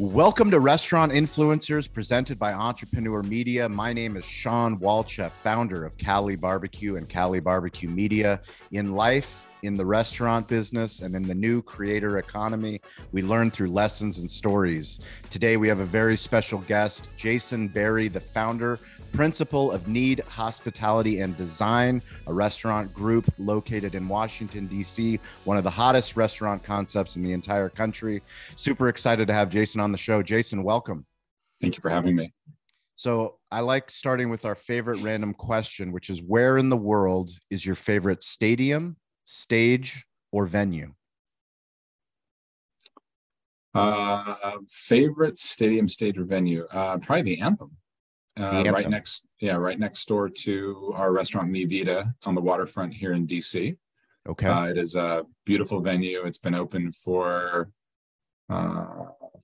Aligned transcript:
Welcome 0.00 0.50
to 0.50 0.58
Restaurant 0.58 1.12
Influencers 1.12 1.90
presented 1.90 2.36
by 2.36 2.52
Entrepreneur 2.52 3.22
Media. 3.22 3.68
My 3.68 3.92
name 3.92 4.16
is 4.16 4.24
Sean 4.24 4.76
Walchef, 4.80 5.30
founder 5.30 5.84
of 5.84 5.96
Cali 5.98 6.34
Barbecue 6.34 6.96
and 6.96 7.08
Cali 7.08 7.38
Barbecue 7.38 7.88
Media. 7.88 8.40
In 8.72 8.94
life, 8.96 9.46
in 9.62 9.74
the 9.74 9.86
restaurant 9.86 10.48
business, 10.48 11.00
and 11.00 11.14
in 11.14 11.22
the 11.22 11.34
new 11.34 11.62
creator 11.62 12.18
economy, 12.18 12.80
we 13.12 13.22
learn 13.22 13.52
through 13.52 13.68
lessons 13.68 14.18
and 14.18 14.28
stories. 14.28 14.98
Today, 15.30 15.56
we 15.56 15.68
have 15.68 15.78
a 15.78 15.84
very 15.84 16.16
special 16.16 16.58
guest, 16.62 17.08
Jason 17.16 17.68
Berry, 17.68 18.08
the 18.08 18.20
founder 18.20 18.80
principal 19.14 19.70
of 19.70 19.86
Knead 19.86 20.20
Hospitality 20.28 21.20
and 21.20 21.36
Design, 21.36 22.02
a 22.26 22.32
restaurant 22.32 22.92
group 22.92 23.32
located 23.38 23.94
in 23.94 24.08
Washington, 24.08 24.66
D.C., 24.66 25.20
one 25.44 25.56
of 25.56 25.62
the 25.62 25.70
hottest 25.70 26.16
restaurant 26.16 26.62
concepts 26.64 27.14
in 27.16 27.22
the 27.22 27.32
entire 27.32 27.68
country. 27.68 28.22
Super 28.56 28.88
excited 28.88 29.28
to 29.28 29.32
have 29.32 29.48
Jason 29.48 29.80
on 29.80 29.92
the 29.92 29.98
show. 29.98 30.22
Jason, 30.22 30.64
welcome. 30.64 31.06
Thank 31.60 31.76
you 31.76 31.80
for 31.80 31.90
having 31.90 32.16
me. 32.16 32.32
So, 32.96 33.38
I 33.50 33.60
like 33.60 33.90
starting 33.90 34.30
with 34.30 34.44
our 34.44 34.54
favorite 34.54 35.00
random 35.00 35.32
question, 35.32 35.92
which 35.92 36.10
is 36.10 36.20
where 36.20 36.58
in 36.58 36.68
the 36.68 36.76
world 36.76 37.30
is 37.50 37.64
your 37.64 37.74
favorite 37.76 38.22
stadium, 38.22 38.96
stage, 39.24 40.04
or 40.32 40.46
venue? 40.46 40.92
Uh, 43.74 44.34
favorite 44.68 45.38
stadium, 45.38 45.88
stage, 45.88 46.18
or 46.18 46.24
venue? 46.24 46.64
Uh, 46.66 46.98
probably 46.98 47.22
the 47.22 47.40
Anthem. 47.40 47.70
Uh, 48.36 48.64
right 48.66 48.90
next, 48.90 49.28
yeah, 49.40 49.54
right 49.54 49.78
next 49.78 50.06
door 50.08 50.28
to 50.28 50.92
our 50.96 51.12
restaurant 51.12 51.50
Mi 51.50 51.64
Vida 51.64 52.14
on 52.24 52.34
the 52.34 52.40
waterfront 52.40 52.92
here 52.92 53.12
in 53.12 53.26
DC. 53.26 53.76
Okay. 54.28 54.46
Uh, 54.46 54.64
it 54.64 54.78
is 54.78 54.96
a 54.96 55.24
beautiful 55.44 55.80
venue. 55.80 56.22
It's 56.24 56.38
been 56.38 56.54
open 56.54 56.92
for 56.92 57.70
uh, 58.50 58.86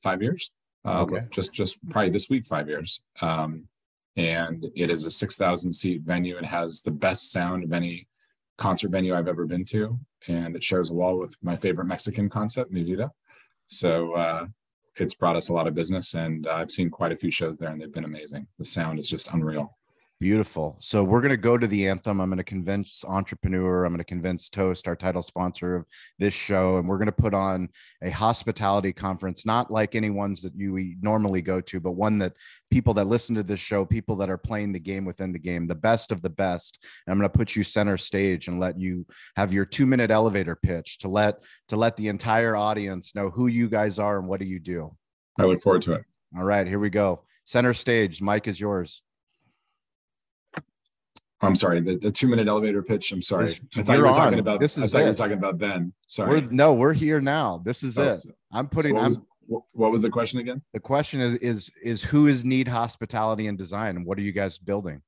five 0.02 0.22
years. 0.22 0.50
Uh, 0.84 1.02
Okay. 1.02 1.26
Just, 1.30 1.54
just 1.54 1.78
probably 1.90 2.10
this 2.10 2.30
week, 2.30 2.46
five 2.46 2.68
years. 2.68 3.04
Um, 3.20 3.68
and 4.16 4.66
it 4.74 4.90
is 4.90 5.06
a 5.06 5.10
six 5.10 5.36
thousand 5.36 5.72
seat 5.72 6.02
venue. 6.02 6.36
It 6.36 6.44
has 6.44 6.82
the 6.82 6.90
best 6.90 7.30
sound 7.30 7.64
of 7.64 7.72
any 7.72 8.08
concert 8.58 8.90
venue 8.90 9.14
I've 9.14 9.28
ever 9.28 9.46
been 9.46 9.64
to, 9.66 9.98
and 10.26 10.56
it 10.56 10.64
shares 10.64 10.90
a 10.90 10.94
wall 10.94 11.18
with 11.18 11.36
my 11.42 11.56
favorite 11.56 11.86
Mexican 11.86 12.28
concept, 12.28 12.72
Mi 12.72 12.82
Vida. 12.82 13.12
So 13.68 14.14
uh, 14.14 14.46
it's 15.00 15.14
brought 15.14 15.36
us 15.36 15.48
a 15.48 15.52
lot 15.52 15.66
of 15.66 15.74
business, 15.74 16.14
and 16.14 16.46
uh, 16.46 16.54
I've 16.54 16.70
seen 16.70 16.90
quite 16.90 17.12
a 17.12 17.16
few 17.16 17.30
shows 17.30 17.56
there, 17.56 17.70
and 17.70 17.80
they've 17.80 17.92
been 17.92 18.04
amazing. 18.04 18.46
The 18.58 18.64
sound 18.64 18.98
is 18.98 19.08
just 19.08 19.28
unreal. 19.32 19.76
Beautiful. 20.20 20.76
So 20.80 21.02
we're 21.02 21.22
going 21.22 21.30
to 21.30 21.38
go 21.38 21.56
to 21.56 21.66
the 21.66 21.88
anthem. 21.88 22.20
I'm 22.20 22.28
going 22.28 22.36
to 22.36 22.44
convince 22.44 23.06
Entrepreneur. 23.06 23.86
I'm 23.86 23.92
going 23.92 24.00
to 24.00 24.04
convince 24.04 24.50
Toast, 24.50 24.86
our 24.86 24.94
title 24.94 25.22
sponsor 25.22 25.76
of 25.76 25.86
this 26.18 26.34
show, 26.34 26.76
and 26.76 26.86
we're 26.86 26.98
going 26.98 27.06
to 27.06 27.12
put 27.12 27.32
on 27.32 27.70
a 28.02 28.10
hospitality 28.10 28.92
conference, 28.92 29.46
not 29.46 29.70
like 29.70 29.94
any 29.94 30.10
ones 30.10 30.42
that 30.42 30.54
you 30.54 30.74
we 30.74 30.98
normally 31.00 31.40
go 31.40 31.62
to, 31.62 31.80
but 31.80 31.92
one 31.92 32.18
that 32.18 32.34
people 32.70 32.92
that 32.92 33.06
listen 33.06 33.34
to 33.36 33.42
this 33.42 33.60
show, 33.60 33.86
people 33.86 34.14
that 34.16 34.28
are 34.28 34.36
playing 34.36 34.72
the 34.72 34.78
game 34.78 35.06
within 35.06 35.32
the 35.32 35.38
game, 35.38 35.66
the 35.66 35.74
best 35.74 36.12
of 36.12 36.20
the 36.20 36.28
best. 36.28 36.84
And 37.06 37.12
I'm 37.12 37.18
going 37.18 37.30
to 37.30 37.38
put 37.38 37.56
you 37.56 37.64
center 37.64 37.96
stage 37.96 38.46
and 38.46 38.60
let 38.60 38.78
you 38.78 39.06
have 39.36 39.54
your 39.54 39.64
two 39.64 39.86
minute 39.86 40.10
elevator 40.10 40.54
pitch 40.54 40.98
to 40.98 41.08
let 41.08 41.42
to 41.68 41.76
let 41.76 41.96
the 41.96 42.08
entire 42.08 42.56
audience 42.56 43.14
know 43.14 43.30
who 43.30 43.46
you 43.46 43.70
guys 43.70 43.98
are 43.98 44.18
and 44.18 44.28
what 44.28 44.40
do 44.40 44.46
you 44.46 44.60
do. 44.60 44.94
I 45.38 45.44
look 45.44 45.62
forward 45.62 45.80
to 45.82 45.94
it. 45.94 46.04
All 46.36 46.44
right, 46.44 46.66
here 46.66 46.78
we 46.78 46.90
go. 46.90 47.22
Center 47.46 47.72
stage. 47.72 48.20
Mike 48.20 48.48
is 48.48 48.60
yours. 48.60 49.00
I'm 51.42 51.56
sorry, 51.56 51.80
the, 51.80 51.96
the 51.96 52.10
two 52.10 52.28
minute 52.28 52.48
elevator 52.48 52.82
pitch. 52.82 53.12
I'm 53.12 53.22
sorry. 53.22 53.46
This- 53.46 53.60
I 53.76 53.82
thought 53.82 53.96
you 53.98 54.02
were 54.04 54.12
talking 54.12 54.38
about 54.38 54.60
This 54.60 54.76
Is 54.76 54.94
I 54.94 54.98
thought 54.98 55.04
you 55.04 55.10
were 55.10 55.16
talking 55.16 55.38
about 55.38 55.58
then. 55.58 55.92
Sorry. 56.06 56.40
We're 56.42 56.48
no, 56.50 56.74
we're 56.74 56.92
here 56.92 57.20
now. 57.20 57.62
This 57.64 57.82
is 57.82 57.96
Oh, 57.98 58.14
it. 58.14 58.22
so- 58.22 58.30
I'm 58.52 58.66
so 58.66 58.68
putting. 58.68 58.94
what, 58.94 59.00
I'm, 59.04 59.08
was, 59.08 59.20
what, 59.46 59.62
what 59.72 59.90
was 59.92 60.02
the 60.02 60.10
question 60.10 60.38
again? 60.40 60.62
the 60.72 60.80
question 60.80 61.20
is 61.20 61.34
is 61.36 61.70
is 61.82 62.02
who 62.02 62.26
is 62.26 62.44
Knead 62.44 62.68
hospitality 62.68 63.46
and 63.46 63.56
design, 63.56 63.96
and 63.96 64.04
what 64.04 64.18
are 64.18 64.22
you 64.22 64.32
guys 64.32 64.58
building? 64.58 65.02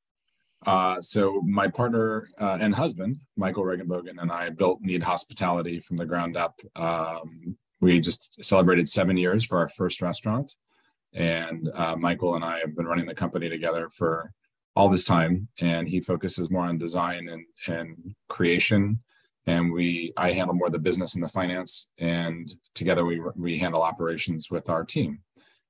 Uh, 0.65 1.01
so 1.01 1.41
my 1.45 1.67
partner 1.67 2.29
uh, 2.41 2.57
and 2.61 2.73
husband, 2.75 3.19
Michael 3.37 3.65
Reginbogin, 3.65 4.21
and 4.21 4.31
I 4.31 4.49
built 4.49 4.81
Knead 4.81 5.03
Hospitality 5.03 5.81
from 5.81 5.97
the 5.97 6.07
ground 6.07 6.37
up. 6.37 6.61
Um, 6.77 7.57
we 7.81 7.99
just 8.01 8.43
celebrated 8.45 8.89
seven 8.89 9.17
years 9.17 9.45
for 9.45 9.59
our 9.59 9.69
first 9.69 10.01
restaurant, 10.01 10.55
and 11.13 11.69
uh, 11.75 11.97
Michael 11.97 12.37
and 12.37 12.45
I 12.45 12.61
have 12.61 12.77
been 12.77 12.87
running 12.87 13.07
the 13.07 13.15
company 13.15 13.49
together 13.49 13.91
for 13.93 14.33
all 14.75 14.89
this 14.89 15.05
time. 15.05 15.49
And 15.61 15.89
he 15.89 16.01
focuses 16.01 16.51
more 16.51 16.65
on 16.65 16.79
design 16.79 17.29
and 17.29 17.45
and 17.67 18.15
creation, 18.29 19.01
and 19.47 19.73
we 19.73 20.13
I 20.17 20.33
handle 20.33 20.55
more 20.55 20.71
the 20.71 20.79
business 20.79 21.15
and 21.15 21.23
the 21.23 21.29
finance, 21.29 21.93
and 21.99 22.53
together 22.75 23.05
we 23.05 23.21
we 23.37 23.59
handle 23.59 23.83
operations 23.83 24.51
with 24.51 24.69
our 24.71 24.85
team. 24.85 25.21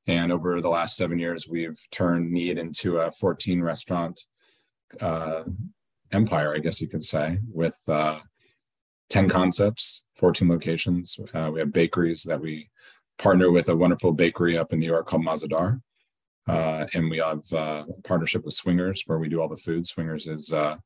And 0.07 0.33
over 0.33 0.61
the 0.61 0.69
last 0.69 0.97
seven 0.97 1.19
years, 1.19 1.47
we've 1.49 1.79
turned 1.91 2.33
Knead 2.33 2.59
into 2.59 2.99
a 2.99 3.11
14 3.13 3.63
restaurant 3.63 4.25
uh, 5.01 5.45
empire, 6.11 6.55
I 6.55 6.59
guess 6.59 6.81
you 6.81 6.89
could 6.89 7.05
say, 7.05 7.39
with 7.53 7.81
uh, 7.89 8.19
10 9.11 9.29
concepts, 9.29 10.07
14 10.17 10.49
locations. 10.49 11.19
Uh, 11.33 11.51
we 11.53 11.61
have 11.61 11.73
bakeries 11.73 12.25
that 12.25 12.41
we 12.41 12.69
partner 13.19 13.51
with 13.51 13.69
a 13.69 13.77
wonderful 13.77 14.13
bakery 14.13 14.59
up 14.59 14.73
in 14.73 14.81
New 14.81 14.87
York 14.87 15.07
called 15.07 15.25
Mah-Ze-Dahr. 15.25 15.81
Uh, 16.49 16.87
and 16.95 17.09
we 17.11 17.19
have 17.19 17.41
uh, 17.53 17.85
a 17.89 18.03
partnership 18.03 18.45
with 18.45 18.55
Swingers 18.55 19.05
where 19.07 19.19
we 19.19 19.29
do 19.29 19.41
all 19.41 19.49
the 19.49 19.57
food. 19.57 19.87
Swingers 19.87 20.27
is 20.27 20.53
uh, 20.53 20.77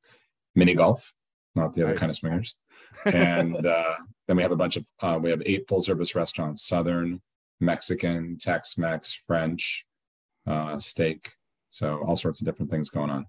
mini 0.55 0.75
golf, 0.75 1.15
not 1.55 1.75
the 1.75 1.83
other 1.83 1.93
Nice. 1.93 2.01
kind 2.01 2.11
of 2.11 2.17
swingers. 2.17 2.57
And 3.05 3.67
uh, 3.67 3.95
then 4.27 4.37
we 4.37 4.43
have 4.43 4.53
a 4.53 4.57
bunch 4.57 4.77
of, 4.77 4.87
uh, 5.01 5.19
we 5.21 5.29
have 5.31 5.43
eight 5.45 5.69
full 5.69 5.83
service 5.83 6.15
restaurants 6.15 6.63
Southern, 6.67 7.21
Mexican, 7.61 8.39
Tex 8.39 8.79
Mex, 8.79 9.13
French, 9.13 9.87
uh, 10.47 10.79
steak. 10.79 11.29
So 11.71 12.03
all 12.07 12.17
sorts 12.17 12.41
of 12.41 12.47
different 12.47 12.71
things 12.71 12.89
going 12.89 13.11
on. 13.11 13.27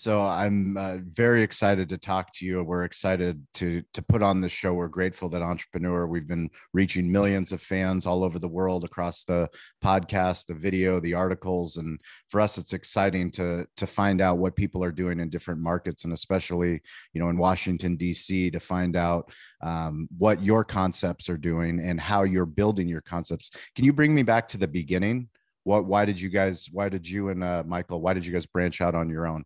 So 0.00 0.22
I'm 0.22 0.78
uh, 0.78 0.96
very 1.10 1.42
excited 1.42 1.90
to 1.90 1.98
talk 1.98 2.32
to 2.36 2.46
you. 2.46 2.64
We're 2.64 2.84
excited 2.84 3.46
to 3.52 3.82
to 3.92 4.00
put 4.00 4.22
on 4.22 4.40
this 4.40 4.50
show. 4.50 4.72
We're 4.72 4.88
grateful 4.88 5.28
that 5.28 5.42
Entrepreneur. 5.42 6.06
We've 6.06 6.26
been 6.26 6.48
reaching 6.72 7.12
millions 7.12 7.52
of 7.52 7.60
fans 7.60 8.06
all 8.06 8.24
over 8.24 8.38
the 8.38 8.48
world 8.48 8.84
across 8.84 9.24
the 9.24 9.50
podcast, 9.84 10.46
the 10.46 10.54
video, 10.54 11.00
the 11.00 11.12
articles, 11.12 11.76
and 11.76 12.00
for 12.28 12.40
us, 12.40 12.56
it's 12.56 12.72
exciting 12.72 13.30
to 13.32 13.66
to 13.76 13.86
find 13.86 14.22
out 14.22 14.38
what 14.38 14.56
people 14.56 14.82
are 14.82 14.90
doing 14.90 15.20
in 15.20 15.28
different 15.28 15.60
markets, 15.60 16.04
and 16.04 16.14
especially 16.14 16.80
you 17.12 17.20
know 17.20 17.28
in 17.28 17.36
Washington 17.36 17.96
D.C. 17.96 18.50
to 18.52 18.58
find 18.58 18.96
out 18.96 19.30
um, 19.62 20.08
what 20.16 20.42
your 20.42 20.64
concepts 20.64 21.28
are 21.28 21.36
doing 21.36 21.78
and 21.78 22.00
how 22.00 22.22
you're 22.22 22.46
building 22.46 22.88
your 22.88 23.02
concepts. 23.02 23.50
Can 23.74 23.84
you 23.84 23.92
bring 23.92 24.14
me 24.14 24.22
back 24.22 24.48
to 24.48 24.56
the 24.56 24.66
beginning? 24.66 25.28
What? 25.64 25.84
Why 25.84 26.06
did 26.06 26.18
you 26.18 26.30
guys? 26.30 26.70
Why 26.72 26.88
did 26.88 27.06
you 27.06 27.28
and 27.28 27.44
uh, 27.44 27.64
Michael? 27.66 28.00
Why 28.00 28.14
did 28.14 28.24
you 28.24 28.32
guys 28.32 28.46
branch 28.46 28.80
out 28.80 28.94
on 28.94 29.10
your 29.10 29.26
own? 29.26 29.44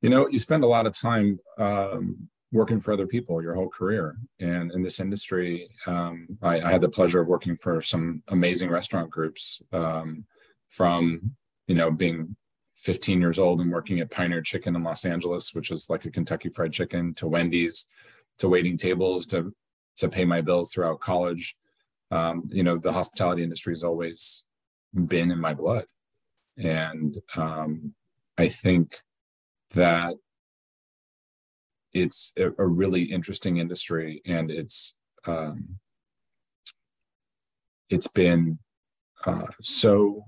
You 0.00 0.10
know 0.10 0.28
you 0.28 0.38
spend 0.38 0.64
a 0.64 0.68
lot 0.68 0.86
of 0.86 0.92
time 0.92 1.38
um, 1.58 2.28
working 2.52 2.80
for 2.80 2.92
other 2.92 3.06
people 3.06 3.42
your 3.42 3.54
whole 3.54 3.68
career. 3.68 4.16
And 4.40 4.72
in 4.72 4.82
this 4.82 5.00
industry 5.00 5.68
um, 5.86 6.26
I, 6.42 6.60
I 6.60 6.70
had 6.72 6.80
the 6.80 6.88
pleasure 6.88 7.20
of 7.20 7.28
working 7.28 7.56
for 7.56 7.80
some 7.80 8.22
amazing 8.28 8.70
restaurant 8.70 9.10
groups 9.10 9.62
um, 9.72 10.24
from 10.68 11.32
you 11.66 11.74
know 11.74 11.90
being 11.90 12.36
15 12.76 13.20
years 13.20 13.38
old 13.38 13.60
and 13.60 13.72
working 13.72 13.98
at 14.00 14.10
pioneer 14.10 14.40
chicken 14.40 14.76
in 14.76 14.84
los 14.84 15.04
angeles 15.04 15.52
which 15.52 15.72
is 15.72 15.90
like 15.90 16.04
a 16.04 16.10
kentucky 16.10 16.48
fried 16.48 16.72
chicken 16.72 17.12
to 17.14 17.26
wendy's 17.26 17.88
to 18.38 18.48
waiting 18.48 18.76
tables 18.76 19.26
to 19.26 19.52
to 19.98 20.08
pay 20.08 20.24
my 20.24 20.40
bills 20.40 20.72
throughout 20.72 21.00
college. 21.00 21.56
Um, 22.10 22.44
you 22.50 22.62
know 22.62 22.78
the 22.78 22.92
hospitality 22.92 23.42
industry 23.42 23.72
has 23.72 23.84
always 23.84 24.44
been 24.94 25.30
in 25.30 25.38
my 25.38 25.54
blood. 25.54 25.84
And 26.56 27.16
um, 27.36 27.94
i 28.38 28.48
think 28.48 28.96
that 29.74 30.14
it's 31.92 32.32
a, 32.36 32.66
really 32.66 33.02
interesting 33.02 33.56
industry 33.56 34.22
and 34.26 34.50
it's 34.50 34.98
um, 35.26 35.78
it's 37.90 38.08
been 38.08 38.58
uh, 39.26 39.46
so 39.60 40.22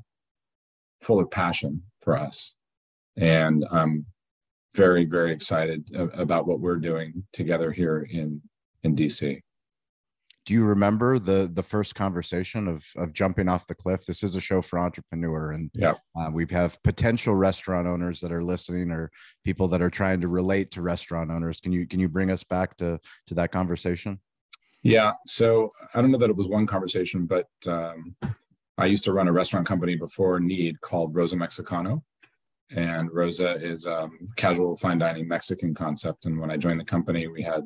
full 1.00 1.20
of 1.20 1.30
passion 1.30 1.82
for 2.00 2.16
us. 2.16 2.56
And 3.16 3.64
i'm 3.70 4.06
very 4.74 5.04
very 5.04 5.32
excited 5.32 5.90
about 5.94 6.46
what 6.46 6.60
we're 6.60 6.76
doing 6.76 7.24
together 7.32 7.72
here 7.72 8.06
in 8.10 8.40
in 8.84 8.94
dc 8.94 9.40
do 10.50 10.54
you 10.56 10.64
remember 10.64 11.20
the 11.20 11.48
the 11.54 11.62
first 11.62 11.94
conversation 11.94 12.66
of 12.66 12.84
of 12.96 13.12
jumping 13.12 13.48
off 13.48 13.68
the 13.68 13.74
cliff 13.74 14.04
this 14.04 14.24
is 14.24 14.34
a 14.34 14.40
show 14.40 14.60
for 14.60 14.80
entrepreneur 14.80 15.52
and 15.52 15.70
Yeah. 15.74 15.94
uh, 16.18 16.28
we 16.32 16.44
have 16.50 16.82
potential 16.82 17.36
restaurant 17.36 17.86
owners 17.86 18.18
that 18.18 18.32
are 18.32 18.42
listening 18.42 18.90
or 18.90 19.12
people 19.44 19.68
that 19.68 19.80
are 19.80 19.90
trying 19.90 20.20
to 20.22 20.26
relate 20.26 20.72
to 20.72 20.82
restaurant 20.82 21.30
owners 21.30 21.60
can 21.60 21.70
you 21.70 21.86
can 21.86 22.00
you 22.00 22.08
bring 22.08 22.32
us 22.32 22.42
back 22.42 22.76
to 22.78 22.98
to 23.28 23.34
that 23.34 23.52
conversation 23.52 24.18
Yeah. 24.82 25.12
So 25.24 25.70
I 25.94 26.00
don't 26.00 26.10
know 26.10 26.18
that 26.18 26.30
it 26.34 26.40
was 26.42 26.48
one 26.48 26.66
conversation, 26.66 27.26
but 27.26 27.48
um, 27.68 28.16
I 28.76 28.86
used 28.86 29.04
to 29.04 29.12
run 29.12 29.28
a 29.28 29.32
restaurant 29.40 29.66
company 29.68 29.94
before 30.06 30.40
Knead 30.40 30.80
called 30.80 31.14
Rosa 31.14 31.36
Mexicano. 31.36 32.02
And 32.70 33.04
Rosa 33.12 33.50
is 33.72 33.86
a 33.86 34.08
casual 34.42 34.74
fine 34.82 34.98
dining 34.98 35.28
Mexican 35.28 35.74
concept. 35.74 36.24
And 36.26 36.40
when 36.40 36.50
I 36.50 36.56
joined 36.56 36.80
the 36.80 36.92
company, 36.96 37.22
we 37.28 37.42
had 37.42 37.64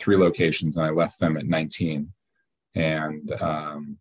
three 0.00 0.16
locations 0.26 0.76
and 0.76 0.84
I 0.84 0.90
left 0.90 1.18
them 1.20 1.36
at 1.36 1.46
19. 1.46 2.12
And 2.74 3.30
um, 3.40 3.98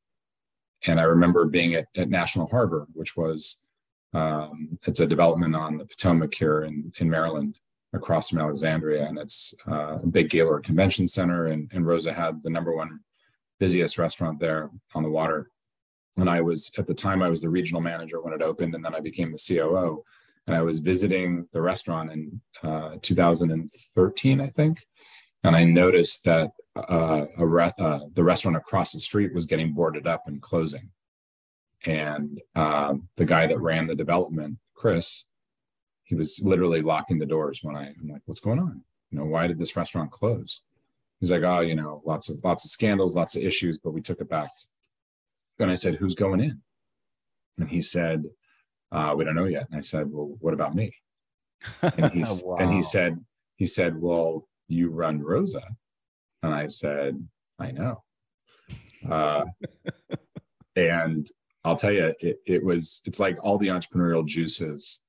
and 0.85 0.99
I 0.99 1.03
remember 1.03 1.45
being 1.45 1.73
at, 1.73 1.87
at 1.95 2.09
National 2.09 2.47
Harbor, 2.47 2.87
which 2.93 3.17
was 3.17 3.67
um, 4.13 4.77
it's 4.85 4.99
a 4.99 5.07
development 5.07 5.55
on 5.55 5.77
the 5.77 5.85
Potomac 5.85 6.33
here 6.33 6.63
in, 6.63 6.91
in 6.99 7.09
Maryland, 7.09 7.59
across 7.93 8.29
from 8.29 8.39
Alexandria, 8.39 9.05
and 9.05 9.17
it's 9.17 9.53
uh, 9.67 9.99
a 10.03 10.07
big 10.07 10.29
Gaylord 10.29 10.63
Convention 10.63 11.07
Center. 11.07 11.47
And, 11.47 11.69
and 11.73 11.85
Rosa 11.85 12.13
had 12.13 12.41
the 12.43 12.49
number 12.49 12.75
one 12.75 12.99
busiest 13.59 13.97
restaurant 13.97 14.39
there 14.39 14.69
on 14.93 15.03
the 15.03 15.09
water. 15.09 15.49
And 16.17 16.29
I 16.29 16.41
was 16.41 16.71
at 16.77 16.87
the 16.87 16.93
time 16.93 17.21
I 17.21 17.29
was 17.29 17.41
the 17.41 17.49
regional 17.49 17.81
manager 17.81 18.21
when 18.21 18.33
it 18.33 18.41
opened, 18.41 18.75
and 18.75 18.83
then 18.83 18.95
I 18.95 18.99
became 18.99 19.31
the 19.31 19.43
COO. 19.45 20.03
And 20.47 20.55
I 20.55 20.61
was 20.61 20.79
visiting 20.79 21.47
the 21.51 21.61
restaurant 21.61 22.11
in 22.11 22.41
uh, 22.63 22.95
2013, 23.01 24.39
I 24.39 24.47
think, 24.47 24.85
and 25.43 25.55
I 25.55 25.65
noticed 25.65 26.23
that 26.23 26.51
uh, 26.89 27.25
re- 27.37 27.73
uh, 27.79 27.99
the 28.13 28.23
restaurant 28.23 28.57
across 28.57 28.91
the 28.91 28.99
street 28.99 29.33
was 29.33 29.45
getting 29.45 29.73
boarded 29.73 30.07
up 30.07 30.23
and 30.27 30.41
closing. 30.41 30.91
And 31.85 32.41
uh, 32.55 32.95
the 33.15 33.25
guy 33.25 33.47
that 33.47 33.59
ran 33.59 33.87
the 33.87 33.95
development, 33.95 34.57
Chris, 34.75 35.27
he 36.03 36.15
was 36.15 36.39
literally 36.43 36.81
locking 36.81 37.19
the 37.19 37.25
doors 37.25 37.59
when 37.61 37.75
I, 37.75 37.87
I'm 37.87 38.09
like, 38.09 38.21
what's 38.25 38.39
going 38.39 38.59
on? 38.59 38.83
You 39.11 39.19
know, 39.19 39.25
why 39.25 39.47
did 39.47 39.59
this 39.59 39.75
restaurant 39.75 40.11
close? 40.11 40.61
He's 41.19 41.31
like, 41.31 41.43
oh, 41.43 41.61
you 41.61 41.75
know, 41.75 42.01
lots 42.05 42.29
of 42.29 42.37
lots 42.43 42.65
of 42.65 42.71
scandals, 42.71 43.15
lots 43.15 43.35
of 43.35 43.43
issues, 43.43 43.77
but 43.77 43.91
we 43.91 44.01
took 44.01 44.21
it 44.21 44.29
back. 44.29 44.49
And 45.59 45.71
I 45.71 45.75
said, 45.75 45.95
who's 45.95 46.13
going 46.13 46.39
in? 46.39 46.61
And 47.57 47.69
he 47.69 47.81
said, 47.81 48.25
uh, 48.91 49.13
we 49.17 49.25
don't 49.25 49.35
know 49.35 49.45
yet. 49.45 49.67
And 49.71 49.79
I 49.79 49.81
said, 49.81 50.11
well, 50.11 50.35
what 50.39 50.53
about 50.53 50.75
me? 50.75 50.93
And 51.81 52.11
he, 52.11 52.23
wow. 52.43 52.57
and 52.59 52.71
he 52.71 52.83
said, 52.83 53.17
he 53.55 53.65
said, 53.65 53.99
well, 53.99 54.47
you 54.67 54.91
run 54.91 55.21
Rosa. 55.21 55.63
And 56.43 56.53
I 56.53 56.67
said, 56.67 57.25
I 57.59 57.71
know. 57.71 58.03
Uh, 59.09 59.45
and 60.75 61.29
I'll 61.63 61.75
tell 61.75 61.91
you, 61.91 62.13
it, 62.19 62.39
it 62.45 62.63
was, 62.63 63.01
it's 63.05 63.19
like 63.19 63.37
all 63.43 63.57
the 63.57 63.67
entrepreneurial 63.67 64.25
juices 64.25 65.01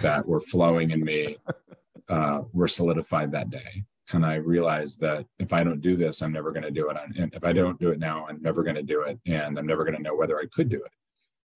that 0.00 0.26
were 0.26 0.40
flowing 0.40 0.90
in 0.90 1.04
me 1.04 1.36
uh, 2.08 2.42
were 2.52 2.68
solidified 2.68 3.32
that 3.32 3.50
day. 3.50 3.84
And 4.12 4.26
I 4.26 4.36
realized 4.36 5.00
that 5.00 5.26
if 5.38 5.52
I 5.52 5.62
don't 5.62 5.80
do 5.80 5.96
this, 5.96 6.20
I'm 6.20 6.32
never 6.32 6.50
going 6.50 6.64
to 6.64 6.70
do 6.70 6.90
it. 6.90 6.96
And 7.16 7.32
if 7.32 7.44
I 7.44 7.52
don't 7.52 7.78
do 7.78 7.90
it 7.90 7.98
now, 8.00 8.26
I'm 8.28 8.42
never 8.42 8.62
going 8.64 8.74
to 8.74 8.82
do 8.82 9.02
it. 9.02 9.20
And 9.26 9.58
I'm 9.58 9.66
never 9.66 9.84
going 9.84 9.96
to 9.96 10.02
know 10.02 10.16
whether 10.16 10.38
I 10.38 10.46
could 10.52 10.68
do 10.68 10.82
it. 10.82 10.92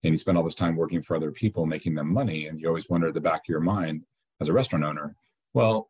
And 0.03 0.13
you 0.13 0.17
spend 0.17 0.37
all 0.37 0.43
this 0.43 0.55
time 0.55 0.75
working 0.75 1.01
for 1.01 1.17
other 1.17 1.31
people, 1.31 1.65
making 1.65 1.95
them 1.95 2.13
money. 2.13 2.47
And 2.47 2.61
you 2.61 2.67
always 2.67 2.89
wonder 2.89 3.07
at 3.07 3.13
the 3.13 3.21
back 3.21 3.41
of 3.41 3.49
your 3.49 3.59
mind 3.59 4.03
as 4.39 4.47
a 4.47 4.53
restaurant 4.53 4.85
owner, 4.85 5.15
well, 5.53 5.89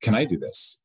can 0.00 0.14
I 0.14 0.24
do 0.24 0.38
this? 0.38 0.78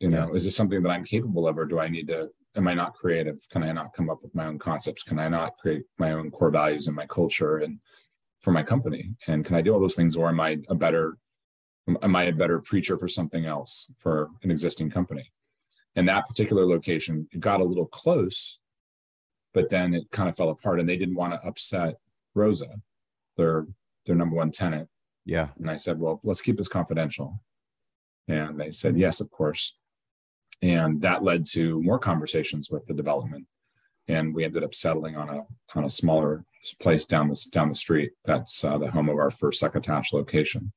You 0.00 0.08
know, 0.08 0.28
yeah. 0.28 0.34
is 0.34 0.44
this 0.44 0.54
something 0.54 0.82
that 0.82 0.90
I'm 0.90 1.04
capable 1.04 1.48
of, 1.48 1.58
or 1.58 1.66
do 1.66 1.80
I 1.80 1.88
need 1.88 2.08
to? 2.08 2.28
Am 2.56 2.68
I 2.68 2.74
not 2.74 2.94
creative? 2.94 3.38
Can 3.50 3.62
I 3.62 3.72
not 3.72 3.92
come 3.92 4.10
up 4.10 4.22
with 4.22 4.34
my 4.34 4.46
own 4.46 4.58
concepts? 4.58 5.02
Can 5.02 5.18
I 5.18 5.28
not 5.28 5.56
create 5.58 5.82
my 5.98 6.12
own 6.12 6.30
core 6.30 6.50
values 6.50 6.86
and 6.86 6.96
my 6.96 7.06
culture 7.06 7.58
and 7.58 7.78
for 8.40 8.52
my 8.52 8.62
company? 8.62 9.14
And 9.26 9.44
can 9.44 9.56
I 9.56 9.62
do 9.62 9.72
all 9.72 9.80
those 9.80 9.96
things, 9.96 10.16
or 10.16 10.28
am 10.28 10.40
I 10.40 10.58
a 10.68 10.74
better 10.74 11.18
am 12.02 12.16
I 12.16 12.24
a 12.24 12.32
better 12.32 12.60
preacher 12.60 12.98
for 12.98 13.08
something 13.08 13.46
else 13.46 13.90
for 13.98 14.28
an 14.42 14.50
existing 14.50 14.90
company? 14.90 15.32
And 15.96 16.08
that 16.08 16.26
particular 16.26 16.66
location, 16.66 17.26
it 17.32 17.40
got 17.40 17.60
a 17.60 17.64
little 17.64 17.86
close, 17.86 18.60
but 19.54 19.70
then 19.70 19.94
it 19.94 20.10
kind 20.10 20.28
of 20.28 20.36
fell 20.36 20.50
apart, 20.50 20.80
and 20.80 20.88
they 20.88 20.96
didn't 20.96 21.16
want 21.16 21.32
to 21.32 21.46
upset 21.46 21.96
Rosa, 22.34 22.68
their 23.36 23.66
their 24.06 24.14
number 24.14 24.36
one 24.36 24.50
tenant. 24.50 24.88
Yeah. 25.24 25.48
And 25.58 25.70
I 25.70 25.76
said, 25.76 25.98
well, 25.98 26.20
let's 26.24 26.40
keep 26.40 26.56
this 26.56 26.68
confidential. 26.68 27.40
And 28.28 28.58
they 28.58 28.70
said, 28.70 28.96
yes, 28.96 29.20
of 29.20 29.30
course. 29.30 29.76
And 30.62 31.00
that 31.02 31.22
led 31.22 31.46
to 31.52 31.80
more 31.82 31.98
conversations 31.98 32.70
with 32.70 32.86
the 32.86 32.94
development. 32.94 33.46
And 34.08 34.34
we 34.34 34.44
ended 34.44 34.64
up 34.64 34.74
settling 34.74 35.16
on 35.16 35.28
a 35.28 35.46
on 35.74 35.84
a 35.84 35.90
smaller 35.90 36.44
place 36.80 37.06
down 37.06 37.28
the 37.28 37.46
down 37.52 37.68
the 37.68 37.74
street. 37.74 38.12
That's 38.24 38.64
uh, 38.64 38.78
the 38.78 38.90
home 38.90 39.08
of 39.08 39.16
our 39.16 39.30
first 39.30 39.60
Succotash 39.60 40.12
location. 40.12 40.72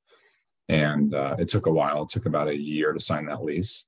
And 0.70 1.14
uh, 1.14 1.36
it 1.40 1.48
took 1.48 1.66
a 1.66 1.72
while. 1.72 2.04
It 2.04 2.10
took 2.10 2.26
about 2.26 2.48
a 2.48 2.58
year 2.58 2.94
to 2.94 3.00
sign 3.00 3.26
that 3.26 3.44
lease 3.44 3.88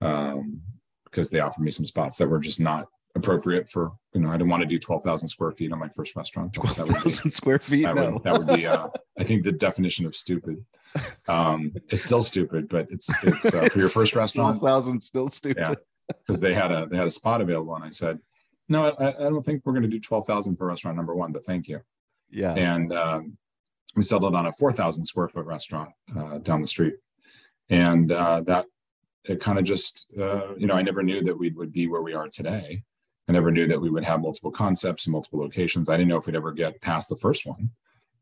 um, 0.00 0.62
because 1.04 1.30
they 1.30 1.40
offered 1.40 1.62
me 1.62 1.70
some 1.70 1.86
spots 1.86 2.18
that 2.18 2.28
were 2.28 2.38
just 2.38 2.60
not 2.60 2.86
appropriate 3.14 3.68
for 3.68 3.92
you 4.14 4.20
know 4.20 4.28
I 4.28 4.32
didn't 4.32 4.50
want 4.50 4.62
to 4.62 4.68
do 4.68 4.78
twelve 4.78 5.02
thousand 5.02 5.28
square 5.28 5.52
feet 5.52 5.72
on 5.72 5.78
my 5.78 5.88
first 5.88 6.16
restaurant. 6.16 6.52
Twelve 6.52 6.76
thousand 6.76 7.30
square 7.30 7.58
feet. 7.58 7.84
That, 7.84 7.96
no. 7.96 8.12
would, 8.12 8.22
that 8.24 8.38
would 8.38 8.46
be 8.56 8.66
uh, 8.66 8.88
I 9.18 9.24
think 9.24 9.44
the 9.44 9.52
definition 9.52 10.06
of 10.06 10.14
stupid. 10.14 10.64
Um, 11.26 11.72
it's 11.88 12.04
still 12.04 12.22
stupid, 12.22 12.68
but 12.68 12.88
it's 12.90 13.10
it's 13.24 13.52
uh, 13.54 13.68
for 13.68 13.78
your 13.78 13.88
first 13.88 14.14
restaurant. 14.16 14.58
Twelve 14.58 14.84
thousand 14.84 15.00
still 15.00 15.28
stupid. 15.28 15.78
because 16.26 16.40
they 16.40 16.54
had 16.54 16.70
a 16.70 16.86
they 16.86 16.96
had 16.96 17.06
a 17.06 17.10
spot 17.10 17.40
available, 17.40 17.74
and 17.74 17.84
I 17.84 17.90
said, 17.90 18.18
no, 18.68 18.90
I, 18.98 19.08
I 19.08 19.30
don't 19.30 19.44
think 19.44 19.62
we're 19.64 19.72
going 19.72 19.82
to 19.82 19.88
do 19.88 20.00
twelve 20.00 20.26
thousand 20.26 20.56
for 20.56 20.66
restaurant 20.66 20.96
number 20.96 21.14
one, 21.14 21.32
but 21.32 21.44
thank 21.44 21.68
you. 21.68 21.80
Yeah. 22.30 22.54
And 22.54 22.92
um, 22.92 23.38
we 23.96 24.02
settled 24.02 24.34
on 24.34 24.46
a 24.46 24.52
four 24.52 24.72
thousand 24.72 25.06
square 25.06 25.28
foot 25.28 25.46
restaurant 25.46 25.90
uh, 26.16 26.38
down 26.38 26.60
the 26.60 26.66
street, 26.66 26.94
and 27.70 28.12
uh, 28.12 28.42
that 28.42 28.66
it 29.24 29.40
kind 29.40 29.58
of 29.58 29.64
just 29.64 30.12
uh, 30.18 30.54
you 30.56 30.66
know 30.66 30.74
I 30.74 30.82
never 30.82 31.02
knew 31.02 31.22
that 31.24 31.38
we 31.38 31.50
would 31.50 31.72
be 31.72 31.86
where 31.86 32.02
we 32.02 32.14
are 32.14 32.28
today. 32.28 32.82
I 33.28 33.32
never 33.32 33.50
knew 33.50 33.66
that 33.66 33.80
we 33.80 33.90
would 33.90 34.04
have 34.04 34.22
multiple 34.22 34.50
concepts 34.50 35.06
and 35.06 35.12
multiple 35.12 35.40
locations. 35.40 35.88
I 35.88 35.96
didn't 35.96 36.08
know 36.08 36.16
if 36.16 36.26
we'd 36.26 36.36
ever 36.36 36.52
get 36.52 36.80
past 36.80 37.08
the 37.08 37.16
first 37.16 37.46
one. 37.46 37.70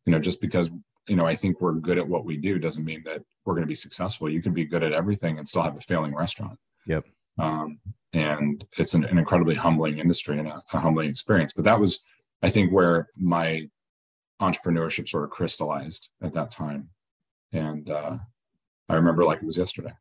You 0.05 0.13
know, 0.13 0.19
just 0.19 0.41
because 0.41 0.71
you 1.09 1.17
know, 1.17 1.27
I 1.27 1.37
think 1.37 1.61
we're 1.61 1.75
good 1.75 1.99
at 1.99 2.09
what 2.09 2.25
we 2.25 2.37
do 2.37 2.59
doesn't 2.59 2.85
mean 2.85 3.03
that 3.05 3.23
we're 3.45 3.55
going 3.55 3.63
to 3.63 3.69
be 3.69 3.75
successful. 3.75 4.29
You 4.29 4.43
can 4.43 4.53
be 4.53 4.65
good 4.65 4.83
at 4.83 4.93
everything 4.93 5.39
and 5.39 5.49
still 5.49 5.63
have 5.63 5.77
a 5.77 5.81
failing 5.81 6.15
restaurant. 6.15 6.59
Yep. 6.87 7.05
Um, 7.39 7.79
and 8.13 8.65
it's 8.79 8.95
an, 8.95 9.05
an, 9.05 9.19
incredibly 9.19 9.55
humbling 9.55 9.99
industry 9.99 10.39
and 10.39 10.49
a, 10.49 10.63
a, 10.73 10.81
humbling 10.81 11.11
experience. 11.11 11.53
But 11.53 11.65
that 11.65 11.79
was, 11.79 12.05
I 12.43 12.51
think, 12.51 12.73
where 12.73 13.09
my 13.17 13.69
entrepreneurship 14.41 15.09
sort 15.09 15.25
of 15.25 15.31
crystallized 15.31 16.11
at 16.23 16.33
that 16.35 16.51
time. 16.51 16.89
And 17.53 17.91
uh, 17.91 18.17
I 18.89 18.95
remember 18.95 19.25
like 19.25 19.39
it 19.39 19.47
was 19.47 19.59
yesterday. 19.59 19.93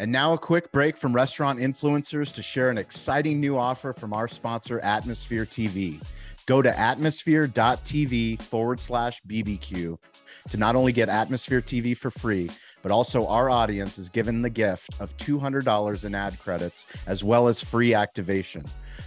And 0.00 0.12
now 0.12 0.32
a 0.32 0.38
quick 0.38 0.70
break 0.70 0.96
from 0.96 1.12
restaurant 1.12 1.58
influencers 1.58 2.32
to 2.34 2.42
share 2.42 2.70
an 2.70 2.78
exciting 2.78 3.40
new 3.40 3.58
offer 3.58 3.92
from 3.92 4.12
our 4.12 4.28
sponsor, 4.28 4.78
Atmosphere 4.78 5.44
TV. 5.44 6.00
Go 6.46 6.62
to 6.62 6.78
atmosphere.tv 6.78 8.40
forward 8.42 8.78
slash 8.78 9.20
BBQ 9.28 9.98
to 10.50 10.56
not 10.56 10.76
only 10.76 10.92
get 10.92 11.08
Atmosphere 11.08 11.60
TV 11.60 11.96
for 11.96 12.12
free, 12.12 12.48
but 12.80 12.92
also 12.92 13.26
our 13.26 13.50
audience 13.50 13.98
is 13.98 14.08
given 14.08 14.40
the 14.40 14.48
gift 14.48 14.88
of 15.00 15.16
$200 15.16 16.04
in 16.04 16.14
ad 16.14 16.38
credits 16.38 16.86
as 17.08 17.24
well 17.24 17.48
as 17.48 17.60
free 17.60 17.92
activation. 17.92 18.64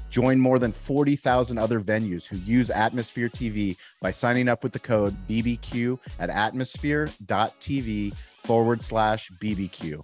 Join 0.10 0.40
more 0.40 0.60
than 0.60 0.74
40,000 0.74 1.58
other 1.58 1.80
venues 1.80 2.28
who 2.28 2.38
use 2.38 2.70
Atmosphere 2.70 3.30
TV 3.30 3.78
by 4.02 4.12
signing 4.12 4.50
up 4.50 4.62
with 4.62 4.74
the 4.74 4.80
code 4.80 5.16
BBQ 5.30 6.00
at 6.20 6.30
atmosphere.tv 6.30 8.14
forward 8.44 8.84
slash 8.84 9.32
BBQ. 9.42 10.04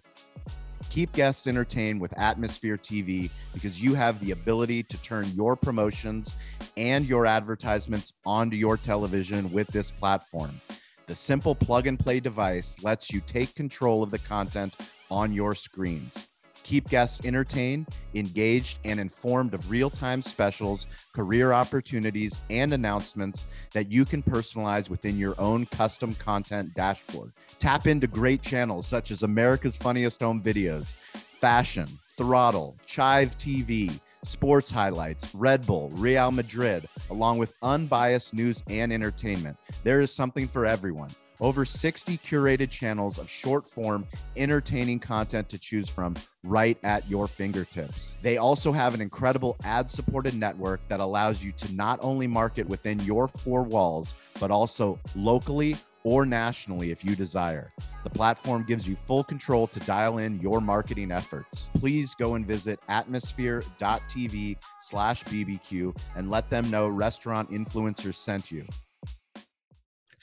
Keep 0.90 1.14
guests 1.14 1.48
entertained 1.48 2.00
with 2.00 2.18
Atmosphere 2.18 2.78
TV 2.78 3.30
because 3.54 3.82
you 3.82 3.94
have 3.94 4.20
the 4.20 4.32
ability 4.32 4.84
to 4.84 4.98
turn 5.02 5.30
your 5.36 5.56
promotions 5.56 6.36
and 6.76 7.06
your 7.06 7.26
advertisements 7.26 8.14
onto 8.26 8.56
your 8.56 8.78
television 8.78 9.52
with 9.52 9.68
this 9.68 9.92
platform. 9.92 10.60
The 11.08 11.16
simple 11.16 11.56
plug 11.56 11.88
and 11.88 11.98
play 11.98 12.20
device 12.20 12.84
lets 12.84 13.12
you 13.12 13.22
take 13.22 13.56
control 13.56 14.04
of 14.04 14.12
the 14.12 14.20
content 14.20 14.76
on 15.10 15.32
your 15.34 15.56
screens. 15.56 16.28
Keep 16.68 16.90
guests 16.90 17.26
entertained, 17.26 17.88
engaged, 18.14 18.80
and 18.84 19.00
informed 19.00 19.54
of 19.54 19.72
real 19.72 19.90
time 19.90 20.22
specials, 20.22 20.86
career 21.14 21.54
opportunities, 21.54 22.42
and 22.50 22.74
announcements 22.74 23.46
that 23.72 23.90
you 23.90 24.04
can 24.04 24.22
personalize 24.22 24.90
within 24.90 25.18
your 25.18 25.34
own 25.40 25.66
custom 25.68 26.12
content 26.16 26.74
dashboard. 26.74 27.32
Tap 27.58 27.88
into 27.88 28.06
great 28.06 28.42
channels 28.42 28.86
such 28.86 29.12
as 29.12 29.24
America's 29.24 29.78
Funniest 29.78 30.20
Home 30.20 30.42
Videos, 30.42 30.96
Fashion, 31.40 31.88
Throttle, 32.18 32.76
Chive 32.86 33.38
TV, 33.38 33.98
sports 34.26 34.70
highlights, 34.70 35.34
Red 35.34 35.66
Bull, 35.66 35.90
Real 35.92 36.32
Madrid, 36.32 36.86
along 37.10 37.38
with 37.38 37.54
unbiased 37.62 38.34
news 38.34 38.62
and 38.70 38.92
entertainment. 38.92 39.56
There 39.86 40.02
is 40.02 40.14
something 40.14 40.50
for 40.50 40.66
everyone. 40.66 41.12
Over 41.40 41.66
60 41.66 42.18
curated 42.18 42.72
channels 42.72 43.20
of 43.20 43.30
short 43.30 43.68
form, 43.68 44.08
entertaining 44.36 45.00
content 45.00 45.48
to 45.50 45.60
choose 45.60 45.88
from 45.88 46.16
right 46.44 46.78
at 46.84 47.08
your 47.08 47.28
fingertips. 47.28 48.16
They 48.24 48.38
also 48.38 48.72
have 48.72 48.96
an 48.96 49.02
incredible 49.02 49.56
ad 49.64 49.92
supported 49.92 50.34
network 50.34 50.82
that 50.88 51.00
allows 51.00 51.44
you 51.44 51.52
to 51.52 51.74
not 51.76 52.00
only 52.02 52.26
market 52.26 52.68
within 52.68 53.00
your 53.02 53.28
four 53.28 53.62
walls, 53.62 54.16
but 54.40 54.50
also 54.50 55.00
locally 55.16 55.76
or 56.04 56.26
nationally 56.26 56.90
if 56.90 57.06
you 57.06 57.16
desire. 57.16 57.72
The 58.04 58.10
platform 58.10 58.64
gives 58.64 58.88
you 58.88 58.98
full 59.06 59.24
control 59.24 59.68
to 59.68 59.80
dial 59.82 60.18
in 60.18 60.40
your 60.40 60.60
marketing 60.62 61.12
efforts. 61.12 61.70
Please 61.78 62.16
go 62.16 62.36
and 62.36 62.48
visit 62.48 62.80
atmosphere.tv 62.88 64.58
slash 64.80 65.24
BBQ 65.26 66.00
and 66.16 66.32
let 66.32 66.50
them 66.50 66.72
know 66.72 66.88
restaurant 66.88 67.52
influencers 67.52 68.16
sent 68.16 68.52
you 68.52 68.66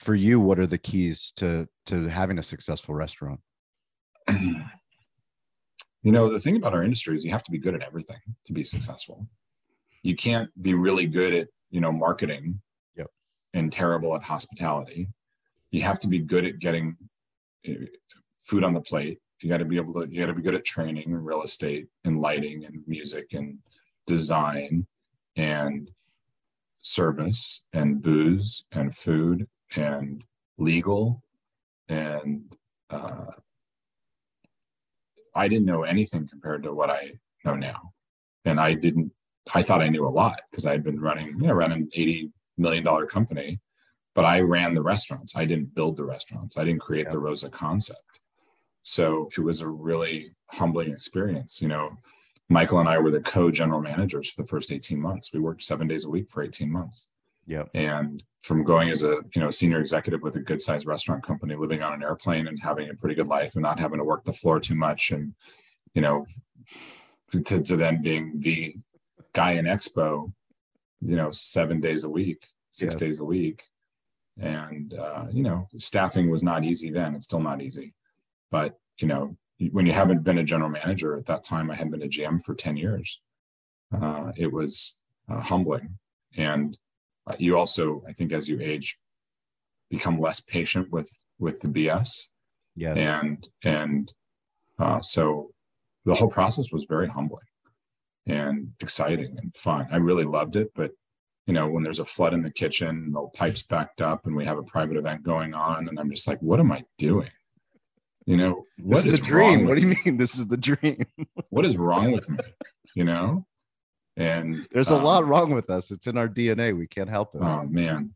for 0.04 0.14
you 0.14 0.38
what 0.38 0.58
are 0.58 0.66
the 0.66 0.78
keys 0.78 1.32
to 1.36 1.66
to 1.86 2.06
having 2.06 2.38
a 2.38 2.42
successful 2.42 2.94
restaurant? 2.94 3.40
You 4.28 6.12
know 6.12 6.28
the 6.28 6.38
thing 6.38 6.56
about 6.56 6.74
our 6.74 6.82
industry 6.82 7.16
is 7.16 7.24
you 7.24 7.30
have 7.30 7.42
to 7.44 7.50
be 7.50 7.58
good 7.58 7.74
at 7.74 7.82
everything 7.82 8.18
to 8.44 8.52
be 8.52 8.62
successful. 8.62 9.26
You 10.02 10.14
can't 10.14 10.50
be 10.62 10.74
really 10.74 11.06
good 11.06 11.32
at 11.32 11.48
you 11.70 11.80
know 11.80 11.90
marketing 11.90 12.60
Yep. 12.96 13.08
and 13.54 13.72
terrible 13.72 14.14
at 14.14 14.22
hospitality. 14.22 15.08
You 15.70 15.80
have 15.82 15.98
to 16.00 16.08
be 16.08 16.18
good 16.18 16.44
at 16.44 16.58
getting 16.58 16.96
uh, 17.66 17.86
food 18.40 18.62
on 18.64 18.74
the 18.74 18.82
plate. 18.82 19.18
You 19.40 19.48
got 19.48 19.58
to 19.58 19.64
be 19.64 19.76
able 19.76 19.94
to 19.94 20.06
you 20.10 20.20
got 20.20 20.26
to 20.26 20.34
be 20.34 20.42
good 20.42 20.54
at 20.54 20.64
training 20.64 21.04
and 21.10 21.24
real 21.24 21.42
estate 21.42 21.86
and 22.04 22.20
lighting 22.20 22.66
and 22.66 22.82
music 22.86 23.32
and 23.32 23.58
design 24.06 24.86
and 25.36 25.90
service 26.82 27.64
and 27.72 28.02
booze 28.02 28.66
and 28.72 28.94
food 28.94 29.48
and 29.76 30.22
legal 30.58 31.22
and 31.88 32.56
uh, 32.90 33.26
i 35.34 35.48
didn't 35.48 35.66
know 35.66 35.82
anything 35.82 36.26
compared 36.28 36.62
to 36.62 36.72
what 36.72 36.90
i 36.90 37.10
know 37.44 37.54
now. 37.54 37.92
And 38.44 38.58
i 38.60 38.74
didn't 38.74 39.12
i 39.54 39.62
thought 39.62 39.82
i 39.82 39.88
knew 39.88 40.06
a 40.06 40.08
lot 40.22 40.40
because 40.50 40.66
i 40.66 40.72
had 40.72 40.84
been 40.84 41.00
running 41.00 41.28
you 41.40 41.46
know 41.48 41.52
running 41.52 41.88
80 41.92 42.30
million 42.56 42.84
dollar 42.84 43.06
company 43.06 43.60
but 44.14 44.24
i 44.24 44.40
ran 44.40 44.74
the 44.74 44.82
restaurants. 44.82 45.36
I 45.36 45.44
didn't 45.44 45.74
build 45.74 45.96
the 45.96 46.04
restaurants. 46.04 46.56
I 46.56 46.64
didn't 46.64 46.80
create 46.82 47.06
Yeah. 47.06 47.12
the 47.12 47.18
rosa 47.18 47.50
concept. 47.50 48.00
So 48.82 49.28
it 49.36 49.40
was 49.40 49.60
a 49.60 49.68
really 49.68 50.34
humbling 50.50 50.90
experience 50.92 51.60
you 51.60 51.68
know. 51.68 51.90
Michael 52.50 52.78
and 52.78 52.88
i 52.88 52.98
were 52.98 53.10
the 53.10 53.20
co-general 53.22 53.80
managers 53.80 54.30
for 54.30 54.42
the 54.42 54.48
first 54.48 54.70
18 54.70 55.00
months. 55.00 55.32
We 55.32 55.40
worked 55.40 55.62
seven 55.62 55.88
days 55.88 56.04
a 56.04 56.10
week 56.10 56.30
for 56.30 56.42
18 56.42 56.70
months 56.70 57.08
Yep. 57.46 57.70
and 57.74 58.22
from 58.40 58.62
going 58.64 58.88
as 58.88 59.02
a 59.02 59.18
you 59.34 59.40
know 59.40 59.50
senior 59.50 59.80
executive 59.80 60.22
with 60.22 60.36
a 60.36 60.40
good 60.40 60.60
sized 60.62 60.86
restaurant 60.86 61.22
company 61.22 61.54
living 61.54 61.82
on 61.82 61.92
an 61.92 62.02
airplane 62.02 62.46
and 62.46 62.58
having 62.62 62.88
a 62.90 62.94
pretty 62.94 63.14
good 63.14 63.28
life 63.28 63.54
and 63.54 63.62
not 63.62 63.78
having 63.80 63.98
to 63.98 64.04
work 64.04 64.24
the 64.24 64.32
floor 64.32 64.60
too 64.60 64.74
much 64.74 65.10
and 65.10 65.34
you 65.94 66.02
know 66.02 66.26
to, 67.46 67.60
to 67.62 67.76
then 67.76 68.00
being 68.02 68.40
the 68.40 68.76
guy 69.32 69.52
in 69.52 69.64
expo 69.66 70.32
you 71.00 71.16
know 71.16 71.30
seven 71.30 71.80
days 71.80 72.04
a 72.04 72.08
week 72.08 72.46
six 72.70 72.94
Yes. 72.94 73.00
days 73.00 73.18
a 73.20 73.24
week. 73.24 73.62
And 74.40 74.94
uh, 74.94 75.26
you 75.30 75.42
know 75.44 75.68
staffing 75.78 76.28
was 76.28 76.42
not 76.42 76.64
easy 76.64 76.90
then. 76.90 77.14
It's 77.14 77.24
still 77.26 77.40
not 77.40 77.62
easy. 77.62 77.94
But 78.50 78.78
you 78.98 79.06
know 79.06 79.36
when 79.70 79.86
you 79.86 79.92
haven't 79.92 80.24
been 80.24 80.38
a 80.38 80.44
general 80.44 80.68
manager 80.70 81.16
at 81.16 81.26
that 81.26 81.44
time 81.44 81.70
i 81.70 81.76
had 81.76 81.88
been 81.88 82.02
a 82.02 82.08
gm 82.08 82.42
for 82.42 82.54
10 82.54 82.76
years. 82.76 83.20
Uh, 83.96 84.32
it 84.36 84.52
was 84.52 85.00
uh, 85.30 85.40
humbling. 85.40 85.98
And 86.36 86.76
uh, 87.26 87.34
you 87.38 87.56
also 87.56 88.02
i 88.08 88.12
think 88.12 88.32
as 88.32 88.48
you 88.48 88.60
age 88.60 88.98
become 89.90 90.20
less 90.20 90.40
patient 90.40 90.90
with 90.92 91.10
with 91.38 91.60
the 91.60 91.68
bs 91.68 92.08
Yes. 92.76 92.96
and 92.96 93.46
and 93.62 94.12
uh, 94.80 95.00
so 95.00 95.50
the 96.04 96.14
whole 96.14 96.28
process 96.28 96.72
was 96.72 96.86
very 96.88 97.08
humbling 97.08 97.46
and 98.26 98.72
exciting 98.80 99.36
and 99.40 99.54
fun 99.56 99.86
i 99.92 99.96
really 99.96 100.24
loved 100.24 100.56
it 100.56 100.70
but 100.74 100.90
you 101.46 101.52
know 101.54 101.68
when 101.68 101.82
there's 101.84 102.00
a 102.00 102.04
flood 102.04 102.32
in 102.34 102.42
the 102.42 102.50
kitchen 102.50 103.12
the 103.12 103.20
pipes 103.34 103.62
backed 103.62 104.00
up 104.00 104.26
and 104.26 104.34
we 104.34 104.44
have 104.44 104.58
a 104.58 104.62
private 104.64 104.96
event 104.96 105.22
going 105.22 105.54
on 105.54 105.88
and 105.88 106.00
i'm 106.00 106.10
just 106.10 106.26
like 106.26 106.40
what 106.40 106.58
am 106.58 106.72
i 106.72 106.82
doing 106.98 107.30
you 108.26 108.36
know 108.36 108.64
this 108.78 108.86
what 108.86 109.06
is 109.06 109.14
is 109.14 109.20
the 109.20 109.26
dream. 109.26 109.66
What 109.66 109.76
do 109.76 109.82
you 109.86 109.94
mean? 110.04 110.16
This 110.16 110.38
is 110.38 110.46
the 110.46 110.56
dream. 110.56 111.04
what 111.50 111.64
is 111.66 111.76
wrong 111.76 112.10
with 112.12 112.28
me 112.30 112.38
you 112.96 113.04
know 113.04 113.46
and 114.16 114.66
There's 114.72 114.90
a 114.90 114.96
um, 114.96 115.02
lot 115.02 115.26
wrong 115.26 115.52
with 115.52 115.70
us. 115.70 115.90
It's 115.90 116.06
in 116.06 116.16
our 116.16 116.28
DNA. 116.28 116.76
We 116.76 116.86
can't 116.86 117.08
help 117.08 117.34
it. 117.34 117.40
Oh 117.42 117.66
man, 117.66 118.14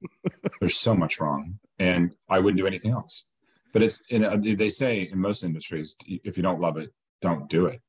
there's 0.61 0.77
so 0.77 0.95
much 0.95 1.21
wrong, 1.21 1.59
and 1.79 2.15
I 2.29 2.39
wouldn't 2.39 2.59
do 2.59 2.67
anything 2.67 2.93
else. 2.93 3.27
But 3.73 3.83
it's 3.83 4.07
in 4.07 4.25
a, 4.25 4.37
they 4.55 4.69
say 4.69 5.09
in 5.11 5.19
most 5.19 5.43
industries, 5.43 5.97
if 6.07 6.37
you 6.37 6.43
don't 6.43 6.61
love 6.61 6.77
it, 6.79 6.93
don't 7.21 7.49
do 7.51 7.67
it. 7.67 7.81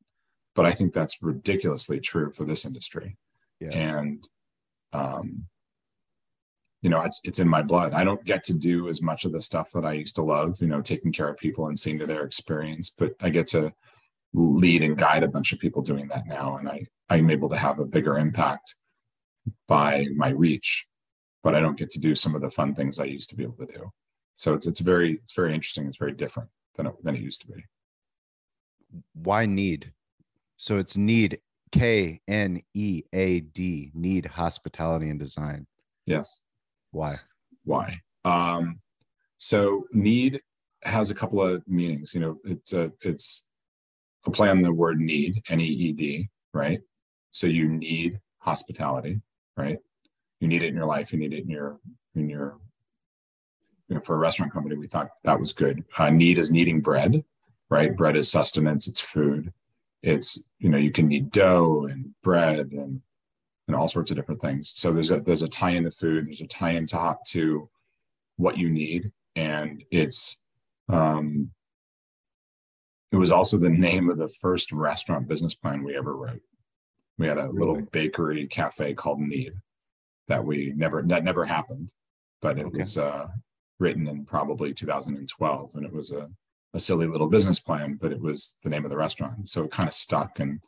But 0.56 0.66
I 0.66 0.72
think 0.72 0.94
that's 0.94 1.22
ridiculously 1.22 2.00
true 2.00 2.32
for 2.32 2.46
this 2.46 2.66
industry, 2.66 3.18
yes. 3.60 3.74
and 3.74 4.28
um, 4.92 5.46
you 6.82 6.90
know, 6.90 7.02
it's 7.02 7.22
it's 7.24 7.40
in 7.40 7.48
my 7.48 7.62
blood. 7.62 7.94
I 7.94 8.04
don't 8.04 8.24
get 8.26 8.44
to 8.46 8.54
do 8.54 8.90
as 8.90 9.02
much 9.02 9.26
of 9.26 9.34
the 9.34 9.42
stuff 9.42 9.72
that 9.74 9.86
I 9.86 9.94
used 9.94 10.16
to 10.16 10.24
love, 10.24 10.62
you 10.62 10.68
know, 10.68 10.82
taking 10.82 11.12
care 11.12 11.30
of 11.30 11.38
people 11.38 11.68
and 11.68 11.80
seeing 11.80 12.00
to 12.00 12.08
their 12.08 12.24
experience, 12.24 12.90
but 12.90 13.14
I 13.22 13.30
get 13.30 13.48
to 13.48 13.74
lead 14.34 14.84
and 14.84 14.98
guide 14.98 15.24
a 15.24 15.28
bunch 15.28 15.52
of 15.52 15.60
people 15.60 15.82
doing 15.82 16.08
that 16.10 16.28
now, 16.28 16.58
and 16.58 16.70
I 16.70 16.86
I'm 17.10 17.30
able 17.30 17.50
to 17.50 17.58
have 17.58 17.80
a 17.80 17.86
bigger 17.86 18.18
impact 18.18 18.76
by 19.68 20.06
my 20.16 20.30
reach, 20.30 20.88
but 21.44 21.56
I 21.56 21.60
don't 21.60 21.78
get 21.78 21.90
to 21.92 22.00
do 22.00 22.16
some 22.16 22.36
of 22.36 22.42
the 22.42 22.52
fun 22.52 22.76
things 22.76 23.00
I 23.00 23.06
used 23.06 23.30
to 23.32 23.36
be 23.36 23.44
able 23.44 23.66
to 23.66 23.66
do. 23.66 23.92
So 24.36 24.54
it's 24.54 24.68
it's 24.68 24.80
very 24.80 25.14
it's 25.24 25.34
very 25.34 25.54
interesting. 25.54 25.88
It's 25.88 25.98
very 25.98 26.14
different 26.14 26.50
than 26.76 26.88
it, 26.88 26.94
than 27.04 27.16
it 27.16 27.22
used 27.22 27.42
to 27.42 27.48
be. 27.48 27.64
Why 29.14 29.46
Knead? 29.46 29.92
So 30.58 30.78
it's 30.78 30.96
Knead 30.96 31.40
K 31.72 32.22
N 32.28 32.62
E 32.74 33.04
A 33.14 33.42
D 33.42 33.92
Knead 33.94 34.26
hospitality 34.26 35.10
and 35.10 35.20
design. 35.20 35.68
Yes. 36.06 36.44
Why? 36.92 37.16
Why? 37.64 38.02
Um, 38.26 38.80
so 39.38 39.86
Knead 39.92 40.42
has 40.84 41.10
a 41.10 41.16
couple 41.16 41.42
of 41.42 41.68
meanings. 41.68 42.14
You 42.14 42.22
know, 42.22 42.38
it's 42.46 42.74
a 42.74 42.92
it's 43.02 43.49
a 44.26 44.32
play 44.32 44.50
on 44.50 44.62
the 44.62 44.74
word 44.74 45.00
need, 45.00 45.42
N 45.50 45.60
E 45.60 45.66
E 45.66 45.92
D, 45.94 46.30
right? 46.54 46.82
So 47.32 47.48
you 47.48 47.68
need 47.68 48.20
hospitality, 48.40 49.22
right? 49.58 49.80
You 50.40 50.48
need 50.48 50.64
it 50.64 50.68
in 50.68 50.76
your 50.76 50.86
life. 50.86 51.12
You 51.12 51.20
need 51.20 51.34
it 51.34 51.44
in 51.44 51.50
your 51.50 51.80
in 52.16 52.30
your 52.30 52.58
you 53.90 53.96
know, 53.96 54.02
for 54.02 54.16
a 54.16 54.20
restaurant 54.20 54.54
company, 54.54 54.78
we 54.78 54.88
thought 54.88 55.10
that 55.24 55.40
was 55.40 55.52
good. 55.52 55.84
Uh, 55.98 56.12
Knead 56.12 56.38
is 56.38 56.52
kneading 56.52 56.80
bread, 56.80 57.24
right? 57.70 57.96
Bread 57.96 58.16
is 58.16 58.32
sustenance, 58.32 58.88
it's 58.88 59.02
food. 59.02 59.52
It's, 60.04 60.50
you 60.60 60.70
know, 60.70 60.78
you 60.78 60.92
can 60.92 61.08
knead 61.08 61.32
dough 61.32 61.88
and 61.90 62.14
bread 62.24 62.72
and 62.72 63.02
and 63.68 63.76
all 63.76 63.88
sorts 63.88 64.10
of 64.10 64.18
different 64.18 64.42
things. 64.42 64.74
So 64.76 64.92
there's 64.92 65.12
a 65.12 65.20
there's 65.20 65.44
a 65.44 65.48
tie 65.48 65.72
in 65.72 65.84
to 65.84 65.92
food, 65.92 66.28
there's 66.28 66.42
a 66.42 66.48
tie 66.48 66.72
into 66.72 66.98
hot 66.98 67.26
to 67.28 67.70
what 68.38 68.58
you 68.58 68.70
need. 68.70 69.12
And 69.36 69.84
it's 69.92 70.44
um 70.88 71.52
it 73.12 73.18
was 73.18 73.32
also 73.32 73.58
the 73.58 73.70
name 73.70 74.10
of 74.10 74.18
the 74.18 74.28
first 74.28 74.72
restaurant 74.72 75.28
business 75.28 75.56
plan 75.56 75.84
we 75.84 75.96
ever 75.98 76.16
wrote. 76.16 76.42
We 77.18 77.28
had 77.28 77.38
a 77.38 77.50
little 77.50 77.82
bakery 77.92 78.48
cafe 78.48 78.94
called 78.94 79.20
Knead 79.20 79.54
that 80.28 80.44
we 80.46 80.74
never 80.76 81.02
that 81.02 81.24
never 81.24 81.46
happened, 81.46 81.92
but 82.42 82.58
it 82.60 82.66
Okay. 82.68 82.78
was 82.80 82.98
uh, 82.98 83.28
written 83.80 84.08
in 84.08 84.26
probably 84.26 84.74
2012, 84.74 85.76
and 85.76 85.86
it 85.86 85.94
was 85.94 86.12
a 86.12 86.30
a 86.76 86.80
silly 86.80 87.08
little 87.08 87.28
business 87.28 87.60
plan, 87.60 87.98
but 88.00 88.12
it 88.12 88.22
was 88.22 88.60
the 88.64 88.70
name 88.70 88.86
of 88.86 88.92
the 88.92 88.96
restaurant, 88.98 89.50
so 89.50 89.64
it 89.64 89.72
kind 89.72 89.90
of 89.90 89.94
stuck, 89.94 90.40
and 90.40 90.60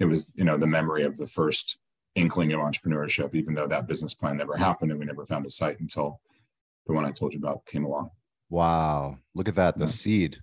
it 0.00 0.06
was 0.06 0.34
you 0.36 0.44
know 0.44 0.56
the 0.56 0.66
memory 0.66 1.04
of 1.04 1.18
the 1.18 1.26
first 1.26 1.80
inkling 2.14 2.52
of 2.52 2.60
entrepreneurship, 2.60 3.34
even 3.34 3.54
though 3.54 3.66
that 3.68 3.86
business 3.86 4.14
plan 4.14 4.36
never 4.38 4.56
happened 4.56 4.90
and 4.90 4.98
we 5.00 5.06
never 5.06 5.24
found 5.26 5.44
a 5.46 5.50
site 5.50 5.78
until 5.80 6.20
the 6.86 6.92
one 6.92 7.04
I 7.06 7.10
told 7.12 7.32
you 7.32 7.38
about 7.38 7.64
came 7.66 7.84
along. 7.84 8.10
Wow. 8.50 9.18
Look 9.34 9.48
at 9.48 9.54
that. 9.54 9.78
The 9.78 9.84
Yeah. 9.84 9.90
seed. 9.90 10.38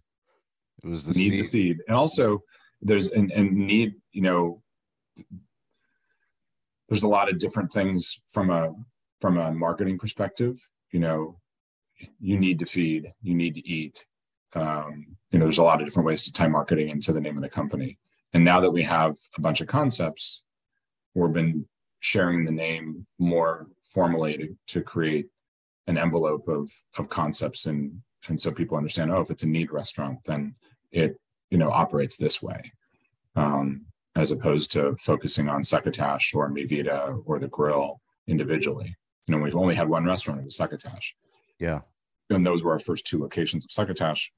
It 0.83 0.89
was 0.89 1.03
the 1.03 1.13
need 1.13 1.29
seed. 1.29 1.39
the 1.39 1.43
seed. 1.43 1.77
And 1.87 1.97
also 1.97 2.43
there's 2.81 3.09
and, 3.09 3.31
and 3.31 3.53
need 3.53 3.95
you 4.11 4.21
know 4.21 4.61
there's 6.87 7.03
a 7.03 7.07
lot 7.07 7.29
of 7.29 7.39
different 7.39 7.71
things 7.71 8.23
from 8.27 8.49
a 8.49 8.73
from 9.21 9.37
a 9.37 9.51
marketing 9.51 9.97
perspective. 9.97 10.59
You 10.91 10.99
know 10.99 11.39
you 12.19 12.39
need 12.39 12.59
to 12.59 12.65
feed 12.65 13.11
you 13.21 13.35
need 13.35 13.55
to 13.55 13.67
eat. 13.67 14.07
Um, 14.55 15.17
you 15.31 15.39
know 15.39 15.45
there's 15.45 15.57
a 15.57 15.63
lot 15.63 15.81
of 15.81 15.87
different 15.87 16.07
ways 16.07 16.23
to 16.23 16.33
tie 16.33 16.47
marketing 16.47 16.89
into 16.89 17.13
the 17.13 17.21
name 17.21 17.37
of 17.37 17.43
the 17.43 17.49
company. 17.49 17.97
And 18.33 18.45
now 18.45 18.59
that 18.59 18.71
we 18.71 18.83
have 18.83 19.15
a 19.37 19.41
bunch 19.41 19.59
of 19.59 19.67
concepts 19.67 20.43
we've 21.15 21.33
been 21.33 21.65
sharing 21.99 22.45
the 22.45 22.51
name 22.51 23.05
more 23.17 23.67
formally 23.83 24.37
to, 24.37 24.57
to 24.67 24.81
create 24.81 25.27
an 25.87 25.97
envelope 25.97 26.47
of 26.47 26.71
of 26.97 27.09
concepts 27.09 27.65
and 27.65 28.01
and 28.27 28.39
so 28.39 28.51
people 28.51 28.77
understand 28.77 29.11
oh 29.11 29.21
if 29.21 29.31
it's 29.31 29.43
a 29.43 29.47
Knead 29.47 29.71
restaurant 29.71 30.19
then 30.25 30.55
it 30.91 31.17
you 31.49 31.57
know 31.57 31.71
operates 31.71 32.17
this 32.17 32.41
way 32.41 32.71
um, 33.35 33.85
as 34.15 34.31
opposed 34.31 34.71
to 34.71 34.95
focusing 34.99 35.49
on 35.49 35.63
succotash 35.63 36.33
or 36.33 36.49
Mi 36.49 36.65
Vida 36.65 37.15
or 37.25 37.39
the 37.39 37.47
grill 37.47 38.01
individually 38.27 38.95
you 39.27 39.35
know 39.35 39.41
we've 39.41 39.55
only 39.55 39.75
had 39.75 39.87
one 39.89 40.05
restaurant 40.05 40.39
it 40.41 40.45
was 40.45 40.55
succotash 40.55 41.15
Yeah. 41.59 41.81
and 42.29 42.45
those 42.45 42.63
were 42.63 42.71
our 42.73 42.79
first 42.79 43.05
two 43.07 43.19
locations 43.19 43.65
of 43.65 43.71
succotash 43.71 44.31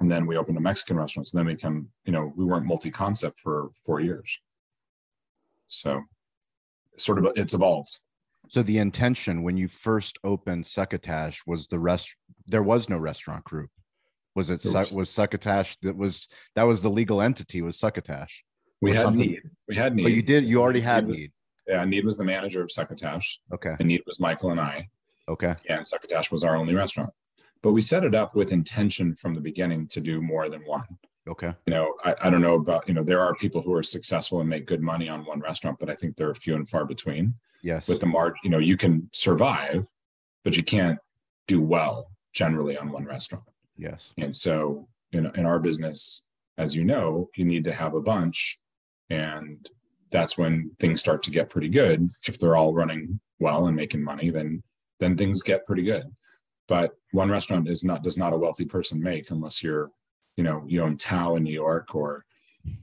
and 0.00 0.10
then 0.10 0.26
we 0.26 0.36
opened 0.36 0.58
a 0.58 0.60
mexican 0.60 0.96
restaurant 0.98 1.28
so 1.28 1.38
then 1.38 1.46
we 1.46 1.54
become 1.54 1.88
you 2.04 2.12
know 2.12 2.32
we 2.36 2.44
weren't 2.44 2.66
multi-concept 2.66 3.38
for 3.38 3.70
four 3.84 4.00
years 4.00 4.38
so 5.68 6.02
sort 6.96 7.18
of 7.18 7.32
it's 7.36 7.54
evolved 7.54 7.98
So 8.48 8.62
the 8.62 8.78
intention 8.78 9.42
when 9.42 9.56
you 9.56 9.66
first 9.68 10.18
opened 10.22 10.64
Succotash 10.66 11.42
was 11.46 11.66
the 11.66 11.80
rest. 11.80 12.14
There 12.46 12.62
was 12.62 12.88
no 12.88 12.96
restaurant 12.96 13.42
group. 13.44 13.70
Was 14.36 14.50
it 14.50 14.62
was 14.92 15.08
Succotash 15.10 15.76
that 15.82 15.96
was 15.96 16.28
that 16.54 16.64
was 16.64 16.82
the 16.82 16.90
legal 16.90 17.20
entity 17.22 17.62
was 17.62 17.78
Succotash? 17.78 18.44
we 18.82 18.92
had 18.92 19.02
something- 19.02 19.30
Knead 19.30 19.42
we 19.66 19.74
had 19.74 19.94
Knead 19.96 20.04
But 20.04 20.12
you 20.12 20.22
did 20.22 20.44
you 20.44 20.60
already 20.60 20.80
had 20.82 21.04
Knead 21.04 21.08
was- 21.08 21.16
Knead. 21.18 21.32
yeah 21.66 21.84
Knead 21.84 22.04
was 22.04 22.18
the 22.18 22.24
manager 22.24 22.62
of 22.62 22.70
succotash 22.70 23.40
Okay. 23.52 23.74
and 23.80 23.88
Knead 23.88 24.02
was 24.06 24.20
michael 24.20 24.50
and 24.50 24.60
i 24.60 24.88
Okay. 25.28 25.54
and 25.68 25.84
Succotash 25.86 26.30
was 26.30 26.44
our 26.44 26.54
only 26.54 26.72
restaurant. 26.74 27.10
But 27.62 27.72
we 27.72 27.80
set 27.80 28.04
it 28.04 28.14
up 28.14 28.36
with 28.36 28.52
intention 28.52 29.16
from 29.16 29.34
the 29.34 29.40
beginning 29.40 29.88
to 29.88 30.00
do 30.00 30.20
more 30.22 30.48
than 30.48 30.60
one. 30.62 30.86
Okay. 31.26 31.52
You 31.66 31.74
know, 31.74 31.94
I, 32.04 32.14
I 32.24 32.30
don't 32.30 32.42
know 32.42 32.54
about, 32.54 32.86
you 32.86 32.94
know, 32.94 33.02
there 33.02 33.20
are 33.20 33.34
people 33.34 33.60
who 33.60 33.72
are 33.74 33.82
successful 33.82 34.38
and 34.40 34.48
make 34.48 34.66
good 34.66 34.82
money 34.82 35.08
on 35.08 35.24
one 35.24 35.40
restaurant, 35.40 35.78
but 35.80 35.90
I 35.90 35.96
think 35.96 36.14
they're 36.16 36.32
few 36.32 36.54
and 36.54 36.68
far 36.68 36.84
between. 36.84 37.34
Yes. 37.64 37.88
With 37.88 37.98
the 37.98 38.06
margin, 38.06 38.38
you 38.44 38.50
know, 38.50 38.58
you 38.58 38.76
can 38.76 39.10
survive, 39.12 39.88
but 40.44 40.56
you 40.56 40.62
can't 40.62 41.00
do 41.48 41.60
well 41.60 42.12
generally 42.32 42.76
on 42.78 42.92
one 42.92 43.04
restaurant. 43.04 43.42
Yes. 43.78 44.14
And 44.18 44.34
so, 44.34 44.88
know, 45.20 45.30
in 45.34 45.46
our 45.46 45.58
business, 45.58 46.26
as 46.58 46.74
you 46.74 46.84
know, 46.84 47.30
you 47.36 47.44
need 47.44 47.64
to 47.64 47.72
have 47.72 47.94
a 47.94 48.00
bunch. 48.00 48.60
And 49.10 49.68
that's 50.10 50.38
when 50.38 50.70
things 50.80 51.00
start 51.00 51.22
to 51.24 51.30
get 51.30 51.50
pretty 51.50 51.68
good. 51.68 52.08
If 52.26 52.38
they're 52.38 52.56
all 52.56 52.74
running 52.74 53.20
well 53.38 53.66
and 53.66 53.76
making 53.76 54.02
money, 54.02 54.30
then 54.30 54.62
then 54.98 55.16
things 55.16 55.42
get 55.42 55.66
pretty 55.66 55.82
good. 55.82 56.04
But 56.68 56.96
one 57.12 57.30
restaurant 57.30 57.68
is 57.68 57.84
not 57.84 58.02
does 58.02 58.16
not 58.16 58.32
a 58.32 58.38
wealthy 58.38 58.64
person 58.64 59.02
make 59.02 59.30
unless 59.30 59.62
you're 59.62 59.90
you 60.36 60.44
know 60.44 60.64
you 60.66 60.82
own 60.82 60.96
Tao 60.96 61.36
in 61.36 61.44
New 61.44 61.52
York 61.52 61.94
or 61.94 62.24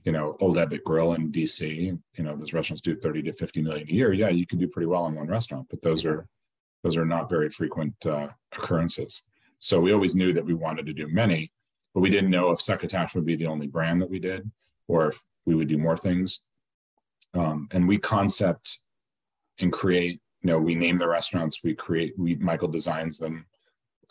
you 0.05 0.11
know 0.11 0.37
Old 0.39 0.57
Ebbitt 0.57 0.83
Grill 0.83 1.13
in 1.13 1.31
DC. 1.31 1.97
You 2.17 2.23
know 2.23 2.35
those 2.35 2.53
restaurants 2.53 2.81
do 2.81 2.95
thirty 2.95 3.21
to 3.23 3.33
fifty 3.33 3.61
million 3.61 3.87
a 3.89 3.93
year. 3.93 4.13
Yeah, 4.13 4.29
you 4.29 4.45
can 4.45 4.59
do 4.59 4.67
pretty 4.67 4.87
well 4.87 5.07
in 5.07 5.15
one 5.15 5.27
restaurant, 5.27 5.67
but 5.69 5.81
those 5.81 6.05
are 6.05 6.27
those 6.83 6.97
are 6.97 7.05
not 7.05 7.29
very 7.29 7.49
frequent 7.49 7.95
uh, 8.05 8.27
occurrences. 8.57 9.23
So 9.63 9.79
we 9.79 9.93
always 9.93 10.15
knew 10.15 10.33
that 10.33 10.45
we 10.45 10.53
wanted 10.53 10.85
to 10.87 10.93
do 10.93 11.07
many, 11.07 11.51
but 11.93 12.01
we 12.01 12.09
didn't 12.09 12.29
know 12.29 12.51
if 12.51 12.59
Succotash 12.59 13.15
would 13.15 13.25
be 13.25 13.35
the 13.35 13.47
only 13.47 13.67
brand 13.67 14.01
that 14.01 14.09
we 14.09 14.19
did, 14.19 14.49
or 14.87 15.07
if 15.07 15.21
we 15.45 15.55
would 15.55 15.67
do 15.67 15.77
more 15.77 15.97
things. 15.97 16.49
Um, 17.33 17.67
and 17.71 17.87
we 17.87 17.97
concept 17.97 18.79
and 19.59 19.71
create. 19.71 20.19
You 20.41 20.51
know, 20.51 20.59
we 20.59 20.75
name 20.75 20.97
the 20.97 21.07
restaurants. 21.07 21.63
We 21.63 21.73
create. 21.73 22.13
We 22.17 22.35
Michael 22.35 22.67
designs 22.67 23.17
them 23.17 23.45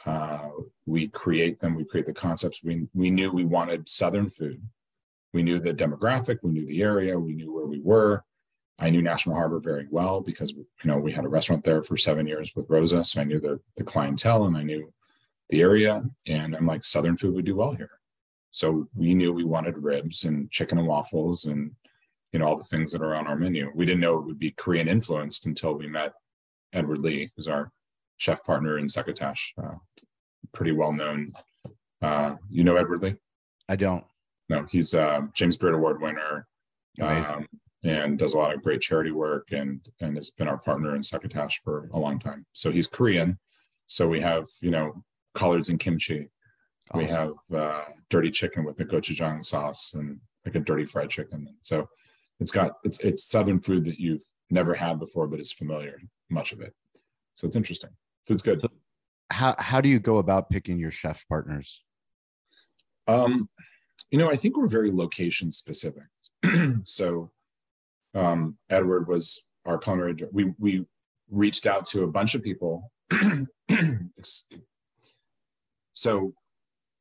uh, 0.04 0.48
we 0.86 1.08
create 1.08 1.60
them, 1.60 1.74
we 1.74 1.84
create 1.84 2.06
the 2.06 2.12
concepts. 2.12 2.62
We, 2.64 2.86
we 2.94 3.10
knew 3.10 3.30
we 3.30 3.44
wanted 3.44 3.88
Southern 3.88 4.30
food. 4.30 4.62
We 5.32 5.42
knew 5.42 5.58
the 5.58 5.72
demographic, 5.72 6.38
we 6.42 6.50
knew 6.50 6.66
the 6.66 6.82
area, 6.82 7.18
we 7.18 7.34
knew 7.34 7.54
where 7.54 7.66
we 7.66 7.80
were. 7.80 8.24
I 8.78 8.90
knew 8.90 9.00
National 9.00 9.36
Harbor 9.36 9.60
very 9.60 9.86
well 9.90 10.20
because 10.20 10.52
you 10.52 10.66
know 10.84 10.98
we 10.98 11.12
had 11.12 11.24
a 11.24 11.28
restaurant 11.28 11.64
there 11.64 11.82
for 11.82 11.96
seven 11.96 12.26
years 12.26 12.52
with 12.56 12.68
Rosa, 12.68 13.04
so 13.04 13.20
I 13.20 13.24
knew 13.24 13.38
the 13.38 13.60
the 13.76 13.84
clientele 13.84 14.46
and 14.46 14.56
I 14.56 14.62
knew 14.62 14.92
the 15.52 15.60
area. 15.60 16.02
And 16.26 16.56
I'm 16.56 16.66
like, 16.66 16.82
Southern 16.82 17.16
food 17.16 17.34
would 17.34 17.44
do 17.44 17.54
well 17.54 17.74
here. 17.74 17.90
So 18.50 18.88
we 18.96 19.14
knew 19.14 19.32
we 19.32 19.44
wanted 19.44 19.78
ribs 19.78 20.24
and 20.24 20.50
chicken 20.50 20.78
and 20.78 20.88
waffles 20.88 21.44
and 21.44 21.70
you 22.32 22.38
know 22.38 22.46
all 22.46 22.56
the 22.56 22.62
things 22.64 22.90
that 22.92 23.02
are 23.02 23.14
on 23.14 23.26
our 23.26 23.36
menu. 23.36 23.70
We 23.74 23.84
didn't 23.84 24.00
know 24.00 24.18
it 24.18 24.24
would 24.24 24.38
be 24.38 24.52
Korean 24.52 24.88
influenced 24.88 25.46
until 25.46 25.74
we 25.74 25.86
met 25.86 26.14
Edward 26.72 27.00
Lee, 27.00 27.30
who's 27.36 27.48
our 27.48 27.70
chef 28.16 28.42
partner 28.44 28.78
in 28.78 28.88
Succotash, 28.88 29.52
uh, 29.62 29.74
pretty 30.54 30.72
well 30.72 30.92
known. 30.92 31.32
Uh, 32.00 32.36
you 32.48 32.64
know 32.64 32.76
Edward 32.76 33.02
Lee? 33.02 33.16
I 33.68 33.76
don't. 33.76 34.04
No, 34.48 34.66
he's 34.70 34.94
uh, 34.94 35.22
James 35.34 35.58
Beard 35.58 35.74
Award 35.74 36.00
winner 36.00 36.46
um, 37.02 37.46
and 37.84 38.18
does 38.18 38.32
a 38.32 38.38
lot 38.38 38.54
of 38.54 38.62
great 38.62 38.80
charity 38.80 39.12
work 39.12 39.52
and 39.52 39.86
and 40.00 40.16
has 40.16 40.30
been 40.30 40.48
our 40.48 40.58
partner 40.58 40.96
in 40.96 41.02
Succotash 41.02 41.60
for 41.62 41.90
a 41.92 41.98
long 41.98 42.18
time. 42.18 42.46
So 42.54 42.70
he's 42.70 42.86
Korean. 42.86 43.38
So 43.86 44.08
we 44.08 44.20
have 44.22 44.46
you 44.62 44.70
know 44.70 45.04
collards 45.34 45.68
and 45.68 45.78
kimchi. 45.78 46.28
Awesome. 46.90 47.06
We 47.06 47.12
have 47.12 47.32
uh, 47.54 47.84
dirty 48.10 48.30
chicken 48.30 48.64
with 48.64 48.80
a 48.80 48.84
gochujang 48.84 49.44
sauce 49.44 49.94
and 49.94 50.20
like 50.44 50.54
a 50.54 50.60
dirty 50.60 50.84
fried 50.84 51.10
chicken. 51.10 51.46
So 51.62 51.88
it's 52.40 52.50
got 52.50 52.72
it's 52.84 53.00
it's 53.00 53.24
southern 53.24 53.60
food 53.60 53.84
that 53.86 53.98
you've 53.98 54.24
never 54.50 54.74
had 54.74 54.98
before, 54.98 55.26
but 55.26 55.40
is 55.40 55.52
familiar 55.52 55.98
much 56.30 56.52
of 56.52 56.60
it. 56.60 56.74
So 57.34 57.46
it's 57.46 57.56
interesting. 57.56 57.90
Food's 58.26 58.42
good. 58.42 58.60
So 58.60 58.68
how 59.30 59.54
how 59.58 59.80
do 59.80 59.88
you 59.88 59.98
go 59.98 60.18
about 60.18 60.50
picking 60.50 60.78
your 60.78 60.90
chef 60.90 61.26
partners? 61.28 61.82
Um, 63.08 63.48
you 64.10 64.18
know, 64.18 64.30
I 64.30 64.36
think 64.36 64.56
we're 64.56 64.68
very 64.68 64.92
location 64.92 65.52
specific. 65.52 66.04
so 66.84 67.30
um, 68.14 68.58
Edward 68.70 69.08
was 69.08 69.50
our 69.64 69.78
culinary. 69.78 70.16
We 70.32 70.52
we 70.58 70.84
reached 71.30 71.66
out 71.66 71.86
to 71.86 72.04
a 72.04 72.08
bunch 72.08 72.34
of 72.34 72.42
people. 72.42 72.90
so 76.02 76.32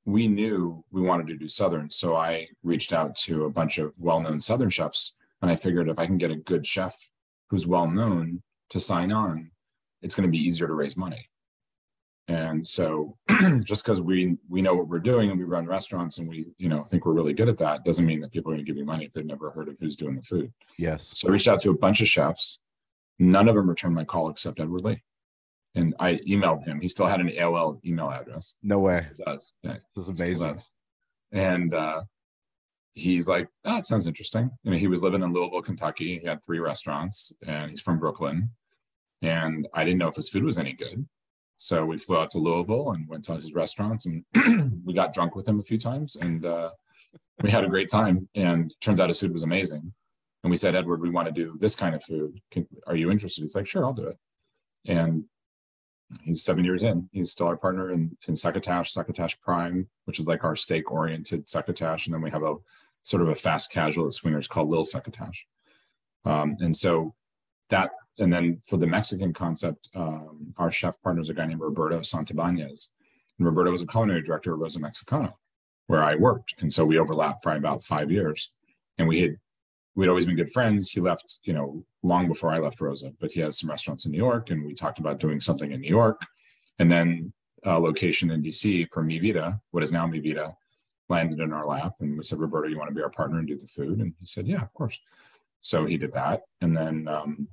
we 0.05 0.27
knew 0.27 0.83
we 0.91 1.01
wanted 1.01 1.27
to 1.27 1.37
do 1.37 1.47
southern 1.47 1.89
so 1.89 2.15
i 2.15 2.47
reached 2.63 2.93
out 2.93 3.15
to 3.15 3.45
a 3.45 3.49
bunch 3.49 3.77
of 3.77 3.93
well-known 3.99 4.39
southern 4.39 4.69
chefs 4.69 5.17
and 5.41 5.51
i 5.51 5.55
figured 5.55 5.89
if 5.89 5.99
i 5.99 6.05
can 6.05 6.17
get 6.17 6.31
a 6.31 6.35
good 6.51 6.65
chef 6.65 6.95
who's 7.49 7.67
well 7.67 7.87
known 7.87 8.41
to 8.69 8.79
sign 8.79 9.11
on 9.11 9.51
it's 10.01 10.15
going 10.15 10.27
to 10.27 10.31
be 10.31 10.43
easier 10.43 10.67
to 10.67 10.73
raise 10.73 10.97
money. 10.97 11.29
And 12.27 12.67
so 12.67 13.17
just 13.63 13.83
because 13.83 13.99
we 13.99 14.37
we 14.47 14.61
know 14.61 14.73
what 14.73 14.87
we're 14.87 14.99
doing 14.99 15.29
and 15.29 15.39
we 15.39 15.45
run 15.45 15.65
restaurants 15.65 16.17
and 16.17 16.29
we, 16.29 16.45
you 16.57 16.69
know, 16.69 16.83
think 16.83 17.05
we're 17.05 17.13
really 17.13 17.33
good 17.33 17.49
at 17.49 17.57
that 17.57 17.83
doesn't 17.83 18.05
mean 18.05 18.21
that 18.21 18.31
people 18.31 18.51
are 18.51 18.55
going 18.55 18.65
to 18.65 18.69
give 18.69 18.77
you 18.77 18.85
money 18.85 19.05
if 19.05 19.11
they've 19.11 19.25
never 19.25 19.51
heard 19.51 19.67
of 19.67 19.75
who's 19.79 19.95
doing 19.95 20.15
the 20.15 20.21
food. 20.21 20.51
Yes. 20.77 21.11
So 21.15 21.27
I 21.27 21.31
reached 21.31 21.47
out 21.47 21.61
to 21.61 21.71
a 21.71 21.77
bunch 21.77 21.99
of 22.01 22.07
chefs. 22.07 22.59
None 23.19 23.49
of 23.49 23.55
them 23.55 23.69
returned 23.69 23.95
my 23.95 24.05
call 24.05 24.29
except 24.29 24.59
Edward 24.59 24.83
Lee. 24.83 25.03
And 25.75 25.95
I 25.99 26.15
emailed 26.27 26.65
him. 26.65 26.81
He 26.81 26.87
still 26.87 27.05
had 27.05 27.21
an 27.21 27.29
AOL 27.29 27.79
email 27.85 28.09
address. 28.09 28.55
No 28.61 28.79
way. 28.79 28.97
does. 29.25 29.53
Yeah, 29.63 29.77
this 29.95 30.09
is 30.09 30.21
amazing. 30.21 30.59
And 31.31 31.73
uh, 31.73 32.01
he's 32.93 33.29
like, 33.29 33.47
oh, 33.63 33.75
that 33.75 33.85
sounds 33.85 34.05
interesting. 34.05 34.51
You 34.63 34.71
know, 34.71 34.77
he 34.77 34.87
was 34.87 35.01
living 35.01 35.23
in 35.23 35.31
Louisville, 35.31 35.61
Kentucky. 35.61 36.19
He 36.19 36.27
had 36.27 36.43
three 36.43 36.59
restaurants 36.59 37.31
and 37.47 37.69
he's 37.69 37.81
from 37.81 37.99
Brooklyn 37.99 38.49
and 39.21 39.67
I 39.73 39.83
didn't 39.83 39.99
know 39.99 40.07
if 40.07 40.15
his 40.15 40.29
food 40.29 40.43
was 40.43 40.57
any 40.57 40.73
good. 40.73 41.07
So 41.57 41.85
we 41.85 41.97
flew 41.97 42.17
out 42.17 42.31
to 42.31 42.39
Louisville 42.39 42.91
and 42.91 43.07
went 43.07 43.23
to 43.25 43.35
his 43.35 43.53
restaurants, 43.53 44.07
and 44.07 44.25
we 44.83 44.93
got 44.93 45.13
drunk 45.13 45.35
with 45.35 45.47
him 45.47 45.59
a 45.59 45.63
few 45.63 45.77
times, 45.77 46.15
and 46.15 46.43
uh, 46.43 46.71
we 47.43 47.51
had 47.51 47.63
a 47.63 47.69
great 47.69 47.87
time. 47.87 48.27
And 48.33 48.73
turns 48.81 48.99
out 48.99 49.09
his 49.09 49.19
food 49.19 49.33
was 49.33 49.43
amazing. 49.43 49.93
And 50.43 50.49
we 50.49 50.57
said, 50.57 50.75
Edward, 50.75 51.01
we 51.01 51.11
want 51.11 51.27
to 51.27 51.31
do 51.31 51.55
this 51.59 51.75
kind 51.75 51.93
of 51.93 52.03
food. 52.03 52.41
Can, 52.49 52.67
are 52.87 52.95
you 52.95 53.11
interested? 53.11 53.41
He's 53.41 53.55
like, 53.55 53.67
sure, 53.67 53.85
I'll 53.85 53.93
do 53.93 54.07
it. 54.07 54.17
And 54.87 55.25
he's 56.23 56.43
seven 56.43 56.63
years 56.65 56.83
in. 56.83 57.09
He's 57.11 57.31
still 57.31 57.47
our 57.47 57.57
partner 57.57 57.91
in, 57.91 58.15
in 58.27 58.35
Succotash, 58.35 58.91
Succotash 58.91 59.39
Prime, 59.39 59.87
which 60.05 60.19
is 60.19 60.27
like 60.27 60.43
our 60.43 60.55
steak 60.55 60.91
oriented 60.91 61.47
Succotash. 61.47 62.07
And 62.07 62.13
then 62.13 62.21
we 62.21 62.31
have 62.31 62.43
a 62.43 62.55
sort 63.03 63.23
of 63.23 63.29
a 63.29 63.35
fast 63.35 63.71
casual 63.71 64.07
at 64.07 64.13
Swingers 64.13 64.47
called 64.47 64.69
Lil 64.69 64.83
Succotash. 64.83 65.45
Um, 66.25 66.55
and 66.59 66.75
so 66.75 67.15
that 67.69 67.91
and 68.19 68.31
then 68.31 68.61
for 68.67 68.77
the 68.77 68.87
Mexican 68.87 69.33
concept, 69.33 69.89
um, 69.95 70.53
our 70.57 70.69
chef 70.69 71.01
partner 71.01 71.21
is 71.21 71.29
a 71.29 71.33
guy 71.33 71.45
named 71.45 71.61
Roberto 71.61 71.99
Santibanez. 71.99 72.89
And 73.39 73.47
Roberto 73.47 73.71
was 73.71 73.81
a 73.81 73.87
culinary 73.87 74.21
director 74.21 74.53
of 74.53 74.59
Rosa 74.59 74.79
Mexicano, 74.79 75.33
where 75.87 76.03
I 76.03 76.15
worked. 76.15 76.53
And 76.59 76.71
so 76.71 76.85
we 76.85 76.99
overlapped 76.99 77.41
for 77.41 77.53
about 77.53 77.83
five 77.83 78.11
years. 78.11 78.55
And 78.97 79.07
we 79.07 79.21
had 79.21 79.37
we'd 79.95 80.09
always 80.09 80.25
been 80.25 80.35
good 80.35 80.51
friends. 80.51 80.89
He 80.89 81.01
left, 81.01 81.39
you 81.43 81.53
know, 81.53 81.83
long 82.03 82.27
before 82.27 82.51
I 82.51 82.59
left 82.59 82.81
Rosa, 82.81 83.11
but 83.19 83.31
he 83.31 83.41
has 83.41 83.59
some 83.59 83.69
restaurants 83.69 84.05
in 84.05 84.11
New 84.11 84.17
York, 84.17 84.49
and 84.49 84.65
we 84.65 84.73
talked 84.73 84.99
about 84.99 85.19
doing 85.19 85.39
something 85.39 85.71
in 85.71 85.81
New 85.81 85.89
York. 85.89 86.21
And 86.79 86.91
then 86.91 87.33
a 87.63 87.79
location 87.79 88.31
in 88.31 88.41
DC 88.41 88.87
for 88.91 89.03
Mi 89.03 89.19
Vida, 89.19 89.59
what 89.71 89.83
is 89.83 89.91
now 89.91 90.07
Mi 90.07 90.19
Vida, 90.19 90.55
landed 91.09 91.39
in 91.39 91.53
our 91.53 91.65
lap. 91.65 91.93
And 91.99 92.17
we 92.17 92.23
said, 92.23 92.39
Roberto, 92.39 92.69
you 92.69 92.77
want 92.77 92.89
to 92.89 92.95
be 92.95 93.03
our 93.03 93.09
partner 93.09 93.39
and 93.39 93.47
do 93.47 93.57
the 93.57 93.67
food? 93.67 93.99
And 93.99 94.13
he 94.19 94.25
said, 94.25 94.47
Yeah, 94.47 94.61
of 94.61 94.73
course. 94.73 94.99
So 95.59 95.85
he 95.85 95.97
did 95.97 96.13
that. 96.13 96.41
And 96.61 96.75
then 96.75 97.07
um, 97.07 97.47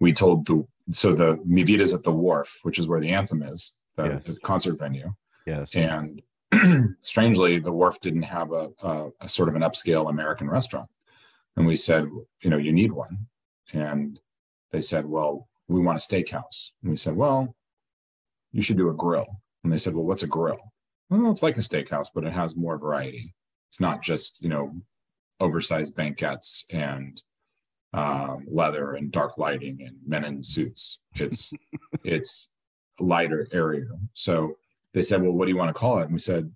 we 0.00 0.12
told 0.12 0.46
the 0.46 0.66
so 0.90 1.14
the 1.14 1.40
Mi 1.44 1.62
Vida's 1.62 1.94
at 1.94 2.04
the 2.04 2.12
Wharf, 2.12 2.60
which 2.62 2.78
is 2.78 2.86
where 2.86 3.00
the 3.00 3.10
anthem 3.10 3.42
is, 3.42 3.78
the, 3.96 4.04
yes. 4.04 4.24
the 4.26 4.38
concert 4.40 4.78
venue. 4.78 5.12
Yes. 5.46 5.74
And 5.74 6.20
strangely, 7.00 7.58
the 7.58 7.72
Wharf 7.72 8.00
didn't 8.00 8.22
have 8.22 8.52
a, 8.52 8.70
a, 8.82 9.08
a, 9.22 9.28
sort 9.28 9.48
of 9.48 9.56
an 9.56 9.62
upscale 9.62 10.08
American 10.08 10.48
restaurant, 10.48 10.88
and 11.56 11.66
we 11.66 11.76
said, 11.76 12.08
you 12.42 12.50
know, 12.50 12.56
you 12.56 12.72
need 12.72 12.92
one, 12.92 13.26
and 13.72 14.20
they 14.70 14.80
said, 14.80 15.06
well, 15.06 15.48
we 15.68 15.80
want 15.80 15.98
a 15.98 16.00
steakhouse, 16.00 16.70
and 16.82 16.90
we 16.90 16.96
said, 16.96 17.16
well, 17.16 17.54
you 18.52 18.62
should 18.62 18.76
do 18.76 18.90
a 18.90 18.94
grill, 18.94 19.42
and 19.64 19.72
they 19.72 19.78
said, 19.78 19.94
well, 19.94 20.04
what's 20.04 20.22
a 20.22 20.28
grill? 20.28 20.72
Well, 21.10 21.30
it's 21.30 21.42
like 21.42 21.56
a 21.56 21.60
steakhouse, 21.60 22.08
but 22.14 22.24
it 22.24 22.32
has 22.32 22.56
more 22.56 22.78
variety. 22.78 23.34
It's 23.68 23.80
not 23.80 24.02
just 24.02 24.42
you 24.42 24.48
know 24.48 24.74
oversized 25.40 25.96
banquettes 25.96 26.64
and 26.72 27.22
um, 27.92 28.46
leather 28.50 28.94
and 28.94 29.12
dark 29.12 29.38
lighting 29.38 29.78
and 29.86 29.96
men 30.06 30.24
in 30.24 30.42
suits. 30.42 31.00
It's 31.14 31.52
it's 32.04 32.52
lighter 32.98 33.48
area. 33.52 33.86
So 34.14 34.56
they 34.94 35.02
said, 35.02 35.22
"Well, 35.22 35.32
what 35.32 35.46
do 35.46 35.50
you 35.50 35.56
want 35.56 35.74
to 35.74 35.78
call 35.78 35.98
it?" 35.98 36.04
And 36.04 36.12
we 36.12 36.18
said, 36.18 36.50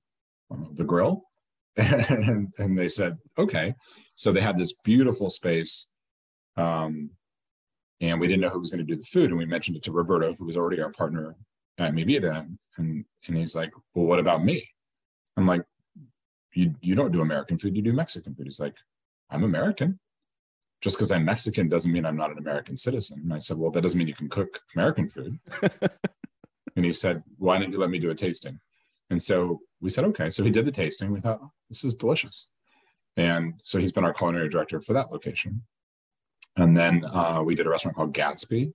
"The 0.73 0.85
grill." 0.85 1.25
and, 1.77 2.53
and, 2.59 2.79
they 2.79 2.89
said, 2.89 3.19
"Okay." 3.39 3.75
So 4.15 4.33
they 4.33 4.41
had 4.41 4.57
this 4.57 4.73
beautiful 4.85 5.31
space, 5.31 5.91
um, 6.57 7.11
and 8.01 8.21
we 8.21 8.27
didn't 8.27 8.43
know 8.43 8.49
who 8.49 8.61
was 8.61 8.71
going 8.71 8.85
to 8.85 8.93
do 8.93 8.99
the 8.99 9.07
food. 9.07 9.31
And 9.31 9.39
we 9.39 9.47
mentioned 9.47 9.77
it 9.77 9.83
to 9.85 9.93
Roberto, 9.93 10.35
who 10.35 10.47
was 10.47 10.57
already 10.57 10.81
our 10.83 10.91
partner 10.91 11.37
at 11.79 11.95
Mi 11.95 12.05
Vida, 12.05 12.47
and 12.77 13.05
and 13.27 13.37
he's 13.37 13.57
like, 13.57 13.73
"Well, 13.95 14.07
what 14.07 14.19
about 14.19 14.45
me?" 14.45 14.69
I'm 15.37 15.47
like, 15.47 15.63
"You 16.55 16.75
you 16.81 16.95
don't 16.95 17.13
do 17.13 17.23
American 17.23 17.59
food. 17.59 17.77
You 17.77 17.83
do 17.83 17.93
Mexican 17.93 18.35
food." 18.35 18.47
He's 18.47 18.61
like, 18.61 18.77
"I'm 19.31 19.45
American." 19.45 19.99
just 20.81 20.97
because 20.97 21.13
I'm 21.13 21.25
Mexican 21.25 21.69
doesn't 21.69 21.93
mean 21.93 22.07
I'm 22.07 22.17
not 22.17 22.31
an 22.31 22.39
American 22.39 22.77
citizen. 22.77 23.21
And 23.23 23.35
I 23.35 23.39
said, 23.39 23.59
well, 23.59 23.71
that 23.73 23.83
doesn't 23.83 23.99
mean 23.99 24.09
you 24.09 24.15
can 24.15 24.29
cook 24.29 24.61
American 24.75 25.09
food. 25.09 25.39
and 26.77 26.85
he 26.85 26.93
said, 26.93 27.23
why 27.39 27.59
didn't 27.59 27.73
you 27.73 27.79
let 27.79 27.91
me 27.91 27.99
do 27.99 28.11
a 28.11 28.15
tasting? 28.15 28.61
And 29.11 29.23
so 29.23 29.61
we 29.81 29.91
said, 29.91 30.05
okay. 30.05 30.31
So 30.31 30.45
he 30.45 30.51
did 30.51 30.67
the 30.67 30.73
tasting. 30.73 31.13
We 31.13 31.21
thought, 31.21 31.41
this 31.69 31.85
is 31.85 31.95
delicious. 31.95 32.51
And 33.17 33.61
so 33.65 33.79
he's 33.79 33.93
been 33.93 34.05
our 34.05 34.15
culinary 34.15 34.49
director 34.49 34.81
for 34.81 34.93
that 34.93 35.11
location. 35.11 35.63
And 36.57 36.77
then 36.77 37.05
uh, 37.05 37.43
we 37.45 37.55
did 37.55 37.67
a 37.67 37.71
restaurant 37.71 37.97
called 37.97 38.15
Gatsby, 38.15 38.73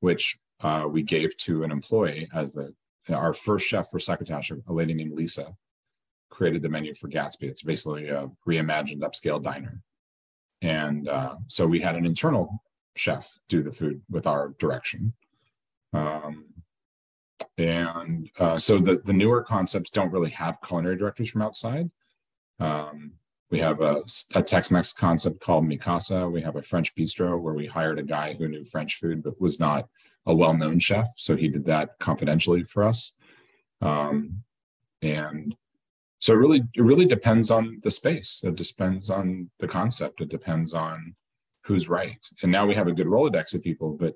which 0.00 0.38
uh, 0.60 0.86
we 0.88 1.02
gave 1.02 1.36
to 1.38 1.64
an 1.64 1.70
employee 1.70 2.28
as 2.34 2.52
the 2.52 2.74
our 3.12 3.34
first 3.34 3.66
chef 3.66 3.90
for 3.90 3.98
Succotash, 3.98 4.50
a 4.50 4.72
lady 4.72 4.94
named 4.94 5.12
Lisa, 5.12 5.54
created 6.30 6.62
the 6.62 6.70
menu 6.70 6.94
for 6.94 7.08
Gatsby. 7.08 7.42
It's 7.42 7.62
basically 7.62 8.08
a 8.08 8.30
reimagined 8.48 9.00
upscale 9.00 9.42
diner. 9.42 9.82
And 10.62 11.08
uh, 11.08 11.36
so 11.48 11.66
we 11.66 11.80
had 11.80 11.96
an 11.96 12.06
internal 12.06 12.62
chef 12.96 13.38
do 13.48 13.62
the 13.62 13.72
food 13.72 14.00
with 14.08 14.26
our 14.26 14.54
direction. 14.58 15.12
Um, 15.92 16.46
and 17.58 18.30
uh, 18.38 18.58
so 18.58 18.78
the, 18.78 19.00
the 19.04 19.12
newer 19.12 19.42
concepts 19.42 19.90
don't 19.90 20.12
really 20.12 20.30
have 20.30 20.60
culinary 20.60 20.96
directors 20.96 21.30
from 21.30 21.42
outside. 21.42 21.90
Um, 22.58 23.12
we 23.50 23.60
have 23.60 23.80
a, 23.80 24.02
a 24.34 24.42
Tex-Mex 24.42 24.92
concept 24.92 25.40
called 25.40 25.66
Mi 25.66 25.76
Casa. 25.76 26.28
We 26.28 26.42
have 26.42 26.56
a 26.56 26.62
French 26.62 26.94
bistro 26.96 27.40
where 27.40 27.54
we 27.54 27.66
hired 27.66 27.98
a 27.98 28.02
guy 28.02 28.34
who 28.34 28.48
knew 28.48 28.64
French 28.64 28.96
food 28.96 29.22
but 29.22 29.40
was 29.40 29.60
not 29.60 29.88
a 30.26 30.34
well-known 30.34 30.78
chef, 30.78 31.08
so 31.16 31.36
he 31.36 31.48
did 31.48 31.64
that 31.66 31.90
confidentially 32.00 32.64
for 32.64 32.82
us. 32.82 33.16
Um, 33.80 34.42
and 35.02 35.54
so 36.18 36.32
it 36.32 36.38
really 36.38 36.62
it 36.74 36.82
really 36.82 37.04
depends 37.04 37.50
on 37.50 37.80
the 37.84 37.90
space. 37.90 38.42
It 38.42 38.56
depends 38.56 39.10
on 39.10 39.50
the 39.60 39.68
concept. 39.68 40.22
It 40.22 40.30
depends 40.30 40.72
on 40.72 41.14
who's 41.64 41.88
right. 41.88 42.26
And 42.42 42.50
now 42.50 42.66
we 42.66 42.74
have 42.74 42.88
a 42.88 42.92
good 42.92 43.06
Rolodex 43.06 43.54
of 43.54 43.62
people, 43.62 43.92
but 43.92 44.14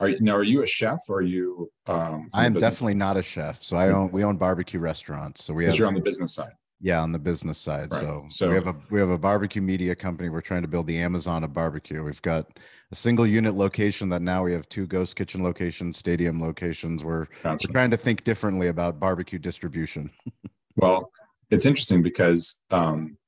are 0.00 0.08
you 0.08 0.20
now 0.20 0.34
are 0.34 0.42
you 0.42 0.62
a 0.62 0.66
chef 0.66 0.98
or 1.08 1.18
are 1.18 1.22
you 1.22 1.70
um 1.86 2.30
I 2.32 2.46
am 2.46 2.54
definitely 2.54 2.94
not 2.94 3.16
a 3.16 3.22
chef. 3.22 3.62
So 3.62 3.76
I 3.76 3.90
own 3.90 4.10
we 4.10 4.24
own 4.24 4.36
barbecue 4.36 4.80
restaurants. 4.80 5.44
So 5.44 5.54
we 5.54 5.66
have 5.66 5.76
you're 5.76 5.86
on 5.86 5.94
the 5.94 6.00
business 6.00 6.34
side. 6.34 6.52
Yeah, 6.82 7.02
on 7.02 7.12
the 7.12 7.18
business 7.18 7.58
side. 7.58 7.92
Right. 7.92 8.00
So, 8.00 8.24
so 8.30 8.48
we 8.48 8.54
have 8.54 8.66
a 8.66 8.74
we 8.88 8.98
have 9.00 9.10
a 9.10 9.18
barbecue 9.18 9.60
media 9.60 9.94
company. 9.94 10.30
We're 10.30 10.40
trying 10.40 10.62
to 10.62 10.68
build 10.68 10.86
the 10.86 10.96
Amazon 10.98 11.44
of 11.44 11.52
barbecue. 11.52 12.02
We've 12.02 12.22
got 12.22 12.58
a 12.90 12.94
single 12.94 13.26
unit 13.26 13.54
location 13.54 14.08
that 14.08 14.22
now 14.22 14.42
we 14.42 14.52
have 14.52 14.66
two 14.70 14.86
ghost 14.86 15.14
kitchen 15.14 15.42
locations, 15.42 15.98
stadium 15.98 16.40
locations. 16.40 17.04
We're, 17.04 17.26
gotcha. 17.42 17.68
we're 17.68 17.72
trying 17.72 17.90
to 17.90 17.98
think 17.98 18.24
differently 18.24 18.68
about 18.68 18.98
barbecue 18.98 19.38
distribution. 19.38 20.10
well, 20.76 21.12
it's 21.50 21.66
interesting 21.66 22.02
because 22.02 22.64
um, 22.70 23.18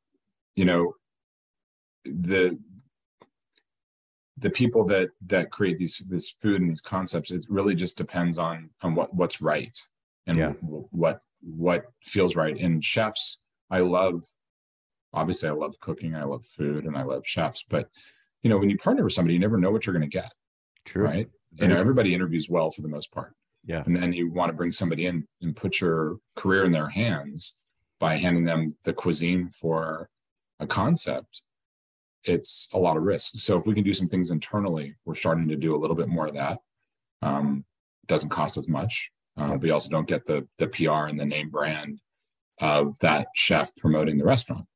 you 0.57 0.65
know 0.65 0.95
the 2.07 2.59
the 4.39 4.51
people 4.51 4.85
that 4.85 5.11
that 5.27 5.51
create 5.51 5.79
these 5.79 5.99
this 6.09 6.31
food 6.31 6.61
and 6.61 6.71
these 6.71 6.81
concepts 6.81 7.31
it 7.31 7.45
really 7.49 7.75
just 7.75 7.99
depends 7.99 8.39
on 8.39 8.71
on 8.83 8.95
what 8.95 9.15
what's 9.15 9.43
right 9.43 9.79
and 10.27 10.39
yeah. 10.39 10.53
what 10.63 11.21
what 11.43 11.85
feels 12.03 12.35
right 12.35 12.59
and 12.59 12.85
chefs 12.85 13.43
I 13.73 13.81
love, 13.81 14.29
obviously, 15.15 15.49
I 15.49 15.53
love 15.53 15.81
cooking, 15.81 16.15
I 16.15 16.25
love 16.25 16.45
food, 16.45 16.85
and 16.85 16.97
I 16.97 17.03
love 17.03 17.27
chefs. 17.27 17.65
But 17.69 17.89
you 18.43 18.51
know, 18.51 18.59
when 18.59 18.69
you 18.69 18.77
partner 18.77 19.03
with 19.03 19.15
somebody, 19.15 19.33
you 19.33 19.41
never 19.41 19.57
know 19.57 19.71
what 19.71 19.87
you're 19.87 19.95
going 19.95 20.09
to 20.09 20.19
get. 20.19 20.33
True. 20.85 21.05
Right. 21.05 21.29
Very 21.55 21.71
you 21.71 21.75
know, 21.75 21.81
everybody 21.81 22.15
interviews 22.15 22.51
well 22.51 22.71
for 22.71 22.83
the 22.83 22.89
most 22.89 23.13
part. 23.13 23.35
Yeah. 23.65 23.83
And 23.87 23.97
then 23.97 24.13
you 24.13 24.31
want 24.31 24.51
to 24.51 24.57
bring 24.57 24.73
somebody 24.73 25.07
in 25.07 25.27
and 25.41 25.57
put 25.57 25.81
your 25.81 26.19
career 26.37 26.65
in 26.65 26.73
their 26.73 26.89
hands 26.89 27.63
by 27.99 28.17
handing 28.17 28.45
them 28.45 28.77
the 28.83 28.93
cuisine 28.93 29.49
for 29.49 30.11
a 30.61 30.67
concept. 30.67 31.43
It's 32.25 32.69
a 32.73 32.79
lot 32.79 32.97
of 32.97 33.03
risk. 33.03 33.33
So 33.37 33.59
if 33.59 33.67
we 33.67 33.75
can 33.75 33.85
do 33.85 33.93
some 33.93 34.09
things 34.09 34.31
internally, 34.31 34.95
we're 35.05 35.15
starting 35.15 35.49
to 35.49 35.57
do 35.57 35.75
a 35.75 35.79
little 35.79 35.97
bit 35.97 36.09
more 36.09 36.27
of 36.27 36.35
that. 36.35 36.59
Um, 37.21 37.65
it 38.03 38.09
doesn't 38.09 38.31
cost 38.31 38.57
as 38.57 38.69
much. 38.69 39.11
Uh, 39.37 39.57
We 39.61 39.71
also 39.71 39.91
don't 39.91 40.09
get 40.09 40.27
the 40.27 40.47
the 40.59 40.69
PR 40.69 41.07
and 41.09 41.19
the 41.19 41.25
name 41.25 41.51
brand 41.51 42.01
of 42.61 42.99
that 43.01 43.29
chef 43.35 43.75
promoting 43.77 44.19
the 44.19 44.25
restaurant. 44.25 44.67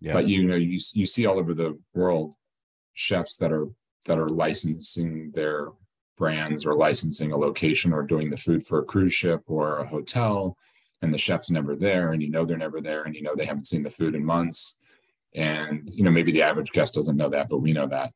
Yeah. 0.00 0.14
But 0.14 0.28
you 0.28 0.44
know, 0.44 0.56
you 0.56 0.78
you 0.92 1.06
see 1.06 1.26
all 1.26 1.38
over 1.38 1.54
the 1.54 1.78
world 1.94 2.34
chefs 2.94 3.36
that 3.38 3.52
are 3.52 3.68
that 4.04 4.18
are 4.18 4.28
licensing 4.28 5.30
their 5.32 5.68
brands 6.18 6.66
or 6.66 6.74
licensing 6.74 7.32
a 7.32 7.36
location 7.36 7.92
or 7.92 8.02
doing 8.02 8.30
the 8.30 8.36
food 8.36 8.66
for 8.66 8.80
a 8.80 8.84
cruise 8.84 9.14
ship 9.14 9.42
or 9.46 9.78
a 9.78 9.86
hotel 9.86 10.56
and 11.00 11.12
the 11.12 11.18
chef's 11.18 11.50
never 11.50 11.74
there 11.74 12.12
and 12.12 12.22
you 12.22 12.30
know 12.30 12.44
they're 12.44 12.56
never 12.56 12.80
there 12.80 13.02
and 13.04 13.14
you 13.14 13.22
know 13.22 13.34
they 13.34 13.46
haven't 13.46 13.66
seen 13.66 13.82
the 13.82 13.90
food 13.90 14.14
in 14.14 14.24
months 14.24 14.78
and 15.34 15.88
you 15.92 16.04
know 16.04 16.10
maybe 16.10 16.32
the 16.32 16.42
average 16.42 16.72
guest 16.72 16.94
doesn't 16.94 17.16
know 17.16 17.28
that 17.28 17.48
but 17.48 17.58
we 17.58 17.72
know 17.72 17.86
that 17.86 18.12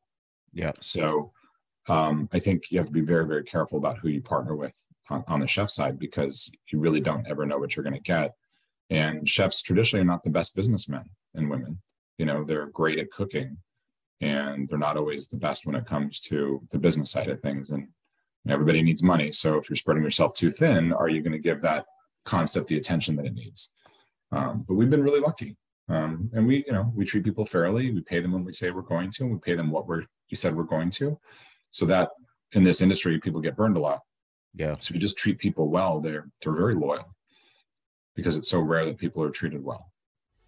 yeah 0.53 0.71
so 0.79 1.31
um, 1.87 2.29
i 2.31 2.39
think 2.39 2.69
you 2.69 2.77
have 2.77 2.87
to 2.87 2.93
be 2.93 3.01
very 3.01 3.25
very 3.25 3.43
careful 3.43 3.77
about 3.77 3.97
who 3.97 4.09
you 4.09 4.21
partner 4.21 4.55
with 4.55 4.75
on, 5.09 5.23
on 5.27 5.39
the 5.39 5.47
chef 5.47 5.69
side 5.69 5.97
because 5.97 6.51
you 6.71 6.79
really 6.79 7.01
don't 7.01 7.27
ever 7.27 7.45
know 7.45 7.57
what 7.57 7.75
you're 7.75 7.83
going 7.83 7.93
to 7.93 7.99
get 7.99 8.33
and 8.89 9.27
chefs 9.27 9.61
traditionally 9.61 10.01
are 10.01 10.05
not 10.05 10.23
the 10.23 10.29
best 10.29 10.55
businessmen 10.55 11.09
and 11.35 11.49
women. 11.49 11.81
You 12.17 12.25
know, 12.25 12.43
they're 12.43 12.67
great 12.67 12.99
at 12.99 13.11
cooking 13.11 13.57
and 14.21 14.67
they're 14.67 14.77
not 14.77 14.97
always 14.97 15.27
the 15.27 15.37
best 15.37 15.65
when 15.65 15.75
it 15.75 15.85
comes 15.85 16.19
to 16.21 16.61
the 16.71 16.79
business 16.79 17.11
side 17.11 17.27
of 17.27 17.41
things. 17.41 17.69
And 17.69 17.89
everybody 18.47 18.81
needs 18.81 19.03
money. 19.03 19.31
So 19.31 19.57
if 19.57 19.69
you're 19.69 19.75
spreading 19.75 20.03
yourself 20.03 20.33
too 20.33 20.51
thin, 20.51 20.93
are 20.93 21.09
you 21.09 21.21
going 21.21 21.33
to 21.33 21.39
give 21.39 21.61
that 21.61 21.85
concept 22.25 22.67
the 22.67 22.77
attention 22.77 23.15
that 23.17 23.25
it 23.25 23.33
needs? 23.33 23.75
Um, 24.31 24.65
but 24.67 24.75
we've 24.75 24.89
been 24.89 25.03
really 25.03 25.19
lucky. 25.19 25.57
Um, 25.89 26.29
and 26.33 26.45
we, 26.45 26.63
you 26.67 26.73
know, 26.73 26.91
we 26.95 27.05
treat 27.05 27.23
people 27.23 27.45
fairly. 27.45 27.91
We 27.91 28.01
pay 28.01 28.19
them 28.19 28.33
when 28.33 28.43
we 28.43 28.53
say 28.53 28.71
we're 28.71 28.81
going 28.81 29.11
to, 29.11 29.23
and 29.23 29.33
we 29.33 29.39
pay 29.39 29.55
them 29.55 29.71
what 29.71 29.87
we're 29.87 30.03
we 30.29 30.35
said 30.35 30.55
we're 30.55 30.63
going 30.63 30.89
to. 30.91 31.17
So 31.71 31.85
that 31.85 32.09
in 32.53 32.63
this 32.63 32.81
industry, 32.81 33.19
people 33.19 33.41
get 33.41 33.55
burned 33.55 33.77
a 33.77 33.79
lot. 33.79 33.99
Yeah. 34.53 34.75
So 34.79 34.93
we 34.93 34.99
just 34.99 35.17
treat 35.17 35.37
people 35.37 35.69
well. 35.69 36.01
They're 36.01 36.27
they're 36.41 36.55
very 36.55 36.75
loyal 36.75 37.05
because 38.15 38.37
it's 38.37 38.49
so 38.49 38.59
rare 38.59 38.85
that 38.85 38.97
people 38.97 39.23
are 39.23 39.29
treated 39.29 39.63
well. 39.63 39.91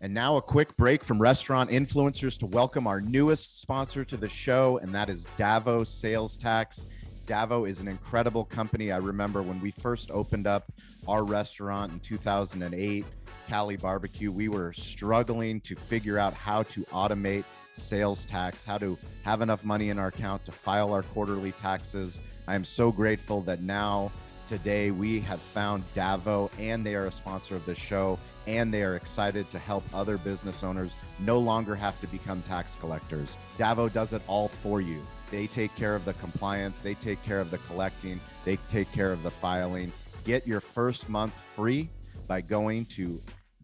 And 0.01 0.13
now 0.13 0.37
a 0.37 0.41
quick 0.41 0.75
break 0.77 1.03
from 1.03 1.21
restaurant 1.21 1.69
influencers 1.69 2.39
to 2.39 2.45
welcome 2.45 2.87
our 2.87 3.01
newest 3.01 3.59
sponsor 3.59 4.05
to 4.05 4.15
the 4.15 4.29
show, 4.29 4.79
and 4.81 4.95
that 4.95 5.09
is 5.09 5.27
Davo 5.37 5.85
Sales 5.85 6.37
Tax. 6.37 6.85
Davo 7.29 7.69
is 7.69 7.79
an 7.79 7.87
incredible 7.87 8.43
company. 8.43 8.91
I 8.91 8.97
remember 8.97 9.43
when 9.43 9.61
we 9.61 9.69
first 9.69 10.09
opened 10.09 10.47
up 10.47 10.71
our 11.07 11.23
restaurant 11.23 11.93
in 11.93 11.99
2008, 11.99 13.05
Cali 13.47 13.77
Barbecue, 13.77 14.31
we 14.31 14.49
were 14.49 14.73
struggling 14.73 15.61
to 15.61 15.75
figure 15.75 16.17
out 16.17 16.33
how 16.33 16.63
to 16.63 16.81
automate 16.85 17.43
sales 17.71 18.25
tax, 18.25 18.65
how 18.65 18.79
to 18.79 18.97
have 19.23 19.41
enough 19.41 19.63
money 19.63 19.89
in 19.89 19.99
our 19.99 20.07
account 20.07 20.43
to 20.45 20.51
file 20.51 20.91
our 20.91 21.03
quarterly 21.03 21.51
taxes. 21.51 22.19
I 22.47 22.55
am 22.55 22.65
so 22.65 22.91
grateful 22.91 23.41
that 23.41 23.61
now 23.61 24.11
Today, 24.49 24.89
we 24.89 25.19
have 25.19 25.39
found 25.39 25.83
Davo, 25.93 26.49
and 26.57 26.83
they 26.83 26.95
are 26.95 27.05
a 27.05 27.11
sponsor 27.11 27.55
of 27.55 27.63
this 27.67 27.77
show, 27.77 28.17
and 28.47 28.73
they 28.73 28.81
are 28.81 28.95
excited 28.95 29.47
to 29.51 29.59
help 29.59 29.83
other 29.93 30.17
business 30.17 30.63
owners 30.63 30.95
no 31.19 31.37
longer 31.37 31.75
have 31.75 32.01
to 32.01 32.07
become 32.07 32.41
tax 32.41 32.73
collectors. 32.73 33.37
Davo 33.59 33.93
does 33.93 34.11
it 34.11 34.23
all 34.25 34.47
for 34.47 34.81
you. 34.81 35.05
They 35.31 35.47
take 35.47 35.75
care 35.75 35.95
of 35.95 36.05
the 36.05 36.13
compliance, 36.13 36.81
they 36.81 36.93
take 36.95 37.21
care 37.23 37.39
of 37.39 37.51
the 37.51 37.59
collecting, 37.59 38.19
they 38.45 38.57
take 38.69 38.91
care 38.91 39.11
of 39.11 39.21
the 39.23 39.31
filing. 39.31 39.91
Get 40.23 40.47
your 40.47 40.61
first 40.61 41.09
month 41.09 41.39
free 41.55 41.89
by 42.27 42.41
going 42.41 42.85
to 42.85 43.19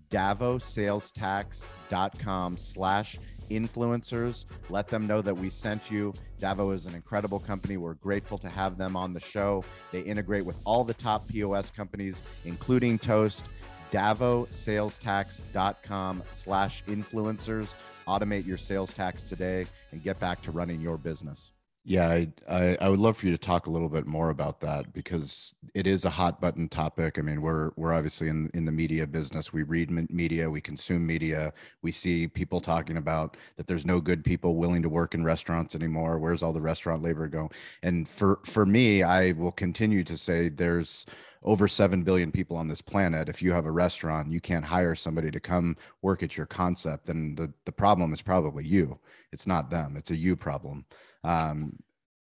davosalestax.com 0.10 2.58
slash 2.58 3.18
influencers. 3.50 4.46
Let 4.70 4.88
them 4.88 5.08
know 5.08 5.22
that 5.22 5.36
we 5.36 5.50
sent 5.50 5.92
you. 5.92 6.14
Davo 6.40 6.74
is 6.74 6.86
an 6.86 6.96
incredible 6.96 7.40
company. 7.40 7.76
We're 7.78 7.96
grateful 7.96 8.38
to 8.40 8.50
have 8.50 8.78
them 8.78 8.96
on 8.96 9.14
the 9.14 9.20
show. 9.20 9.66
They 9.92 10.02
integrate 10.02 10.46
with 10.46 10.60
all 10.66 10.84
the 10.84 10.94
top 10.94 11.28
POS 11.28 11.72
companies, 11.72 12.22
including 12.44 13.00
Toast. 13.00 13.46
DavoSalesTax.com 13.92 16.24
slash 16.28 16.84
influencers. 16.86 17.76
Automate 18.08 18.46
your 18.46 18.58
sales 18.58 18.94
tax 18.94 19.24
today 19.24 19.66
and 19.92 20.04
get 20.04 20.20
back 20.20 20.42
to 20.42 20.52
running 20.52 20.82
your 20.82 20.98
business. 20.98 21.54
Yeah, 21.88 22.08
I, 22.10 22.28
I, 22.50 22.78
I 22.82 22.90
would 22.90 22.98
love 22.98 23.18
for 23.18 23.28
you 23.28 23.32
to 23.32 23.38
talk 23.38 23.68
a 23.68 23.72
little 23.72 23.90
bit 23.90 24.08
more 24.08 24.32
about 24.32 24.60
that 24.62 24.92
because 24.92 25.54
it 25.76 25.86
is 25.86 26.04
a 26.04 26.10
hot 26.10 26.42
button 26.42 26.68
topic. 26.68 27.20
I 27.20 27.22
mean, 27.22 27.44
we're 27.44 27.70
we're 27.76 27.94
obviously 27.94 28.28
in 28.28 28.50
in 28.56 28.66
the 28.66 28.72
media 28.72 29.06
business. 29.06 29.54
We 29.54 29.62
read 29.62 29.92
media, 30.10 30.50
we 30.50 30.62
consume 30.62 31.06
media. 31.06 31.54
We 31.84 31.92
see 31.92 32.28
people 32.28 32.60
talking 32.60 32.98
about 32.98 33.38
that 33.58 33.68
there's 33.68 33.86
no 33.86 34.02
good 34.02 34.24
people 34.24 34.56
willing 34.56 34.82
to 34.82 34.90
work 34.90 35.14
in 35.14 35.24
restaurants 35.24 35.76
anymore. 35.76 36.18
Where's 36.18 36.42
all 36.42 36.54
the 36.54 36.62
restaurant 36.62 37.04
labor 37.04 37.28
going? 37.28 37.52
And 37.84 38.10
for 38.10 38.40
for 38.46 38.66
me, 38.66 39.04
I 39.04 39.34
will 39.34 39.52
continue 39.52 40.04
to 40.06 40.18
say 40.18 40.50
there's 40.50 41.06
over 41.44 41.68
7 41.68 42.02
billion 42.02 42.32
people 42.32 42.58
on 42.58 42.68
this 42.68 42.82
planet 42.82 43.30
if 43.30 43.40
you 43.40 43.52
have 43.52 43.68
a 43.68 43.72
restaurant 43.72 44.32
you 44.32 44.42
can't 44.42 44.66
hire 44.66 44.96
somebody 44.96 45.30
to 45.30 45.40
come 45.40 45.78
work 46.02 46.24
at 46.24 46.36
your 46.38 46.48
concept 46.48 47.06
then 47.06 47.36
the, 47.36 47.54
the 47.66 47.72
problem 47.72 48.12
is 48.14 48.22
probably 48.22 48.66
you 48.66 48.98
it's 49.32 49.46
not 49.46 49.70
them 49.70 49.96
it's 49.96 50.10
a 50.10 50.16
you 50.16 50.36
problem 50.36 50.84
um, 51.26 51.78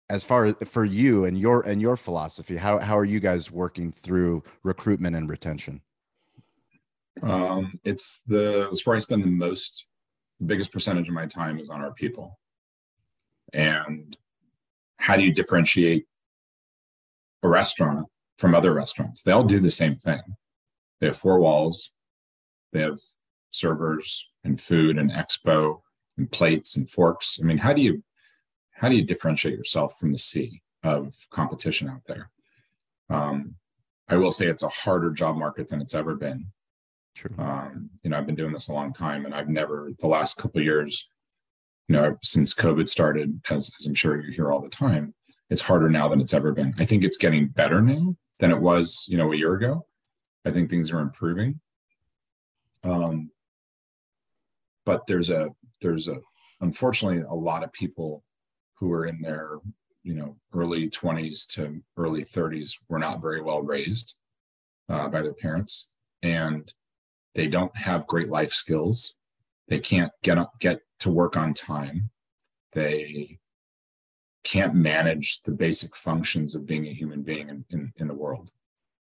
as 0.08 0.24
far 0.24 0.46
as 0.46 0.54
for 0.66 0.84
you 0.84 1.24
and 1.24 1.38
your 1.38 1.62
and 1.62 1.80
your 1.80 1.96
philosophy 1.96 2.56
how, 2.56 2.78
how 2.78 2.98
are 2.98 3.04
you 3.04 3.20
guys 3.20 3.50
working 3.50 3.92
through 3.92 4.42
recruitment 4.62 5.16
and 5.16 5.28
retention? 5.28 5.80
Um, 7.22 7.78
it's 7.84 8.22
the 8.26 8.68
it's 8.70 8.86
where 8.86 8.96
i 8.96 8.98
spend 8.98 9.22
the 9.22 9.28
most 9.28 9.86
biggest 10.44 10.72
percentage 10.72 11.08
of 11.08 11.14
my 11.14 11.26
time 11.26 11.58
is 11.58 11.70
on 11.70 11.80
our 11.80 11.92
people. 11.92 12.38
And 13.52 14.16
how 14.98 15.16
do 15.16 15.22
you 15.22 15.32
differentiate 15.32 16.06
a 17.42 17.48
restaurant 17.48 18.06
from 18.36 18.54
other 18.54 18.72
restaurants? 18.72 19.22
They 19.22 19.32
all 19.32 19.44
do 19.44 19.60
the 19.60 19.70
same 19.70 19.94
thing. 19.94 20.20
They 21.00 21.06
have 21.06 21.16
four 21.16 21.38
walls 21.38 21.94
they 22.74 22.80
have 22.80 22.98
servers 23.52 24.28
and 24.42 24.60
food 24.60 24.98
and 24.98 25.10
expo 25.10 25.80
and 26.18 26.30
plates 26.30 26.76
and 26.76 26.90
forks. 26.90 27.38
I 27.40 27.46
mean, 27.46 27.56
how 27.56 27.72
do 27.72 27.80
you 27.80 28.02
how 28.74 28.88
do 28.88 28.96
you 28.96 29.04
differentiate 29.04 29.56
yourself 29.56 29.96
from 29.98 30.10
the 30.10 30.18
sea 30.18 30.62
of 30.82 31.14
competition 31.30 31.88
out 31.88 32.02
there? 32.06 32.30
Um, 33.10 33.54
I 34.08 34.16
will 34.16 34.30
say 34.30 34.46
it's 34.46 34.62
a 34.62 34.68
harder 34.68 35.10
job 35.10 35.36
market 35.36 35.68
than 35.68 35.80
it's 35.80 35.94
ever 35.94 36.14
been. 36.14 36.46
True. 37.14 37.34
Um, 37.38 37.90
you 38.02 38.10
know, 38.10 38.18
I've 38.18 38.26
been 38.26 38.34
doing 38.34 38.52
this 38.52 38.68
a 38.68 38.72
long 38.72 38.92
time, 38.92 39.24
and 39.24 39.34
I've 39.34 39.48
never 39.48 39.92
the 40.00 40.08
last 40.08 40.36
couple 40.36 40.60
of 40.60 40.64
years, 40.64 41.08
you 41.88 41.94
know, 41.94 42.16
since 42.22 42.52
COVID 42.52 42.88
started, 42.88 43.40
as, 43.50 43.70
as 43.78 43.86
I'm 43.86 43.94
sure 43.94 44.20
you 44.20 44.32
hear 44.32 44.50
all 44.50 44.60
the 44.60 44.68
time, 44.68 45.14
it's 45.48 45.62
harder 45.62 45.88
now 45.88 46.08
than 46.08 46.20
it's 46.20 46.34
ever 46.34 46.52
been. 46.52 46.74
I 46.78 46.84
think 46.84 47.04
it's 47.04 47.16
getting 47.16 47.48
better 47.48 47.80
now 47.80 48.16
than 48.40 48.50
it 48.50 48.60
was, 48.60 49.04
you 49.08 49.16
know, 49.16 49.32
a 49.32 49.36
year 49.36 49.54
ago. 49.54 49.86
I 50.44 50.50
think 50.50 50.68
things 50.68 50.92
are 50.92 51.00
improving. 51.00 51.60
Um, 52.82 53.30
but 54.84 55.06
there's 55.06 55.30
a 55.30 55.48
there's 55.80 56.08
a 56.08 56.16
unfortunately 56.60 57.22
a 57.22 57.34
lot 57.34 57.64
of 57.64 57.72
people 57.72 58.22
who 58.84 58.92
are 58.92 59.06
in 59.06 59.22
their 59.22 59.60
you 60.02 60.14
know 60.14 60.36
early 60.52 60.90
20s 60.90 61.48
to 61.48 61.82
early 61.96 62.22
30s 62.22 62.76
were 62.90 62.98
not 62.98 63.22
very 63.22 63.40
well 63.40 63.62
raised 63.62 64.18
uh, 64.90 65.08
by 65.08 65.22
their 65.22 65.32
parents. 65.32 65.92
And 66.22 66.70
they 67.34 67.46
don't 67.46 67.74
have 67.76 68.06
great 68.06 68.28
life 68.28 68.52
skills. 68.52 69.16
They 69.68 69.80
can't 69.80 70.12
get 70.22 70.36
up 70.36 70.52
get 70.60 70.80
to 71.00 71.10
work 71.10 71.34
on 71.36 71.54
time. 71.54 72.10
They 72.74 73.38
can't 74.42 74.74
manage 74.74 75.42
the 75.42 75.52
basic 75.52 75.96
functions 75.96 76.54
of 76.54 76.66
being 76.66 76.86
a 76.86 76.92
human 76.92 77.22
being 77.22 77.48
in, 77.48 77.64
in, 77.70 77.92
in 77.96 78.08
the 78.08 78.14
world. 78.14 78.50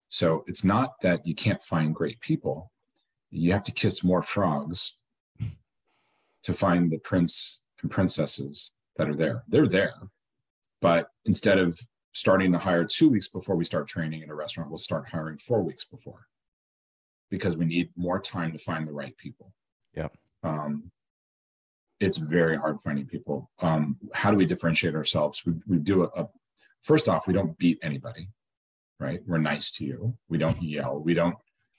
So 0.09 0.43
it's 0.49 0.65
not 0.65 0.95
that 1.03 1.25
you 1.25 1.37
can't 1.37 1.63
find 1.63 1.95
great 1.95 2.21
people. 2.21 2.73
You 3.31 3.53
have 3.53 3.63
to 3.65 3.73
kiss 3.73 4.03
more 4.03 4.23
frogs 4.23 4.95
to 6.43 6.53
find 6.53 6.91
the 6.91 6.99
prince 6.99 7.65
and 7.83 7.91
princesses 7.91 8.73
that 8.99 9.09
are 9.09 9.15
there. 9.15 9.45
They're 9.49 9.67
there. 9.67 9.95
But 10.81 11.09
instead 11.25 11.59
of 11.59 11.79
starting 12.13 12.53
to 12.53 12.59
hire 12.59 12.85
two 12.85 13.09
weeks 13.09 13.29
before 13.29 13.57
we 13.57 13.65
start 13.65 13.89
training 13.89 14.23
in 14.23 14.31
a 14.31 14.35
restaurant, 14.35 14.71
we'll 14.71 14.79
start 14.79 15.09
hiring 15.09 15.39
four 15.39 15.63
weeks 15.63 15.85
before 15.85 16.27
because 17.31 17.57
we 17.57 17.65
need 17.65 17.91
more 17.97 18.21
time 18.21 18.53
to 18.53 18.59
find 18.59 18.87
the 18.87 18.93
right 18.93 19.17
people. 19.17 19.53
Yeah. 19.95 20.09
Um, 20.43 20.91
it's 22.01 22.17
very 22.17 22.57
hard 22.57 22.81
finding 22.83 23.07
people. 23.07 23.51
Um, 23.61 23.97
how 24.15 24.31
do 24.31 24.37
we 24.37 24.47
differentiate 24.47 24.95
ourselves? 24.95 25.43
We, 25.45 25.55
we 25.67 25.79
do 25.79 26.05
a, 26.05 26.23
a, 26.23 26.29
first 26.81 27.09
off, 27.09 27.27
we 27.27 27.35
don't 27.35 27.59
beat 27.59 27.79
anybody, 27.83 28.29
right? 29.01 29.21
We're 29.27 29.39
nice 29.39 29.71
to 29.73 29.85
you. 29.85 30.17
We 30.29 30.39
don't 30.39 30.61
yell. 30.63 31.01
We 31.01 31.15
don't 31.15 31.37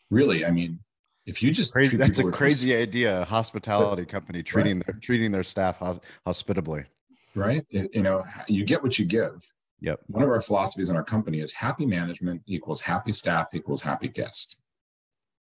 really, 0.10 0.46
I 0.46 0.52
mean, 0.52 0.80
if 1.26 1.44
you 1.44 1.52
just 1.52 1.74
crazy, 1.74 1.96
that's 1.96 2.20
a 2.20 2.32
crazy 2.32 2.76
idea. 2.76 3.22
A 3.22 3.26
hospitality 3.26 4.04
company 4.06 4.42
treating 4.42 4.78
right. 4.78 4.88
their 4.88 4.96
treating 4.96 5.32
their 5.32 5.44
staff 5.44 5.80
hospitably. 6.26 6.86
Right. 7.36 7.66
You 7.70 8.02
know, 8.02 8.26
you 8.48 8.64
get 8.64 8.82
what 8.82 8.98
you 8.98 9.06
give. 9.06 9.52
Yep. 9.82 10.02
One 10.08 10.24
of 10.24 10.30
our 10.30 10.42
philosophies 10.42 10.90
in 10.90 10.96
our 10.96 11.04
company 11.04 11.40
is 11.40 11.54
happy 11.54 11.86
management 11.86 12.42
equals 12.46 12.82
happy 12.82 13.14
staff 13.14 13.54
equals 13.54 13.82
happy 13.82 14.10
guest. 14.10 14.60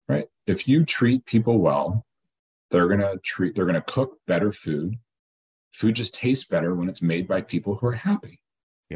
Right. 0.07 0.27
If 0.47 0.67
you 0.67 0.85
treat 0.85 1.25
people 1.25 1.59
well, 1.59 2.05
they're 2.71 2.87
gonna 2.87 3.17
treat 3.23 3.55
they're 3.55 3.65
gonna 3.65 3.81
cook 3.81 4.17
better 4.25 4.51
food. 4.51 4.95
Food 5.71 5.95
just 5.95 6.15
tastes 6.15 6.47
better 6.47 6.73
when 6.73 6.89
it's 6.89 7.01
made 7.01 7.27
by 7.27 7.41
people 7.41 7.75
who 7.75 7.87
are 7.87 7.93
happy. 7.93 8.39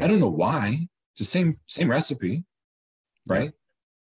I 0.00 0.06
don't 0.06 0.20
know 0.20 0.28
why. 0.28 0.88
It's 1.12 1.20
the 1.20 1.24
same 1.24 1.54
same 1.66 1.90
recipe, 1.90 2.44
right? 3.28 3.52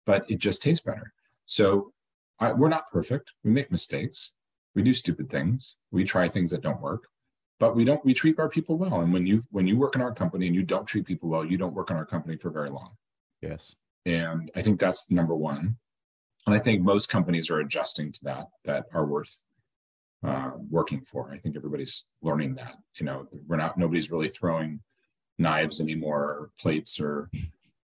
But 0.05 0.31
it 0.31 0.38
just 0.38 0.62
tastes 0.62 0.85
better. 0.85 1.12
So 1.46 1.92
I, 2.40 2.52
we're 2.52 2.68
not 2.68 2.90
perfect. 2.90 3.33
We 3.44 3.50
make 3.50 3.70
mistakes. 3.70 4.33
We 4.74 4.83
do 4.83 4.92
stupid 4.92 5.31
things. 5.31 5.76
We 5.90 6.05
try 6.05 6.29
things 6.29 6.50
that 6.50 6.62
don't 6.62 6.81
work, 6.81 7.05
but 7.59 7.75
we 7.75 7.85
don't. 7.85 8.05
We 8.05 8.14
treat 8.14 8.38
our 8.38 8.49
people 8.49 8.77
well. 8.77 9.01
And 9.01 9.12
when 9.12 9.27
you 9.27 9.42
when 9.51 9.66
you 9.66 9.77
work 9.77 9.95
in 9.95 10.03
our 10.03 10.12
company 10.12 10.47
and 10.47 10.55
you 10.55 10.62
don't 10.62 10.87
treat 10.87 11.07
people 11.07 11.29
well, 11.29 11.45
you 11.45 11.57
don't 11.57 11.75
work 11.75 11.90
in 11.90 11.97
our 11.97 12.05
company 12.05 12.37
for 12.37 12.51
very 12.51 12.71
long. 12.71 12.90
Yes. 13.40 13.75
And 14.05 14.51
I 14.55 14.62
think 14.62 14.79
that's 14.79 15.11
number 15.11 15.35
one. 15.35 15.77
And 16.47 16.55
I 16.55 16.59
think 16.59 16.83
most 16.83 17.09
companies 17.09 17.51
are 17.51 17.61
adjusting 17.61 18.12
to 18.12 18.25
that. 18.25 18.47
That 18.64 18.87
are 18.92 19.07
worth 19.07 19.45
uh, 20.25 20.53
working 20.71 21.01
for. 21.01 21.33
I 21.33 21.38
think 21.38 21.57
everybody's 21.57 22.11
learning 22.23 22.55
that. 22.57 22.75
You 22.99 23.07
know, 23.07 23.27
we're 23.47 23.57
not. 23.57 23.79
Nobody's 23.79 24.11
really 24.11 24.29
throwing 24.29 24.81
knives 25.38 25.81
anymore, 25.81 26.23
or 26.23 26.51
plates, 26.61 27.01
or 27.01 27.31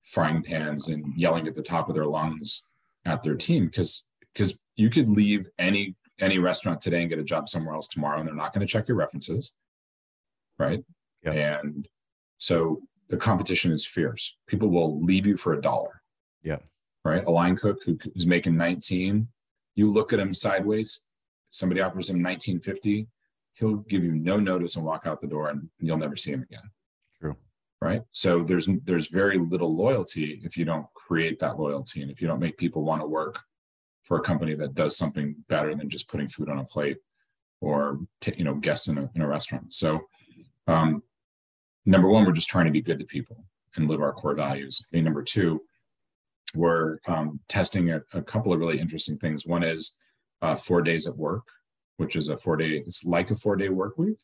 frying 0.03 0.43
pans, 0.43 0.89
and 0.89 1.05
yelling 1.17 1.49
at 1.49 1.55
the 1.55 1.63
top 1.63 1.89
of 1.89 1.95
their 1.95 2.07
lungs 2.07 2.69
at 3.05 3.23
their 3.23 3.35
team 3.35 3.67
because 3.67 4.09
because 4.33 4.63
you 4.77 4.91
could 4.91 5.09
leave 5.09 5.49
any 5.59 5.97
any 6.21 6.39
restaurant 6.39 6.81
today 6.81 7.01
and 7.01 7.11
get 7.11 7.19
a 7.19 7.25
job 7.25 7.49
somewhere 7.49 7.75
else 7.75 7.89
tomorrow 7.89 8.19
and 8.19 8.29
they're 8.29 8.35
not 8.35 8.53
going 8.53 8.65
to 8.65 8.71
check 8.71 8.87
your 8.87 8.97
references 8.97 9.53
right? 10.63 10.85
Yeah. 11.23 11.61
and 11.61 11.87
so 12.39 12.83
the 13.09 13.17
competition 13.17 13.71
is 13.73 13.87
fierce. 13.87 14.37
People 14.49 14.69
will 14.69 15.01
leave 15.03 15.27
you 15.27 15.37
for 15.37 15.53
a 15.53 15.61
dollar. 15.61 16.03
Yeah. 16.43 16.59
Right? 17.05 17.25
A 17.25 17.31
line 17.31 17.57
cook 17.57 17.79
who's 17.85 18.27
making 18.27 18.57
19 18.57 19.29
you 19.75 19.91
look 19.91 20.13
at 20.13 20.19
him 20.19 20.35
sideways 20.35 21.09
somebody 21.51 21.81
offers 21.81 22.11
him 22.11 22.23
1950 22.23 23.09
he'll 23.55 23.77
give 23.77 24.03
you 24.03 24.13
no 24.13 24.39
notice 24.39 24.77
and 24.77 24.85
walk 24.85 25.07
out 25.07 25.21
the 25.21 25.27
door 25.27 25.51
and 25.51 25.69
you'll 25.79 25.99
never 25.99 26.17
see 26.17 26.33
him 26.33 26.43
again. 26.43 26.71
True. 27.21 27.37
Right? 27.81 28.03
So 28.13 28.43
there's 28.43 28.69
there's 28.85 29.09
very 29.09 29.39
little 29.39 29.75
loyalty 29.75 30.41
if 30.45 30.57
you 30.57 30.65
don't 30.65 30.87
create 30.95 31.39
that 31.41 31.59
loyalty 31.59 32.03
and 32.03 32.11
if 32.11 32.21
you 32.21 32.29
don't 32.29 32.41
make 32.41 32.57
people 32.57 32.85
want 32.85 33.03
to 33.03 33.07
work 33.07 33.41
for 34.03 34.17
a 34.17 34.23
company 34.23 34.55
that 34.55 34.75
does 34.75 34.97
something 34.97 35.37
better 35.49 35.75
than 35.75 35.89
just 35.89 36.09
putting 36.09 36.29
food 36.29 36.49
on 36.49 36.59
a 36.59 36.65
plate 36.65 36.99
or 37.61 38.01
you 38.37 38.45
know 38.45 38.55
guests 38.55 38.89
in 38.89 38.99
a, 38.99 39.11
in 39.15 39.23
a 39.23 39.29
restaurant. 39.29 39.73
So 39.75 40.01
um, 40.67 41.03
number 41.87 42.09
one 42.09 42.25
we're 42.25 42.33
just 42.33 42.49
trying 42.49 42.67
to 42.67 42.73
be 42.73 42.83
good 42.83 42.99
to 42.99 43.05
people 43.05 43.45
and 43.77 43.89
live 43.89 44.01
our 44.01 44.13
core 44.13 44.35
values 44.35 44.87
and 44.93 45.05
number 45.05 45.23
two 45.23 45.63
we're 46.55 46.99
um, 47.07 47.41
testing 47.49 47.91
a, 47.91 48.03
a, 48.13 48.23
couple 48.23 48.53
of 48.53 48.61
really 48.61 48.79
interesting 48.79 49.17
things 49.17 49.47
one 49.47 49.63
is 49.63 49.99
uh, 50.43 50.55
four 50.55 50.83
days 50.83 51.07
at 51.07 51.17
work 51.17 51.47
which 51.97 52.17
is 52.17 52.29
a 52.29 52.37
four 52.37 52.57
day 52.57 52.83
it's 52.87 53.05
like 53.05 53.31
a 53.31 53.37
four 53.37 53.57
day 53.57 53.69
work 53.69 53.99
week 53.99 54.19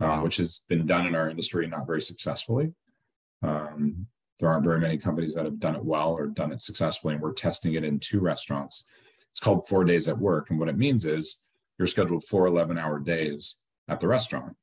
uh, 0.00 0.20
which 0.20 0.36
has 0.36 0.64
been 0.68 0.86
done 0.86 1.06
in 1.06 1.14
our 1.14 1.28
industry 1.28 1.66
not 1.66 1.86
very 1.86 2.02
successfully 2.02 2.72
um, 3.42 4.06
there 4.38 4.50
aren't 4.50 4.64
very 4.64 4.80
many 4.80 4.98
companies 4.98 5.34
that 5.34 5.44
have 5.44 5.60
done 5.60 5.76
it 5.76 5.84
well 5.84 6.12
or 6.12 6.26
done 6.26 6.52
it 6.52 6.60
successfully. 6.60 7.14
And 7.14 7.22
we're 7.22 7.32
testing 7.32 7.74
it 7.74 7.84
in 7.84 7.98
two 7.98 8.20
restaurants. 8.20 8.88
It's 9.30 9.40
called 9.40 9.68
Four 9.68 9.84
Days 9.84 10.08
at 10.08 10.18
Work. 10.18 10.50
And 10.50 10.58
what 10.58 10.68
it 10.68 10.76
means 10.76 11.04
is 11.04 11.48
you're 11.78 11.86
scheduled 11.86 12.24
four 12.24 12.46
11 12.46 12.76
hour 12.76 12.98
days 12.98 13.62
at 13.88 14.00
the 14.00 14.08
restaurant. 14.08 14.54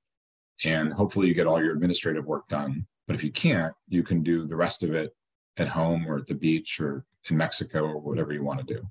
And 0.63 0.93
hopefully 0.93 1.28
you 1.28 1.34
get 1.34 1.48
all 1.48 1.62
your 1.62 1.74
administrative 1.74 2.26
work 2.26 2.48
done. 2.50 2.86
But 3.08 3.15
if 3.15 3.24
you 3.24 3.32
can't, 3.32 3.74
you 3.88 4.04
can 4.04 4.24
do 4.24 4.45
the 4.45 4.56
rest 4.56 4.84
of 4.84 4.93
it 4.93 5.15
at 5.58 5.67
home 5.67 6.06
or 6.08 6.17
at 6.17 6.28
the 6.28 6.36
beach 6.36 6.80
or 6.80 7.06
in 7.30 7.38
Mexico 7.38 7.84
or 7.84 8.00
whatever 8.00 8.34
you 8.34 8.43
want 8.43 8.60
to 8.60 8.74
do. 8.74 8.82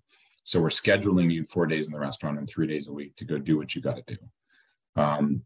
So 0.44 0.60
we're 0.60 0.68
scheduling 0.68 1.30
you 1.30 1.44
four 1.44 1.66
days 1.66 1.86
in 1.86 1.92
the 1.92 1.98
restaurant 1.98 2.38
and 2.38 2.48
three 2.48 2.66
days 2.66 2.88
a 2.88 2.92
week 2.92 3.16
to 3.16 3.24
go 3.24 3.38
do 3.38 3.58
what 3.58 3.74
you 3.74 3.82
got 3.82 3.96
to 3.96 4.14
do. 4.14 5.00
Um, 5.00 5.42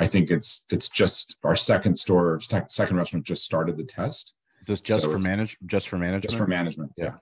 I 0.00 0.06
think 0.06 0.30
it's 0.30 0.66
it's 0.70 0.88
just 0.88 1.36
our 1.44 1.54
second 1.54 1.96
store, 1.96 2.40
second 2.40 2.96
restaurant 2.96 3.26
just 3.26 3.44
started 3.44 3.76
the 3.76 3.84
test, 3.84 4.34
is 4.62 4.68
this 4.68 4.80
just 4.80 5.02
so 5.02 5.10
for 5.10 5.18
manage 5.18 5.58
just 5.66 5.88
for 5.88 5.98
management? 5.98 6.22
Just 6.22 6.36
for 6.36 6.46
management. 6.46 6.92
Yeah. 6.96 7.14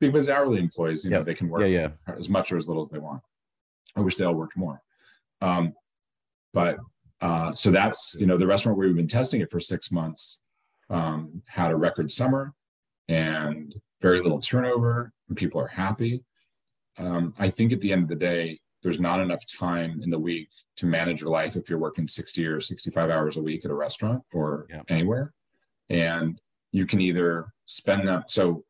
Because 0.00 0.30
hourly 0.30 0.58
employees, 0.58 1.04
you 1.04 1.10
know, 1.10 1.22
they 1.22 1.34
can 1.34 1.48
work 1.48 1.60
yeah, 1.60 1.66
yeah. 1.66 2.14
as 2.16 2.28
much 2.28 2.50
or 2.50 2.56
as 2.56 2.66
little 2.66 2.82
as 2.82 2.88
they 2.88 2.98
want. 2.98 3.20
I 3.94 4.00
wish 4.00 4.16
they 4.16 4.24
all 4.24 4.34
worked 4.34 4.56
more. 4.56 4.80
Um, 5.42 5.74
but 6.54 6.78
uh, 7.20 7.52
so 7.54 7.70
that's 7.70 8.16
you 8.18 8.26
know 8.26 8.36
the 8.36 8.46
restaurant 8.46 8.78
where 8.78 8.86
we've 8.86 8.96
been 8.96 9.08
testing 9.08 9.40
it 9.40 9.50
for 9.50 9.60
six 9.60 9.90
months 9.90 10.40
um, 10.90 11.42
had 11.46 11.70
a 11.70 11.76
record 11.76 12.10
summer 12.10 12.54
and 13.08 13.74
very 14.00 14.20
little 14.20 14.40
turnover 14.40 15.12
and 15.28 15.36
people 15.36 15.60
are 15.60 15.68
happy. 15.68 16.22
Um, 16.98 17.34
I 17.38 17.50
think 17.50 17.72
at 17.72 17.80
the 17.80 17.92
end 17.92 18.04
of 18.04 18.08
the 18.08 18.16
day, 18.16 18.60
there's 18.82 19.00
not 19.00 19.20
enough 19.20 19.44
time 19.46 20.00
in 20.02 20.10
the 20.10 20.18
week 20.18 20.48
to 20.76 20.86
manage 20.86 21.20
your 21.20 21.30
life 21.30 21.56
if 21.56 21.68
you're 21.68 21.78
working 21.78 22.06
60 22.06 22.46
or 22.46 22.60
65 22.60 23.10
hours 23.10 23.36
a 23.36 23.42
week 23.42 23.64
at 23.64 23.70
a 23.70 23.74
restaurant 23.74 24.22
or 24.32 24.66
yeah. 24.70 24.82
anywhere. 24.88 25.32
And 25.90 26.40
you 26.70 26.86
can 26.86 27.00
either 27.00 27.52
spend 27.66 28.06
that. 28.06 28.30
So 28.30 28.64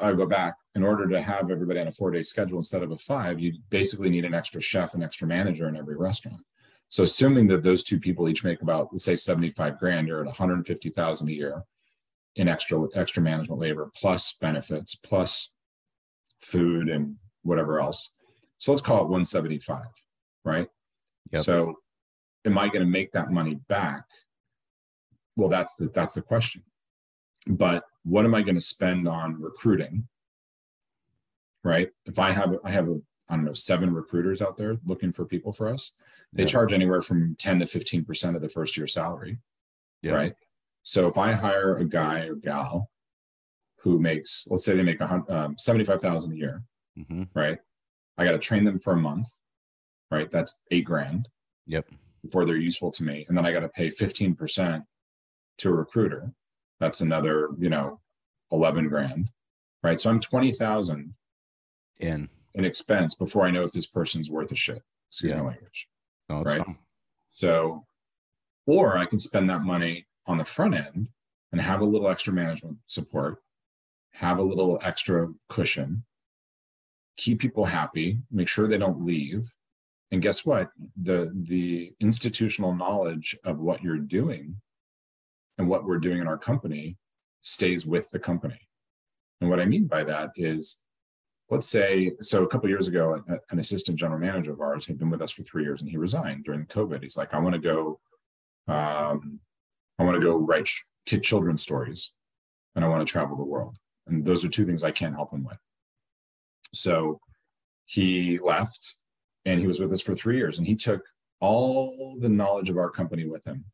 I 0.00 0.12
go 0.12 0.26
back 0.26 0.54
in 0.74 0.84
order 0.84 1.08
to 1.08 1.22
have 1.22 1.50
everybody 1.50 1.80
on 1.80 1.88
a 1.88 1.92
four 1.92 2.10
day 2.10 2.22
schedule 2.22 2.58
instead 2.58 2.82
of 2.82 2.90
a 2.90 2.98
five, 2.98 3.40
you 3.40 3.54
basically 3.70 4.10
need 4.10 4.24
an 4.24 4.34
extra 4.34 4.60
chef 4.60 4.94
and 4.94 5.02
extra 5.02 5.26
manager 5.26 5.68
in 5.68 5.76
every 5.76 5.96
restaurant. 5.96 6.42
So 6.88 7.02
assuming 7.02 7.48
that 7.48 7.62
those 7.62 7.84
two 7.84 8.00
people 8.00 8.28
each 8.28 8.44
make 8.44 8.62
about, 8.62 8.88
let's 8.92 9.04
say 9.04 9.16
75 9.16 9.78
grand, 9.78 10.08
you're 10.08 10.20
at 10.20 10.26
150,000 10.26 11.28
a 11.28 11.32
year 11.32 11.62
in 12.36 12.48
extra, 12.48 12.86
extra 12.94 13.22
management 13.22 13.60
labor 13.60 13.90
plus 13.94 14.34
benefits, 14.40 14.94
plus 14.94 15.54
food 16.40 16.88
and 16.88 17.16
whatever 17.42 17.80
else. 17.80 18.16
So 18.58 18.72
let's 18.72 18.82
call 18.82 18.98
it 18.98 19.08
175, 19.08 19.82
right? 20.44 20.68
Yep. 21.32 21.42
So 21.42 21.74
am 22.44 22.56
I 22.56 22.68
going 22.68 22.84
to 22.84 22.90
make 22.90 23.12
that 23.12 23.30
money 23.30 23.60
back? 23.68 24.04
Well, 25.36 25.48
that's 25.48 25.74
the, 25.76 25.88
that's 25.94 26.14
the 26.14 26.22
question 26.22 26.62
but 27.48 27.84
what 28.04 28.24
am 28.24 28.34
I 28.34 28.42
going 28.42 28.54
to 28.54 28.60
spend 28.60 29.08
on 29.08 29.40
recruiting? 29.40 30.06
Right. 31.64 31.90
If 32.06 32.18
I 32.18 32.32
have 32.32 32.54
I 32.64 32.70
have 32.70 32.88
a, 32.88 33.00
I 33.28 33.36
don't 33.36 33.44
know, 33.44 33.52
seven 33.52 33.92
recruiters 33.92 34.40
out 34.40 34.56
there 34.56 34.78
looking 34.86 35.12
for 35.12 35.24
people 35.24 35.52
for 35.52 35.68
us. 35.68 35.94
They 36.32 36.42
Yeah. 36.42 36.48
charge 36.48 36.72
anywhere 36.72 37.02
from 37.02 37.36
10 37.36 37.60
to 37.60 37.66
15% 37.66 38.36
of 38.36 38.42
the 38.42 38.48
first 38.48 38.76
year 38.76 38.86
salary. 38.86 39.38
Yeah. 40.02 40.12
Right. 40.12 40.34
So 40.82 41.08
if 41.08 41.18
I 41.18 41.32
hire 41.32 41.76
a 41.76 41.84
guy 41.84 42.20
or 42.26 42.34
gal 42.34 42.90
who 43.80 43.98
makes, 43.98 44.46
let's 44.50 44.64
say 44.64 44.76
they 44.76 44.82
make 44.82 45.00
um, 45.00 45.56
75,000 45.58 46.32
a 46.32 46.36
year, 46.36 46.62
hmm 46.96 47.24
right? 47.34 47.58
I 48.16 48.24
got 48.24 48.32
to 48.32 48.38
train 48.38 48.64
them 48.64 48.78
for 48.78 48.92
a 48.94 48.96
month, 48.96 49.28
right? 50.10 50.30
That's 50.30 50.62
eight 50.70 50.84
grand 50.84 51.28
Yep. 51.66 51.88
before 52.22 52.44
they're 52.44 52.56
useful 52.56 52.90
to 52.92 53.04
me. 53.04 53.24
And 53.28 53.36
then 53.36 53.46
I 53.46 53.52
got 53.52 53.60
to 53.60 53.68
pay 53.68 53.88
15% 53.88 54.84
to 55.58 55.68
a 55.68 55.72
recruiter. 55.72 56.32
That's 56.80 57.00
another, 57.00 57.50
you 57.58 57.68
know, 57.68 58.00
11 58.52 58.88
grand, 58.88 59.30
right? 59.82 60.00
So 60.00 60.10
I'm 60.10 60.20
20,000 60.20 61.14
In. 62.00 62.28
in 62.54 62.64
expense 62.64 63.14
before 63.14 63.46
I 63.46 63.50
know 63.50 63.62
if 63.64 63.72
this 63.72 63.86
person's 63.86 64.30
worth 64.30 64.50
a 64.52 64.56
shit. 64.56 64.82
Excuse 65.10 65.32
Yeah. 65.32 65.42
my 65.42 65.48
language. 65.50 65.88
No, 66.28 66.42
Right. 66.42 66.64
fine. 66.64 66.78
So, 67.32 67.86
or 68.66 68.98
I 68.98 69.06
can 69.06 69.18
spend 69.18 69.48
that 69.50 69.62
money 69.62 70.06
on 70.26 70.38
the 70.38 70.44
front 70.44 70.74
end 70.74 71.08
and 71.52 71.60
have 71.60 71.80
a 71.80 71.84
little 71.84 72.08
extra 72.08 72.32
management 72.32 72.78
support, 72.86 73.42
have 74.12 74.38
a 74.38 74.42
little 74.42 74.78
extra 74.82 75.32
cushion, 75.48 76.04
keep 77.16 77.40
people 77.40 77.64
happy, 77.64 78.18
make 78.30 78.48
sure 78.48 78.66
they 78.66 78.78
don't 78.78 79.04
leave. 79.04 79.52
And 80.10 80.22
guess 80.22 80.44
what? 80.44 80.70
The 81.02 81.30
the 81.48 81.94
institutional 82.00 82.74
knowledge 82.74 83.36
of 83.44 83.58
what 83.58 83.82
you're 83.82 83.98
doing 83.98 84.60
and 85.58 85.68
what 85.68 85.84
we're 85.84 85.98
doing 85.98 86.20
in 86.20 86.26
our 86.26 86.38
company 86.38 86.96
stays 87.42 87.86
with 87.86 88.10
the 88.10 88.18
company. 88.18 88.60
And 89.40 89.48
what 89.50 89.60
I 89.60 89.64
mean 89.66 89.86
by 89.86 90.04
that 90.04 90.30
is 90.36 90.82
let's 91.50 91.66
say 91.66 92.12
so 92.20 92.44
a 92.44 92.48
couple 92.48 92.68
years 92.68 92.88
ago 92.88 93.22
an 93.50 93.58
assistant 93.58 93.98
general 93.98 94.18
manager 94.18 94.52
of 94.52 94.60
ours 94.60 94.86
had 94.86 94.98
been 94.98 95.10
with 95.10 95.22
us 95.22 95.30
for 95.30 95.42
three 95.42 95.62
years 95.62 95.80
and 95.80 95.90
he 95.90 95.96
resigned 95.96 96.44
during 96.44 96.66
covid. 96.66 97.02
He's 97.02 97.16
like 97.16 97.34
i 97.34 97.38
want 97.38 97.54
to 97.54 97.60
go 97.60 98.00
um, 98.68 99.40
i 99.98 100.04
want 100.04 100.14
to 100.14 100.26
go 100.26 100.36
write 100.36 100.68
kid 101.06 101.22
children's 101.22 101.62
stories 101.62 102.14
and 102.74 102.84
i 102.84 102.88
want 102.88 103.06
to 103.06 103.10
travel 103.10 103.36
the 103.36 103.44
world. 103.44 103.76
And 104.06 104.24
those 104.24 104.44
are 104.44 104.48
two 104.48 104.66
things 104.66 104.84
i 104.84 104.90
can't 104.90 105.14
help 105.14 105.32
him 105.32 105.44
with. 105.44 105.58
So 106.74 107.20
he 107.86 108.38
left 108.38 108.96
and 109.44 109.58
he 109.58 109.66
was 109.66 109.80
with 109.80 109.92
us 109.92 110.02
for 110.02 110.14
three 110.14 110.36
years 110.36 110.58
and 110.58 110.66
he 110.66 110.76
took 110.76 111.02
all 111.40 112.16
the 112.20 112.28
knowledge 112.28 112.68
of 112.68 112.76
our 112.76 112.90
company 112.90 113.26
with 113.26 113.46
him. 113.46 113.64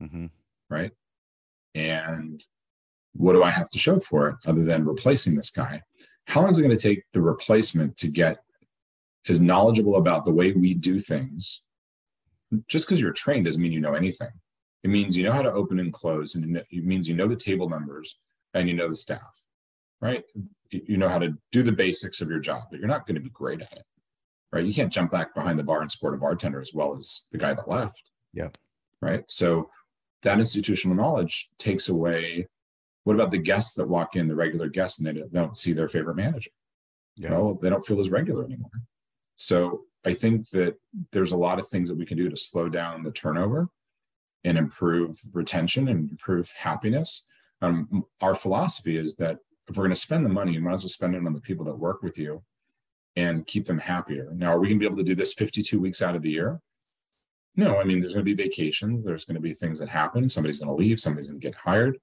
Hmm 0.00 0.26
right? 0.70 0.92
And 1.74 2.42
what 3.16 3.34
do 3.34 3.44
i 3.44 3.50
have 3.50 3.70
to 3.70 3.78
show 3.78 4.00
for 4.00 4.28
it 4.28 4.36
other 4.44 4.64
than 4.64 4.84
replacing 4.84 5.36
this 5.36 5.50
guy 5.50 5.80
how 6.26 6.40
long 6.40 6.50
is 6.50 6.58
it 6.58 6.62
going 6.62 6.76
to 6.76 6.82
take 6.82 7.04
the 7.12 7.20
replacement 7.20 7.96
to 7.98 8.08
get 8.08 8.38
as 9.28 9.40
knowledgeable 9.40 9.96
about 9.96 10.24
the 10.24 10.32
way 10.32 10.52
we 10.52 10.74
do 10.74 10.98
things? 10.98 11.62
Just 12.68 12.86
because 12.86 13.00
you're 13.00 13.12
trained 13.12 13.44
doesn't 13.46 13.60
mean 13.62 13.72
you 13.72 13.80
know 13.80 13.94
anything. 13.94 14.30
It 14.82 14.90
means 14.90 15.16
you 15.16 15.24
know 15.24 15.32
how 15.32 15.42
to 15.42 15.52
open 15.52 15.80
and 15.80 15.92
close 15.92 16.34
and 16.34 16.56
it 16.56 16.84
means 16.84 17.08
you 17.08 17.14
know 17.14 17.26
the 17.26 17.36
table 17.36 17.68
numbers 17.68 18.18
and 18.52 18.68
you 18.68 18.74
know 18.74 18.88
the 18.88 18.96
staff 18.96 19.44
right? 20.00 20.24
You 20.70 20.98
know 20.98 21.08
how 21.08 21.18
to 21.18 21.34
do 21.50 21.62
the 21.62 21.72
basics 21.72 22.20
of 22.20 22.28
your 22.28 22.38
job 22.40 22.64
but 22.70 22.78
you're 22.78 22.88
not 22.88 23.06
going 23.06 23.14
to 23.14 23.20
be 23.22 23.30
great 23.30 23.62
at 23.62 23.72
it 23.72 23.84
right? 24.54 24.64
You 24.64 24.72
can't 24.72 24.92
jump 24.92 25.10
back 25.10 25.34
behind 25.34 25.58
the 25.58 25.64
bar 25.64 25.82
and 25.82 25.90
support 25.90 26.14
a 26.14 26.16
bartender 26.16 26.60
as 26.60 26.72
well 26.72 26.94
as 26.96 27.22
the 27.32 27.38
guy 27.38 27.54
that 27.54 27.68
left. 27.68 28.00
Yeah. 28.32 28.50
right? 29.00 29.24
So 29.26 29.68
that 30.22 30.38
institutional 30.38 30.96
knowledge 30.96 31.48
takes 31.58 31.88
away 31.88 32.46
what 33.04 33.14
about 33.14 33.30
the 33.30 33.38
guests 33.38 33.74
that 33.74 33.88
walk 33.88 34.16
in 34.16 34.28
the 34.28 34.34
regular 34.34 34.68
guests 34.68 34.98
and 34.98 35.06
they 35.06 35.12
don't, 35.12 35.32
they 35.32 35.40
don't 35.40 35.58
see 35.58 35.72
their 35.72 35.88
favorite 35.88 36.16
manager? 36.16 36.50
Yeah. 37.16 37.30
well 37.30 37.54
they 37.54 37.70
don't 37.70 37.86
feel 37.86 38.00
as 38.00 38.10
regular 38.10 38.44
anymore. 38.44 38.70
So 39.36 39.82
i 40.06 40.12
think 40.12 40.48
that 40.50 40.74
there's 41.12 41.32
a 41.32 41.36
lot 41.36 41.58
of 41.58 41.66
things 41.68 41.88
that 41.88 41.98
we 41.98 42.04
can 42.04 42.18
do 42.18 42.28
to 42.28 42.36
slow 42.36 42.68
down 42.68 43.02
the 43.02 43.10
turnover 43.12 43.68
and 44.44 44.58
improve 44.58 45.18
retention 45.32 45.88
and 45.88 46.10
improve 46.10 46.52
happiness. 46.56 47.26
Um, 47.62 48.04
our 48.20 48.34
philosophy 48.34 48.98
is 48.98 49.16
that 49.16 49.38
if 49.68 49.76
we're 49.76 49.84
going 49.84 49.94
to 49.94 50.00
spend 50.00 50.24
the 50.24 50.30
money 50.30 50.52
you 50.52 50.60
might 50.60 50.74
as 50.74 50.82
well 50.82 50.88
spend 50.88 51.14
it 51.14 51.26
on 51.26 51.32
the 51.32 51.40
people 51.40 51.64
that 51.66 51.78
work 51.78 52.02
with 52.02 52.18
you 52.18 52.42
and 53.16 53.46
keep 53.46 53.64
them 53.64 53.78
happier. 53.78 54.32
Now 54.34 54.52
are 54.52 54.58
we 54.58 54.68
going 54.68 54.80
to 54.80 54.82
be 54.82 54.86
able 54.86 54.98
to 54.98 55.04
do 55.04 55.14
this 55.14 55.34
52 55.34 55.80
weeks 55.80 56.02
out 56.02 56.16
of 56.16 56.22
the 56.22 56.30
year? 56.30 56.60
No 57.56 57.78
i 57.78 57.84
mean 57.84 58.00
there's 58.00 58.14
going 58.14 58.26
to 58.26 58.34
be 58.34 58.42
vacations 58.42 59.04
there's 59.04 59.24
going 59.24 59.36
to 59.36 59.40
be 59.40 59.54
things 59.54 59.78
that 59.78 59.88
happen. 59.88 60.28
Somebody's 60.28 60.58
going 60.58 60.74
to 60.76 60.82
leave 60.82 60.98
somebody's 61.00 61.28
going 61.28 61.40
to 61.40 61.46
get 61.46 61.54
hired 61.54 61.98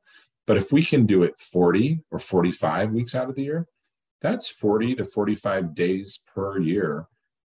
but 0.47 0.57
if 0.57 0.71
we 0.71 0.81
can 0.83 1.05
do 1.05 1.23
it 1.23 1.39
40 1.39 2.01
or 2.11 2.19
45 2.19 2.91
weeks 2.91 3.15
out 3.15 3.29
of 3.29 3.35
the 3.35 3.43
year 3.43 3.67
that's 4.21 4.47
40 4.47 4.95
to 4.95 5.03
45 5.03 5.73
days 5.73 6.23
per 6.33 6.59
year 6.59 7.07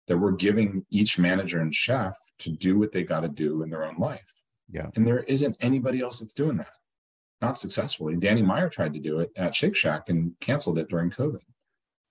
that 0.08 0.18
we're 0.18 0.32
giving 0.32 0.84
each 0.90 1.18
manager 1.18 1.60
and 1.60 1.74
chef 1.74 2.16
to 2.38 2.50
do 2.50 2.78
what 2.78 2.92
they 2.92 3.02
got 3.02 3.20
to 3.20 3.28
do 3.28 3.62
in 3.62 3.70
their 3.70 3.84
own 3.84 3.96
life. 3.98 4.42
Yeah. 4.70 4.86
And 4.94 5.06
there 5.06 5.22
isn't 5.24 5.56
anybody 5.60 6.00
else 6.00 6.20
that's 6.20 6.34
doing 6.34 6.56
that. 6.58 6.72
Not 7.40 7.58
successfully. 7.58 8.16
Danny 8.16 8.42
Meyer 8.42 8.68
tried 8.68 8.94
to 8.94 9.00
do 9.00 9.20
it 9.20 9.30
at 9.36 9.54
Shake 9.54 9.76
Shack 9.76 10.08
and 10.08 10.32
canceled 10.40 10.78
it 10.78 10.88
during 10.88 11.10
COVID. 11.10 11.40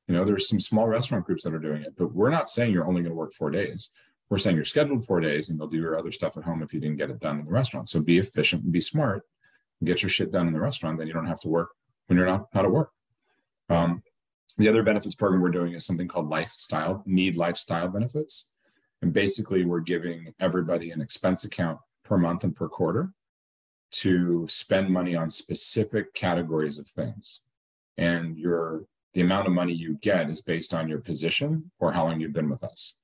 You 0.07 0.15
know, 0.15 0.23
there's 0.23 0.47
some 0.47 0.59
small 0.59 0.87
restaurant 0.87 1.25
groups 1.25 1.43
that 1.43 1.53
are 1.53 1.59
doing 1.59 1.81
it, 1.81 1.95
but 1.97 2.13
we're 2.13 2.29
not 2.29 2.49
saying 2.49 2.71
you're 2.71 2.87
only 2.87 3.01
going 3.01 3.11
to 3.11 3.17
work 3.17 3.33
four 3.33 3.49
days. 3.49 3.89
We're 4.29 4.37
saying 4.37 4.55
you're 4.55 4.65
scheduled 4.65 5.05
four 5.05 5.19
days 5.19 5.49
and 5.49 5.59
they'll 5.59 5.67
do 5.67 5.77
your 5.77 5.97
other 5.97 6.11
stuff 6.11 6.37
at 6.37 6.43
home 6.43 6.61
if 6.61 6.73
you 6.73 6.79
didn't 6.79 6.97
get 6.97 7.09
it 7.09 7.19
done 7.19 7.39
in 7.39 7.45
the 7.45 7.51
restaurant. 7.51 7.89
So 7.89 8.01
be 8.01 8.19
efficient 8.19 8.63
and 8.63 8.71
be 8.71 8.81
smart 8.81 9.23
get 9.83 10.01
your 10.01 10.09
shit 10.09 10.31
done 10.31 10.47
in 10.47 10.53
the 10.53 10.59
restaurant. 10.59 10.97
Then 10.97 11.07
you 11.07 11.13
don't 11.13 11.27
have 11.27 11.39
to 11.41 11.49
work 11.49 11.69
when 12.07 12.17
you're 12.17 12.27
not, 12.27 12.53
not 12.53 12.65
at 12.65 12.71
work. 12.71 12.91
Um, 13.69 14.03
the 14.57 14.69
other 14.69 14.83
benefits 14.83 15.15
program 15.15 15.41
we're 15.41 15.49
doing 15.49 15.73
is 15.73 15.85
something 15.85 16.07
called 16.07 16.29
lifestyle, 16.29 17.03
Knead 17.05 17.35
lifestyle 17.35 17.87
benefits. 17.89 18.51
And 19.01 19.11
basically, 19.11 19.65
we're 19.65 19.81
giving 19.81 20.33
everybody 20.39 20.91
an 20.91 21.01
expense 21.01 21.43
account 21.43 21.79
per 22.03 22.17
month 22.17 22.43
and 22.43 22.55
per 22.55 22.69
quarter 22.69 23.11
to 23.91 24.45
spend 24.47 24.89
money 24.89 25.15
on 25.15 25.29
specific 25.29 26.13
categories 26.13 26.77
of 26.77 26.87
things. 26.87 27.41
And 27.97 28.37
your 28.37 28.85
the 29.13 29.21
amount 29.21 29.47
of 29.47 29.53
money 29.53 29.73
you 29.73 29.97
get 30.01 30.29
is 30.29 30.41
based 30.41 30.73
on 30.73 30.89
your 30.89 30.99
position 30.99 31.71
or 31.79 31.93
how 31.93 32.03
long 32.03 32.19
you've 32.19 32.33
been 32.33 32.49
with 32.49 32.63
us. 32.65 32.95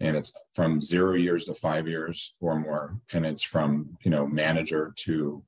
And 0.00 0.16
it's 0.16 0.36
from 0.54 0.80
zero 0.80 1.14
years 1.14 1.44
to 1.44 1.54
five 1.54 1.86
years 1.86 2.34
or 2.40 2.58
more. 2.58 2.98
And 3.12 3.26
it's 3.26 3.42
from, 3.42 3.98
you 4.02 4.10
know, 4.10 4.26
manager 4.26 4.94
to 4.96 5.42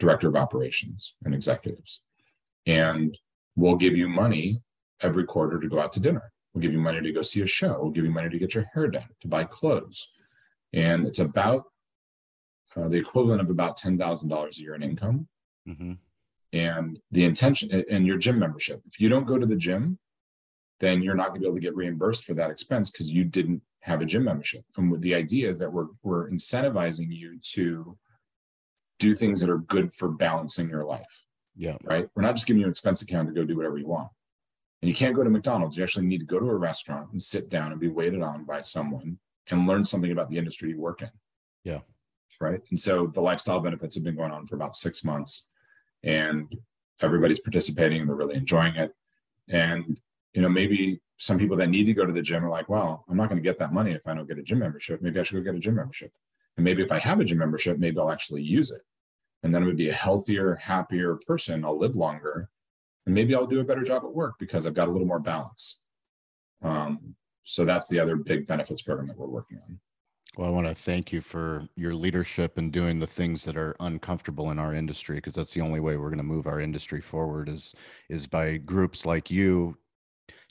director 0.00 0.28
of 0.28 0.34
operations 0.34 1.14
and 1.24 1.34
executives. 1.34 2.02
And 2.66 3.16
we'll 3.54 3.76
give 3.76 3.96
you 3.96 4.08
money 4.08 4.64
every 5.02 5.24
quarter 5.24 5.60
to 5.60 5.68
go 5.68 5.80
out 5.80 5.92
to 5.92 6.00
dinner. 6.00 6.32
We'll 6.52 6.62
give 6.62 6.72
you 6.72 6.80
money 6.80 7.00
to 7.00 7.12
go 7.12 7.22
see 7.22 7.42
a 7.42 7.46
show. 7.46 7.78
We'll 7.80 7.92
give 7.92 8.04
you 8.04 8.10
money 8.10 8.30
to 8.30 8.38
get 8.38 8.54
your 8.54 8.68
hair 8.74 8.88
done, 8.88 9.08
to 9.20 9.28
buy 9.28 9.44
clothes. 9.44 10.08
And 10.72 11.06
it's 11.06 11.20
about 11.20 11.64
uh, 12.76 12.88
the 12.88 12.96
equivalent 12.96 13.40
of 13.40 13.50
about 13.50 13.78
$10,000 13.78 14.58
a 14.58 14.60
year 14.60 14.74
in 14.74 14.82
income. 14.82 15.28
hmm 15.66 15.92
And 16.52 16.98
the 17.12 17.24
intention 17.24 17.84
and 17.88 18.06
your 18.06 18.18
gym 18.18 18.38
membership. 18.38 18.80
If 18.86 19.00
you 19.00 19.08
don't 19.08 19.26
go 19.26 19.38
to 19.38 19.46
the 19.46 19.56
gym, 19.56 19.98
then 20.80 21.02
you're 21.02 21.14
not 21.14 21.28
going 21.28 21.40
to 21.40 21.44
be 21.44 21.46
able 21.46 21.56
to 21.56 21.60
get 21.60 21.76
reimbursed 21.76 22.24
for 22.24 22.34
that 22.34 22.50
expense 22.50 22.90
because 22.90 23.10
you 23.12 23.24
didn't 23.24 23.62
have 23.80 24.00
a 24.00 24.06
gym 24.06 24.24
membership. 24.24 24.62
And 24.76 25.00
the 25.02 25.14
idea 25.14 25.48
is 25.48 25.58
that 25.58 25.72
we're, 25.72 25.88
we're 26.02 26.30
incentivizing 26.30 27.14
you 27.14 27.38
to 27.54 27.96
do 29.00 29.14
things 29.14 29.40
that 29.40 29.50
are 29.50 29.58
good 29.58 29.92
for 29.92 30.08
balancing 30.10 30.68
your 30.68 30.84
life 30.84 31.26
Yeah. 31.56 31.76
right? 31.82 32.08
We're 32.14 32.22
not 32.22 32.36
just 32.36 32.46
giving 32.46 32.60
you 32.60 32.66
an 32.66 32.70
expense 32.70 33.02
account 33.02 33.28
to 33.28 33.34
go 33.34 33.44
do 33.44 33.56
whatever 33.56 33.78
you 33.78 33.88
want. 33.88 34.10
And 34.82 34.88
you 34.88 34.94
can't 34.94 35.14
go 35.16 35.24
to 35.24 35.30
McDonald's. 35.30 35.76
You 35.76 35.82
actually 35.82 36.06
need 36.06 36.18
to 36.20 36.24
go 36.26 36.38
to 36.38 36.46
a 36.48 36.54
restaurant 36.56 37.10
and 37.10 37.20
sit 37.20 37.50
down 37.50 37.72
and 37.72 37.80
be 37.80 37.88
waited 37.88 38.22
on 38.22 38.44
by 38.44 38.60
someone 38.60 39.18
and 39.50 39.66
learn 39.66 39.84
something 39.84 40.12
about 40.12 40.30
the 40.30 40.38
industry 40.38 40.70
you 40.70 40.80
work 40.80 41.02
in. 41.02 41.10
Yeah. 41.64 41.80
Right. 42.40 42.60
And 42.70 42.78
so 42.80 43.08
the 43.08 43.20
lifestyle 43.20 43.60
benefits 43.60 43.94
have 43.96 44.04
been 44.04 44.16
going 44.16 44.32
on 44.32 44.46
for 44.46 44.54
about 44.54 44.74
six 44.76 45.04
months 45.04 45.50
and 46.02 46.50
everybody's 47.02 47.40
participating 47.40 48.00
and 48.00 48.08
they're 48.08 48.16
really 48.16 48.36
enjoying 48.36 48.76
it. 48.76 48.94
And, 49.48 50.00
you 50.32 50.40
know, 50.40 50.48
maybe 50.48 51.00
some 51.18 51.38
people 51.38 51.56
that 51.58 51.68
need 51.68 51.84
to 51.84 51.92
go 51.92 52.06
to 52.06 52.12
the 52.12 52.22
gym 52.22 52.44
are 52.44 52.48
like, 52.50 52.68
well, 52.70 53.04
I'm 53.10 53.16
not 53.18 53.28
going 53.28 53.42
to 53.42 53.46
get 53.46 53.58
that 53.58 53.74
money 53.74 53.92
if 53.92 54.06
I 54.06 54.14
don't 54.14 54.28
get 54.28 54.38
a 54.38 54.42
gym 54.42 54.60
membership. 54.60 55.02
Maybe 55.02 55.20
I 55.20 55.22
should 55.22 55.36
go 55.36 55.42
get 55.42 55.54
a 55.54 55.60
gym 55.60 55.74
membership. 55.74 56.12
And 56.56 56.64
maybe 56.64 56.82
if 56.82 56.92
I 56.92 56.98
have 56.98 57.20
a 57.20 57.24
gym 57.24 57.38
membership, 57.38 57.78
maybe 57.78 57.98
I'll 57.98 58.10
actually 58.10 58.42
use 58.42 58.70
it 58.70 58.82
and 59.42 59.54
then 59.54 59.62
going 59.62 59.72
to 59.72 59.76
be 59.76 59.88
a 59.88 59.94
healthier, 59.94 60.56
happier 60.56 61.16
person. 61.26 61.64
I'll 61.64 61.78
live 61.78 61.96
longer, 61.96 62.50
and 63.06 63.14
maybe 63.14 63.34
I'll 63.34 63.46
do 63.46 63.60
a 63.60 63.64
better 63.64 63.82
job 63.82 64.04
at 64.04 64.12
work 64.12 64.34
because 64.38 64.66
I've 64.66 64.74
got 64.74 64.88
a 64.88 64.90
little 64.90 65.06
more 65.06 65.20
balance. 65.20 65.84
Um, 66.62 67.14
so 67.42 67.64
that's 67.64 67.88
the 67.88 67.98
other 67.98 68.16
big 68.16 68.46
benefits 68.46 68.82
program 68.82 69.06
that 69.08 69.18
we're 69.18 69.26
working 69.26 69.58
on. 69.66 69.80
Well, 70.36 70.46
I 70.46 70.52
want 70.52 70.68
to 70.68 70.74
thank 70.74 71.12
you 71.12 71.20
for 71.20 71.66
your 71.74 71.94
leadership 71.94 72.56
and 72.56 72.70
doing 72.70 73.00
the 73.00 73.06
things 73.06 73.44
that 73.44 73.56
are 73.56 73.74
uncomfortable 73.80 74.52
in 74.52 74.60
our 74.60 74.74
industry 74.74 75.16
because 75.16 75.34
that's 75.34 75.54
the 75.54 75.60
only 75.60 75.80
way 75.80 75.96
we're 75.96 76.08
going 76.08 76.18
to 76.18 76.22
move 76.22 76.46
our 76.46 76.60
industry 76.60 77.00
forward 77.00 77.48
is 77.48 77.74
is 78.08 78.28
by 78.28 78.56
groups 78.58 79.04
like 79.04 79.30
you 79.30 79.76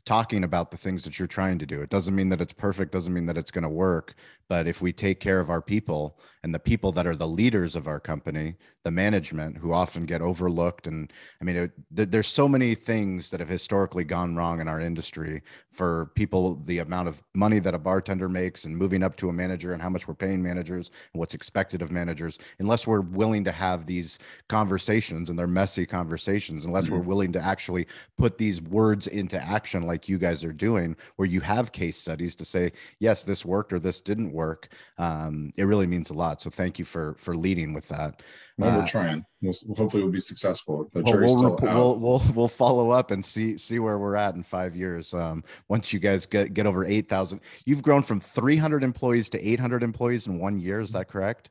talking 0.09 0.43
about 0.43 0.71
the 0.71 0.77
things 0.77 1.03
that 1.03 1.19
you're 1.19 1.27
trying 1.27 1.59
to 1.59 1.67
do. 1.67 1.83
It 1.83 1.91
doesn't 1.91 2.15
mean 2.15 2.29
that 2.29 2.41
it's 2.41 2.51
perfect, 2.51 2.91
doesn't 2.91 3.13
mean 3.13 3.27
that 3.27 3.37
it's 3.37 3.51
going 3.51 3.61
to 3.61 3.69
work. 3.69 4.15
But 4.47 4.67
if 4.67 4.81
we 4.81 4.91
take 4.91 5.19
care 5.19 5.39
of 5.39 5.51
our 5.51 5.61
people 5.61 6.17
and 6.43 6.55
the 6.55 6.59
people 6.59 6.91
that 6.93 7.05
are 7.05 7.15
the 7.15 7.27
leaders 7.27 7.75
of 7.75 7.87
our 7.87 7.99
company, 7.99 8.55
the 8.83 8.89
management 8.89 9.57
who 9.57 9.71
often 9.71 10.05
get 10.05 10.21
overlooked, 10.21 10.87
and 10.87 11.13
I 11.39 11.43
mean, 11.43 11.55
it, 11.55 11.71
th- 11.95 12.09
there's 12.09 12.27
so 12.27 12.47
many 12.47 12.73
things 12.73 13.29
that 13.29 13.39
have 13.39 13.49
historically 13.49 14.03
gone 14.03 14.35
wrong 14.35 14.59
in 14.61 14.67
our 14.67 14.79
industry 14.79 15.43
for 15.71 16.11
people, 16.15 16.55
the 16.65 16.79
amount 16.79 17.09
of 17.09 17.21
money 17.35 17.59
that 17.59 17.75
a 17.75 17.77
bartender 17.77 18.27
makes 18.27 18.65
and 18.65 18.75
moving 18.75 19.03
up 19.03 19.15
to 19.17 19.29
a 19.29 19.33
manager 19.33 19.73
and 19.73 19.81
how 19.81 19.89
much 19.89 20.07
we're 20.07 20.15
paying 20.15 20.41
managers 20.41 20.89
and 21.13 21.19
what's 21.19 21.35
expected 21.35 21.83
of 21.83 21.91
managers, 21.91 22.39
unless 22.57 22.87
we're 22.87 23.01
willing 23.01 23.43
to 23.43 23.51
have 23.51 23.85
these 23.85 24.17
conversations 24.47 25.29
and 25.29 25.37
they're 25.37 25.45
messy 25.45 25.85
conversations, 25.85 26.65
unless 26.65 26.85
mm-hmm. 26.85 26.95
we're 26.95 27.01
willing 27.01 27.31
to 27.33 27.39
actually 27.39 27.85
put 28.17 28.39
these 28.39 28.59
words 28.61 29.05
into 29.05 29.39
action 29.39 29.83
like 29.83 29.98
you 30.07 30.17
guys 30.17 30.43
are 30.43 30.53
doing, 30.53 30.95
where 31.15 31.27
you 31.27 31.41
have 31.41 31.71
case 31.71 31.97
studies 31.97 32.35
to 32.35 32.45
say, 32.45 32.71
yes, 32.99 33.23
this 33.23 33.43
worked 33.43 33.73
or 33.73 33.79
this 33.79 33.99
didn't 33.99 34.31
work. 34.31 34.69
Um, 34.97 35.51
it 35.57 35.63
really 35.63 35.87
means 35.87 36.11
a 36.11 36.13
lot. 36.13 36.41
So 36.41 36.49
thank 36.49 36.79
you 36.79 36.85
for 36.85 37.15
for 37.17 37.35
leading 37.35 37.73
with 37.73 37.87
that. 37.89 38.21
Well, 38.57 38.77
we're 38.77 38.83
uh, 38.83 38.87
trying. 38.87 39.25
We'll, 39.41 39.53
hopefully, 39.77 40.03
we'll 40.03 40.11
be 40.11 40.19
successful. 40.19 40.89
The 40.91 41.01
well, 41.01 41.17
we'll, 41.17 41.57
we'll, 41.57 41.99
we'll, 41.99 42.23
we'll 42.35 42.47
follow 42.47 42.91
up 42.91 43.11
and 43.11 43.23
see 43.23 43.57
see 43.57 43.79
where 43.79 43.97
we're 43.97 44.17
at 44.17 44.35
in 44.35 44.43
five 44.43 44.75
years. 44.75 45.13
Um, 45.13 45.43
once 45.69 45.93
you 45.93 45.99
guys 45.99 46.25
get 46.25 46.53
get 46.53 46.67
over 46.67 46.85
eight 46.85 47.07
thousand, 47.07 47.39
you've 47.65 47.81
grown 47.81 48.03
from 48.03 48.19
three 48.19 48.57
hundred 48.57 48.83
employees 48.83 49.29
to 49.29 49.47
eight 49.47 49.59
hundred 49.59 49.81
employees 49.81 50.27
in 50.27 50.39
one 50.39 50.59
year. 50.59 50.81
Is 50.81 50.91
that 50.91 51.07
correct? 51.07 51.49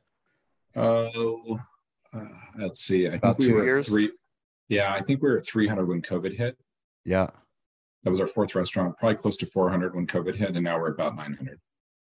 Uh, 0.75 1.07
uh 1.07 2.25
let's 2.59 2.81
see. 2.81 3.07
I 3.07 3.13
About 3.13 3.39
think 3.39 3.51
we 3.51 3.57
were 3.57 3.63
years? 3.63 3.87
three. 3.87 4.11
Yeah, 4.67 4.93
I 4.93 5.01
think 5.01 5.23
we 5.23 5.29
were 5.29 5.39
at 5.39 5.47
three 5.47 5.67
hundred 5.67 5.87
when 5.87 6.03
COVID 6.03 6.37
hit. 6.37 6.57
Yeah, 7.05 7.29
that 8.03 8.09
was 8.09 8.19
our 8.19 8.27
fourth 8.27 8.55
restaurant. 8.55 8.97
Probably 8.97 9.17
close 9.17 9.37
to 9.37 9.45
four 9.45 9.69
hundred 9.69 9.95
when 9.95 10.07
COVID 10.07 10.35
hit, 10.35 10.55
and 10.55 10.63
now 10.63 10.79
we're 10.79 10.93
about 10.93 11.15
nine 11.15 11.33
hundred. 11.33 11.59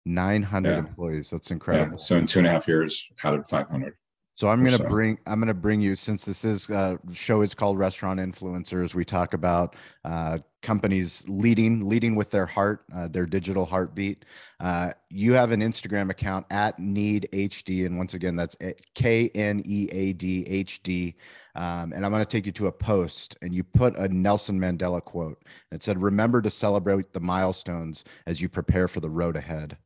900 0.05 0.69
yeah. 0.69 0.77
employees. 0.77 1.29
That's 1.29 1.51
incredible. 1.51 1.97
Yeah. 1.97 2.03
So 2.03 2.17
in 2.17 2.27
two 2.27 2.39
and 2.39 2.47
a 2.47 2.51
half 2.51 2.67
years, 2.67 3.11
added 3.23 3.47
500. 3.47 3.95
So 4.35 4.49
I'm 4.49 4.65
gonna 4.65 4.77
so. 4.77 4.87
bring 4.87 5.17
I'm 5.25 5.39
gonna 5.39 5.53
bring 5.53 5.79
you 5.79 5.95
since 5.95 6.25
this 6.25 6.43
is 6.43 6.69
uh, 6.69 6.97
show 7.13 7.41
is 7.41 7.53
called 7.53 7.79
Restaurant 7.79 8.19
Influencers. 8.19 8.93
We 8.93 9.05
talk 9.05 9.33
about 9.33 9.77
uh, 10.03 10.39
companies 10.61 11.23
leading 11.29 11.87
leading 11.87 12.15
with 12.15 12.31
their 12.31 12.45
heart, 12.45 12.83
uh, 12.93 13.07
their 13.07 13.25
digital 13.25 13.65
heartbeat. 13.65 14.25
Uh, 14.59 14.91
you 15.09 15.31
have 15.33 15.51
an 15.51 15.61
Instagram 15.61 16.09
account 16.09 16.45
at 16.51 16.77
Knead 16.77 17.29
HD, 17.31 17.85
and 17.85 17.97
once 17.97 18.13
again, 18.13 18.35
that's 18.35 18.57
K 18.93 19.29
N 19.35 19.61
E 19.63 19.87
A 19.91 20.11
D 20.11 20.45
H 20.47 20.83
D. 20.83 21.15
Um, 21.55 21.93
and 21.93 22.05
I'm 22.05 22.11
going 22.11 22.23
to 22.23 22.29
take 22.29 22.45
you 22.45 22.51
to 22.53 22.67
a 22.67 22.71
post, 22.73 23.37
and 23.41 23.55
you 23.55 23.63
put 23.63 23.97
a 23.97 24.09
Nelson 24.09 24.59
Mandela 24.59 25.01
quote. 25.01 25.41
It 25.71 25.81
said, 25.81 26.01
"Remember 26.01 26.41
to 26.41 26.51
celebrate 26.51 27.13
the 27.13 27.21
milestones 27.21 28.03
as 28.27 28.41
you 28.41 28.49
prepare 28.49 28.89
for 28.89 28.99
the 28.99 29.09
road 29.09 29.37
ahead." 29.37 29.77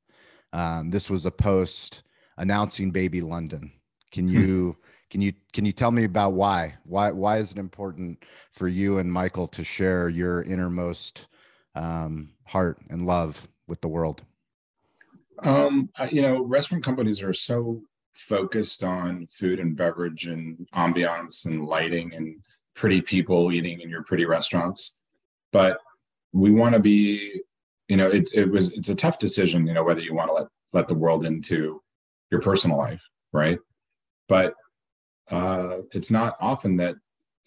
Um, 0.54 0.90
this 0.90 1.08
was 1.08 1.28
a 1.28 1.32
post 1.32 2.02
announcing 2.36 2.90
Baby 2.90 3.22
London. 3.22 3.74
Can 4.12 4.28
hmm. 4.28 4.40
you 4.40 4.78
can 5.10 5.22
you 5.22 5.34
can 5.54 5.66
you 5.66 5.72
tell 5.72 5.92
me 5.92 6.04
about 6.04 6.34
why 6.34 6.76
why 6.84 7.12
why 7.12 7.38
is 7.38 7.52
it 7.52 7.58
important 7.58 8.24
for 8.52 8.68
you 8.68 9.00
and 9.00 9.12
Michael 9.12 9.48
to 9.50 9.64
share 9.64 10.10
your 10.10 10.44
innermost 10.44 11.28
um, 11.76 12.30
heart 12.46 12.80
and 12.90 13.06
love 13.06 13.48
with 13.68 13.82
the 13.82 13.88
world? 13.88 14.24
Um, 15.44 15.90
you 16.12 16.22
know, 16.22 16.44
restaurant 16.44 16.84
companies 16.84 17.24
are 17.24 17.34
so 17.34 17.82
focused 18.14 18.84
on 18.84 19.28
food 19.32 19.60
and 19.60 19.78
beverage 19.78 20.26
and 20.26 20.68
ambiance 20.76 21.46
and 21.46 21.66
lighting 21.66 22.14
and 22.14 22.36
pretty 22.76 23.02
people 23.02 23.52
eating 23.52 23.80
in 23.80 23.90
your 23.90 24.04
pretty 24.04 24.26
restaurants, 24.26 25.00
but 25.54 25.80
we 26.34 26.52
want 26.52 26.74
to 26.74 26.80
be 26.80 27.42
you 27.88 27.98
know 27.98 28.08
it, 28.08 28.30
it 28.34 28.50
was 28.50 28.78
it's 28.78 28.90
a 28.90 28.96
tough 28.96 29.20
decision 29.20 29.68
you 29.68 29.74
know 29.74 29.84
whether 29.84 30.02
you 30.02 30.14
want 30.14 30.30
to 30.30 30.34
let 30.34 30.48
let 30.74 30.88
the 30.88 30.94
world 30.94 31.26
into 31.26 31.82
your 32.32 32.40
personal 32.40 32.78
life 32.78 33.04
right 33.34 33.60
but 34.30 34.56
uh 35.32 35.80
it's 35.92 36.10
not 36.10 36.38
often 36.40 36.78
that 36.78 36.96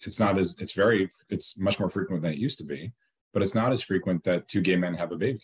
it's 0.01 0.19
not 0.19 0.37
as 0.37 0.59
it's 0.59 0.73
very 0.73 1.09
it's 1.29 1.57
much 1.57 1.79
more 1.79 1.89
frequent 1.89 2.21
than 2.21 2.31
it 2.31 2.37
used 2.37 2.59
to 2.59 2.63
be 2.65 2.91
but 3.33 3.41
it's 3.41 3.55
not 3.55 3.71
as 3.71 3.81
frequent 3.81 4.23
that 4.23 4.47
two 4.47 4.61
gay 4.61 4.75
men 4.75 4.93
have 4.93 5.11
a 5.11 5.17
baby 5.17 5.41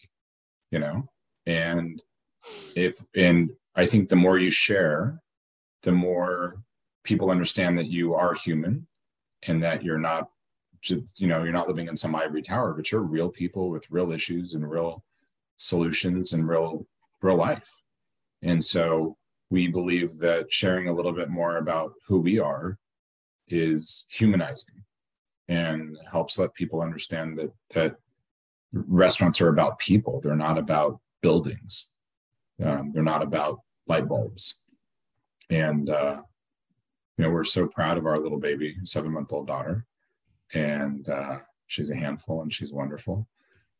you 0.70 0.78
know? 0.78 1.10
And 1.48 2.04
if 2.76 3.04
and 3.16 3.50
i 3.76 3.86
think 3.86 4.08
the 4.08 4.16
more 4.16 4.38
you 4.38 4.52
share 4.52 5.20
the 5.84 5.92
more 5.92 6.62
people 7.04 7.32
understand 7.32 7.78
that 7.78 7.88
you 7.88 8.14
are 8.14 8.34
human 8.34 8.86
and 9.44 9.64
that 9.64 9.84
you're 9.84 10.00
not 10.00 10.30
just 10.82 11.20
you 11.20 11.28
know 11.28 11.44
you're 11.44 11.60
not 11.60 11.68
living 11.68 11.88
in 11.88 11.98
some 11.98 12.16
ivory 12.16 12.42
tower 12.42 12.74
but 12.74 12.92
you're 12.92 13.02
real 13.02 13.30
people 13.30 13.70
with 13.70 13.90
real 13.90 14.12
issues 14.12 14.54
and 14.54 14.70
real 14.70 15.04
solutions 15.58 16.34
and 16.34 16.48
real 16.48 16.86
real 17.22 17.36
life. 17.36 17.82
And 18.42 18.64
so 18.64 19.18
we 19.50 19.68
believe 19.68 20.18
that 20.20 20.52
sharing 20.52 20.88
a 20.88 20.94
little 20.94 21.12
bit 21.12 21.30
more 21.30 21.58
about 21.58 21.94
who 22.08 22.20
we 22.20 22.40
are 22.40 22.78
is 23.48 24.06
humanizing 24.10 24.76
and 25.48 25.98
helps 26.12 26.38
let 26.38 26.54
people 26.54 26.82
understand 26.82 27.38
that 27.38 27.52
that 27.74 27.96
restaurants 28.72 29.42
are 29.42 29.50
about 29.50 29.80
people. 29.80 30.22
They're 30.22 30.36
not 30.36 30.60
about 30.60 31.00
buildings. 31.22 31.94
Um, 32.64 32.92
they're 32.94 33.02
not 33.02 33.24
about 33.24 33.60
light 33.88 34.08
bulbs. 34.08 34.66
And 35.50 35.90
uh, 35.90 36.22
you 37.18 37.24
know 37.24 37.32
we're 37.32 37.44
so 37.44 37.68
proud 37.68 37.98
of 37.98 38.06
our 38.06 38.20
little 38.20 38.40
baby 38.40 38.76
seven 38.84 39.12
month 39.12 39.34
old 39.34 39.48
daughter. 39.48 39.86
And 40.54 41.08
uh, 41.10 41.38
she's 41.68 41.90
a 41.90 41.96
handful 41.96 42.42
and 42.42 42.54
she's 42.54 42.72
wonderful. 42.72 43.28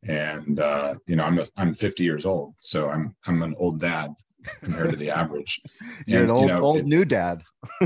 And 0.02 0.58
uh, 0.58 0.94
you 1.06 1.14
know, 1.14 1.24
I'm 1.24 1.38
a, 1.38 1.46
I'm 1.56 1.74
50 1.74 2.02
years 2.02 2.26
old, 2.26 2.54
so 2.58 2.88
I'm 2.88 3.14
I'm 3.26 3.42
an 3.42 3.54
old 3.58 3.78
dad 3.78 4.14
compared 4.62 4.90
to 4.90 4.96
the 4.96 5.10
average. 5.10 5.60
You're 6.06 6.24
an 6.24 6.30
old 6.30 6.48
you 6.48 6.54
know, 6.56 6.62
old 6.62 6.78
it, 6.78 6.86
new 6.86 7.04
dad. 7.04 7.42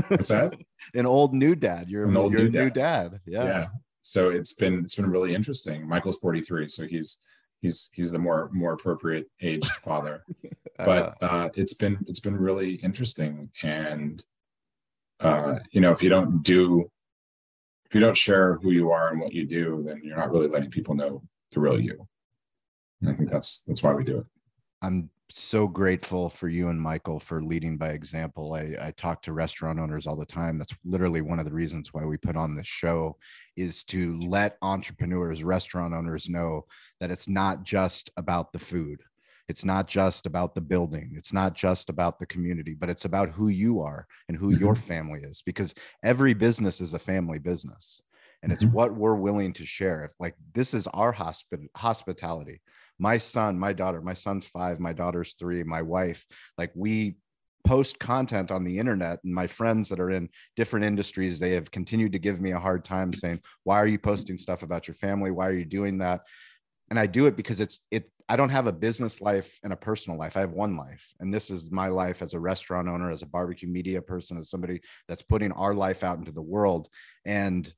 What's 0.07 0.29
that? 0.29 0.53
an 0.93 1.05
old 1.05 1.33
new 1.33 1.55
dad. 1.55 1.89
You're 1.89 2.05
an 2.05 2.17
old 2.17 2.31
you're 2.31 2.43
new, 2.43 2.49
dad. 2.49 2.63
new 2.63 2.69
dad. 2.69 3.19
Yeah. 3.25 3.43
Yeah. 3.45 3.65
So 4.01 4.29
it's 4.29 4.53
been 4.53 4.79
it's 4.83 4.95
been 4.95 5.09
really 5.09 5.33
interesting. 5.33 5.87
Michael's 5.87 6.17
43, 6.17 6.67
so 6.67 6.85
he's 6.85 7.17
he's 7.61 7.89
he's 7.93 8.11
the 8.11 8.19
more 8.19 8.49
more 8.53 8.73
appropriate 8.73 9.27
aged 9.41 9.71
father. 9.81 10.23
but 10.77 11.17
uh, 11.21 11.25
uh, 11.25 11.49
it's 11.55 11.73
been 11.73 11.97
it's 12.07 12.19
been 12.19 12.37
really 12.37 12.75
interesting, 12.75 13.49
and 13.63 14.23
uh, 15.19 15.55
you 15.71 15.81
know, 15.81 15.91
if 15.91 16.03
you 16.03 16.09
don't 16.09 16.43
do 16.43 16.89
if 17.85 17.95
you 17.95 17.99
don't 17.99 18.17
share 18.17 18.55
who 18.61 18.71
you 18.71 18.91
are 18.91 19.09
and 19.09 19.19
what 19.19 19.33
you 19.33 19.45
do, 19.45 19.83
then 19.85 20.01
you're 20.03 20.17
not 20.17 20.31
really 20.31 20.47
letting 20.47 20.71
people 20.71 20.95
know 20.95 21.23
the 21.51 21.59
real 21.59 21.79
you. 21.79 22.07
And 23.01 23.09
I 23.09 23.13
think 23.13 23.29
that's 23.29 23.63
that's 23.63 23.83
why 23.83 23.93
we 23.93 24.03
do 24.03 24.19
it. 24.19 24.25
I'm 24.81 25.09
so 25.29 25.67
grateful 25.67 26.29
for 26.29 26.47
you 26.47 26.69
and 26.69 26.79
Michael 26.79 27.19
for 27.19 27.41
leading 27.41 27.77
by 27.77 27.89
example. 27.89 28.53
I, 28.53 28.75
I 28.79 28.91
talk 28.91 29.21
to 29.23 29.33
restaurant 29.33 29.79
owners 29.79 30.05
all 30.05 30.15
the 30.15 30.25
time. 30.25 30.57
That's 30.57 30.75
literally 30.83 31.21
one 31.21 31.39
of 31.39 31.45
the 31.45 31.53
reasons 31.53 31.93
why 31.93 32.05
we 32.05 32.17
put 32.17 32.35
on 32.35 32.55
this 32.55 32.67
show 32.67 33.17
is 33.57 33.83
to 33.85 34.17
let 34.19 34.57
entrepreneurs, 34.61 35.43
restaurant 35.43 35.93
owners 35.93 36.29
know 36.29 36.65
that 36.99 37.11
it's 37.11 37.27
not 37.27 37.63
just 37.63 38.11
about 38.17 38.53
the 38.53 38.59
food. 38.59 39.01
It's 39.47 39.65
not 39.65 39.87
just 39.87 40.25
about 40.25 40.55
the 40.55 40.61
building. 40.61 41.13
It's 41.15 41.33
not 41.33 41.53
just 41.53 41.89
about 41.89 42.19
the 42.19 42.25
community, 42.25 42.73
but 42.73 42.89
it's 42.89 43.05
about 43.05 43.29
who 43.29 43.49
you 43.49 43.81
are 43.81 44.07
and 44.27 44.37
who 44.37 44.51
mm-hmm. 44.51 44.63
your 44.63 44.75
family 44.75 45.21
is 45.21 45.41
because 45.43 45.73
every 46.03 46.33
business 46.33 46.81
is 46.81 46.93
a 46.93 46.99
family 46.99 47.39
business. 47.39 48.01
And 48.41 48.51
mm-hmm. 48.51 48.65
it's 48.65 48.73
what 48.73 48.95
we're 48.95 49.15
willing 49.15 49.53
to 49.53 49.65
share. 49.65 50.03
If 50.05 50.11
like 50.19 50.35
this 50.53 50.73
is 50.73 50.87
our 50.87 51.13
hospi- 51.13 51.67
hospitality. 51.75 52.61
My 52.99 53.17
son, 53.17 53.59
my 53.59 53.73
daughter, 53.73 54.01
my 54.01 54.13
son's 54.13 54.47
five, 54.47 54.79
my 54.79 54.93
daughter's 54.93 55.35
three, 55.37 55.63
my 55.63 55.81
wife, 55.81 56.25
like 56.57 56.71
we 56.75 57.17
post 57.65 57.97
content 57.99 58.51
on 58.51 58.63
the 58.63 58.77
internet 58.77 59.19
and 59.23 59.33
my 59.33 59.47
friends 59.47 59.89
that 59.89 59.99
are 59.99 60.11
in 60.11 60.29
different 60.55 60.85
industries 60.85 61.39
they 61.39 61.53
have 61.53 61.71
continued 61.71 62.11
to 62.11 62.19
give 62.19 62.39
me 62.39 62.51
a 62.51 62.59
hard 62.59 62.85
time 62.85 63.11
saying 63.11 63.41
why 63.63 63.77
are 63.77 63.87
you 63.87 63.97
posting 63.97 64.37
stuff 64.37 64.61
about 64.61 64.87
your 64.87 64.93
family 64.93 65.31
why 65.31 65.47
are 65.47 65.57
you 65.57 65.65
doing 65.65 65.97
that 65.97 66.21
and 66.91 66.99
i 66.99 67.07
do 67.07 67.25
it 67.25 67.35
because 67.35 67.59
it's 67.59 67.79
it 67.89 68.07
I 68.27 68.35
don't 68.35 68.49
have 68.49 68.65
a 68.65 68.71
business 68.71 69.21
life 69.21 69.59
and 69.63 69.71
a 69.71 69.77
personal 69.77 70.17
life. 70.17 70.35
I 70.35 70.39
have 70.39 70.51
one 70.51 70.75
life. 70.75 71.13
And 71.19 71.31
this 71.31 71.51
is 71.51 71.71
my 71.71 71.89
life 71.89 72.23
as 72.23 72.33
a 72.33 72.39
restaurant 72.39 72.87
owner, 72.87 73.11
as 73.11 73.21
a 73.21 73.27
barbecue 73.27 73.69
media 73.69 74.01
person, 74.01 74.37
as 74.37 74.49
somebody 74.49 74.81
that's 75.07 75.21
putting 75.21 75.51
our 75.51 75.75
life 75.75 76.03
out 76.03 76.17
into 76.17 76.31
the 76.31 76.41
world. 76.41 76.89
And 77.23 77.71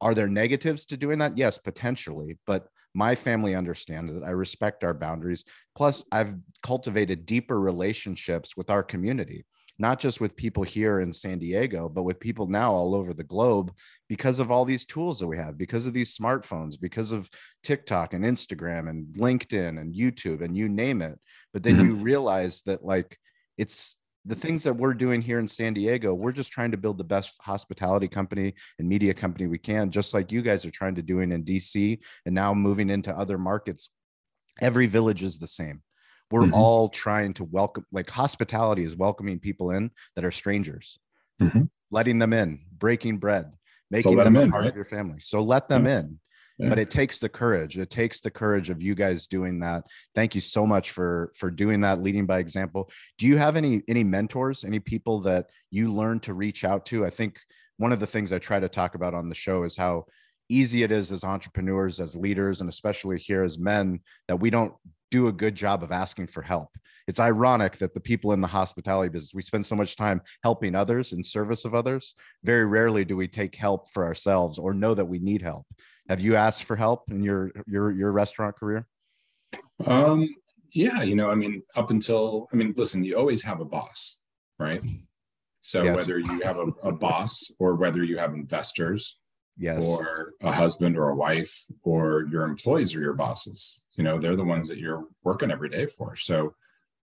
are 0.00 0.14
there 0.14 0.28
negatives 0.28 0.86
to 0.86 0.96
doing 0.96 1.20
that? 1.20 1.38
Yes, 1.38 1.58
potentially. 1.58 2.36
But 2.46 2.66
my 2.96 3.14
family 3.14 3.54
understands 3.54 4.12
that 4.12 4.24
I 4.24 4.30
respect 4.30 4.82
our 4.82 4.94
boundaries. 4.94 5.44
Plus, 5.76 6.02
I've 6.10 6.34
cultivated 6.62 7.26
deeper 7.26 7.60
relationships 7.60 8.56
with 8.56 8.70
our 8.70 8.82
community 8.82 9.44
not 9.78 9.98
just 9.98 10.20
with 10.20 10.36
people 10.36 10.62
here 10.62 11.00
in 11.00 11.12
San 11.12 11.38
Diego, 11.38 11.88
but 11.88 12.04
with 12.04 12.18
people 12.18 12.46
now 12.46 12.72
all 12.72 12.94
over 12.94 13.12
the 13.12 13.24
globe 13.24 13.72
because 14.08 14.40
of 14.40 14.50
all 14.50 14.64
these 14.64 14.86
tools 14.86 15.20
that 15.20 15.26
we 15.26 15.36
have, 15.36 15.58
because 15.58 15.86
of 15.86 15.92
these 15.92 16.16
smartphones, 16.16 16.80
because 16.80 17.12
of 17.12 17.28
TikTok 17.62 18.14
and 18.14 18.24
Instagram 18.24 18.88
and 18.88 19.06
LinkedIn 19.16 19.78
and 19.78 19.94
YouTube 19.94 20.42
and 20.42 20.56
you 20.56 20.68
name 20.68 21.02
it. 21.02 21.18
But 21.52 21.62
then 21.62 21.76
mm-hmm. 21.76 21.86
you 21.86 21.94
realize 21.96 22.62
that 22.62 22.84
like 22.84 23.18
it's 23.58 23.96
the 24.26 24.34
things 24.34 24.64
that 24.64 24.74
we're 24.74 24.94
doing 24.94 25.22
here 25.22 25.38
in 25.38 25.46
San 25.46 25.72
Diego, 25.72 26.12
we're 26.12 26.32
just 26.32 26.50
trying 26.50 26.72
to 26.72 26.76
build 26.76 26.98
the 26.98 27.04
best 27.04 27.32
hospitality 27.40 28.08
company 28.08 28.54
and 28.78 28.88
media 28.88 29.14
company 29.14 29.46
we 29.46 29.58
can, 29.58 29.90
just 29.90 30.12
like 30.12 30.32
you 30.32 30.42
guys 30.42 30.66
are 30.66 30.70
trying 30.70 30.96
to 30.96 31.02
doing 31.02 31.30
in 31.30 31.44
DC 31.44 31.98
and 32.24 32.34
now 32.34 32.52
moving 32.52 32.90
into 32.90 33.16
other 33.16 33.38
markets. 33.38 33.90
Every 34.60 34.86
village 34.86 35.22
is 35.22 35.38
the 35.38 35.46
same. 35.46 35.82
We're 36.30 36.42
mm-hmm. 36.42 36.54
all 36.54 36.88
trying 36.88 37.34
to 37.34 37.44
welcome, 37.44 37.86
like 37.92 38.10
hospitality 38.10 38.82
is 38.82 38.96
welcoming 38.96 39.38
people 39.38 39.70
in 39.70 39.92
that 40.16 40.24
are 40.24 40.32
strangers, 40.32 40.98
mm-hmm. 41.40 41.62
letting 41.92 42.18
them 42.18 42.32
in, 42.32 42.62
breaking 42.76 43.18
bread, 43.18 43.52
making 43.92 44.12
so 44.12 44.24
them, 44.24 44.34
them 44.34 44.42
in, 44.42 44.48
a 44.48 44.50
part 44.50 44.62
right? 44.62 44.70
of 44.70 44.74
your 44.74 44.84
family. 44.84 45.20
So 45.20 45.40
let 45.40 45.68
them 45.68 45.86
yeah. 45.86 46.00
in 46.00 46.18
but 46.58 46.78
it 46.78 46.90
takes 46.90 47.18
the 47.18 47.28
courage. 47.28 47.78
It 47.78 47.90
takes 47.90 48.20
the 48.20 48.30
courage 48.30 48.70
of 48.70 48.82
you 48.82 48.94
guys 48.94 49.26
doing 49.26 49.60
that. 49.60 49.84
Thank 50.14 50.34
you 50.34 50.40
so 50.40 50.66
much 50.66 50.90
for 50.90 51.32
for 51.36 51.50
doing 51.50 51.80
that 51.82 52.02
leading 52.02 52.26
by 52.26 52.38
example. 52.38 52.90
Do 53.18 53.26
you 53.26 53.36
have 53.36 53.56
any 53.56 53.82
any 53.88 54.04
mentors 54.04 54.64
any 54.64 54.80
people 54.80 55.20
that 55.22 55.50
you 55.70 55.92
learn 55.92 56.20
to 56.20 56.34
reach 56.34 56.64
out 56.64 56.86
to? 56.86 57.04
I 57.04 57.10
think 57.10 57.38
one 57.78 57.92
of 57.92 58.00
the 58.00 58.06
things 58.06 58.32
i 58.32 58.38
try 58.38 58.58
to 58.58 58.68
talk 58.68 58.94
about 58.94 59.14
on 59.14 59.28
the 59.28 59.34
show 59.34 59.62
is 59.64 59.76
how 59.76 60.06
easy 60.48 60.82
it 60.82 60.92
is 60.92 61.10
as 61.12 61.24
entrepreneurs 61.24 62.00
as 62.00 62.16
leaders 62.16 62.60
and 62.60 62.70
especially 62.70 63.18
here 63.18 63.42
as 63.42 63.58
men 63.58 64.00
that 64.28 64.36
we 64.36 64.48
don't 64.48 64.72
do 65.10 65.28
a 65.28 65.32
good 65.32 65.54
job 65.54 65.82
of 65.82 65.92
asking 65.92 66.26
for 66.26 66.42
help. 66.42 66.70
It's 67.06 67.20
ironic 67.20 67.78
that 67.78 67.94
the 67.94 68.00
people 68.00 68.32
in 68.32 68.40
the 68.40 68.48
hospitality 68.48 69.08
business, 69.08 69.34
we 69.34 69.42
spend 69.42 69.64
so 69.64 69.76
much 69.76 69.96
time 69.96 70.20
helping 70.42 70.74
others 70.74 71.12
in 71.12 71.22
service 71.22 71.64
of 71.64 71.74
others. 71.74 72.14
Very 72.42 72.66
rarely 72.66 73.04
do 73.04 73.16
we 73.16 73.28
take 73.28 73.54
help 73.54 73.90
for 73.90 74.04
ourselves 74.04 74.58
or 74.58 74.74
know 74.74 74.94
that 74.94 75.04
we 75.04 75.20
need 75.20 75.42
help. 75.42 75.66
Have 76.08 76.20
you 76.20 76.36
asked 76.36 76.64
for 76.64 76.76
help 76.76 77.10
in 77.10 77.22
your 77.22 77.50
your 77.66 77.90
your 77.92 78.12
restaurant 78.12 78.56
career? 78.56 78.86
Um, 79.84 80.28
yeah, 80.72 81.02
you 81.02 81.16
know, 81.16 81.30
I 81.30 81.34
mean, 81.34 81.62
up 81.74 81.90
until 81.90 82.48
I 82.52 82.56
mean, 82.56 82.74
listen, 82.76 83.04
you 83.04 83.16
always 83.16 83.42
have 83.42 83.60
a 83.60 83.64
boss, 83.64 84.18
right? 84.58 84.82
So 85.60 85.82
yes. 85.82 85.96
whether 85.96 86.18
you 86.18 86.40
have 86.44 86.58
a, 86.58 86.66
a 86.84 86.92
boss 86.92 87.50
or 87.58 87.74
whether 87.74 88.04
you 88.04 88.18
have 88.18 88.34
investors, 88.34 89.18
yes, 89.56 89.84
or 89.84 90.32
a 90.42 90.52
husband 90.52 90.96
or 90.96 91.10
a 91.10 91.16
wife 91.16 91.64
or 91.82 92.26
your 92.30 92.44
employees 92.44 92.94
or 92.94 93.00
your 93.00 93.14
bosses, 93.14 93.82
you 93.96 94.04
know, 94.04 94.18
they're 94.18 94.36
the 94.36 94.44
ones 94.44 94.68
that 94.68 94.78
you're 94.78 95.06
working 95.24 95.50
every 95.50 95.68
day 95.68 95.86
for. 95.86 96.16
So 96.16 96.54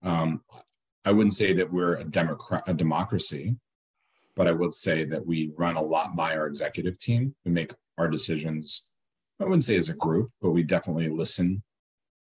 um, 0.02 0.42
I 1.04 1.12
wouldn't 1.12 1.34
say 1.34 1.52
that 1.54 1.72
we're 1.72 1.96
a 1.96 2.04
democrat 2.04 2.64
a 2.66 2.74
democracy, 2.74 3.56
but 4.34 4.46
I 4.46 4.52
would 4.52 4.74
say 4.74 5.04
that 5.04 5.24
we 5.24 5.52
run 5.56 5.76
a 5.76 5.82
lot 5.82 6.16
by 6.16 6.36
our 6.36 6.46
executive 6.46 6.98
team. 6.98 7.34
We 7.44 7.52
make 7.52 7.72
our 7.98 8.08
decisions. 8.08 8.92
I 9.40 9.44
wouldn't 9.44 9.64
say 9.64 9.76
as 9.76 9.88
a 9.88 9.96
group, 9.96 10.30
but 10.40 10.50
we 10.50 10.62
definitely 10.62 11.08
listen 11.08 11.62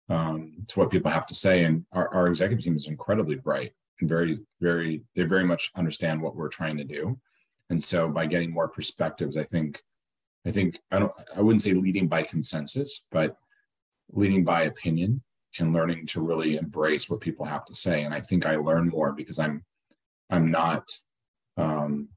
um, 0.10 0.54
to 0.68 0.80
what 0.80 0.92
people 0.92 1.12
have 1.12 1.26
to 1.28 1.36
say. 1.36 1.64
And 1.66 1.86
our, 1.92 2.14
our 2.14 2.28
executive 2.28 2.64
team 2.64 2.76
is 2.76 2.88
incredibly 2.88 3.36
bright 3.36 3.74
and 4.00 4.10
very, 4.10 4.40
very, 4.62 5.04
they 5.16 5.24
very 5.24 5.46
much 5.46 5.72
understand 5.76 6.22
what 6.22 6.36
we're 6.36 6.50
trying 6.50 6.78
to 6.78 6.84
do. 6.84 7.20
And 7.70 7.82
so 7.82 8.10
by 8.10 8.26
getting 8.26 8.52
more 8.52 8.68
perspectives, 8.68 9.38
I 9.38 9.44
think, 9.44 9.82
I 10.46 10.52
think 10.52 10.80
I 10.92 11.00
don't, 11.00 11.12
I 11.36 11.42
wouldn't 11.42 11.62
say 11.62 11.74
leading 11.74 12.08
by 12.08 12.24
consensus, 12.24 13.08
but 13.12 13.38
leading 14.12 14.44
by 14.44 14.64
opinion 14.64 15.22
and 15.60 15.74
learning 15.74 16.08
to 16.08 16.22
really 16.22 16.58
embrace 16.58 17.10
what 17.10 17.22
people 17.22 17.46
have 17.46 17.66
to 17.66 17.76
say. 17.76 18.04
And 18.04 18.14
I 18.14 18.22
think 18.22 18.46
I 18.46 18.56
learn 18.56 18.90
more 18.90 19.14
because 19.14 19.40
I'm, 19.40 19.64
I'm 20.30 20.52
not, 20.52 20.90
um, 21.58 22.10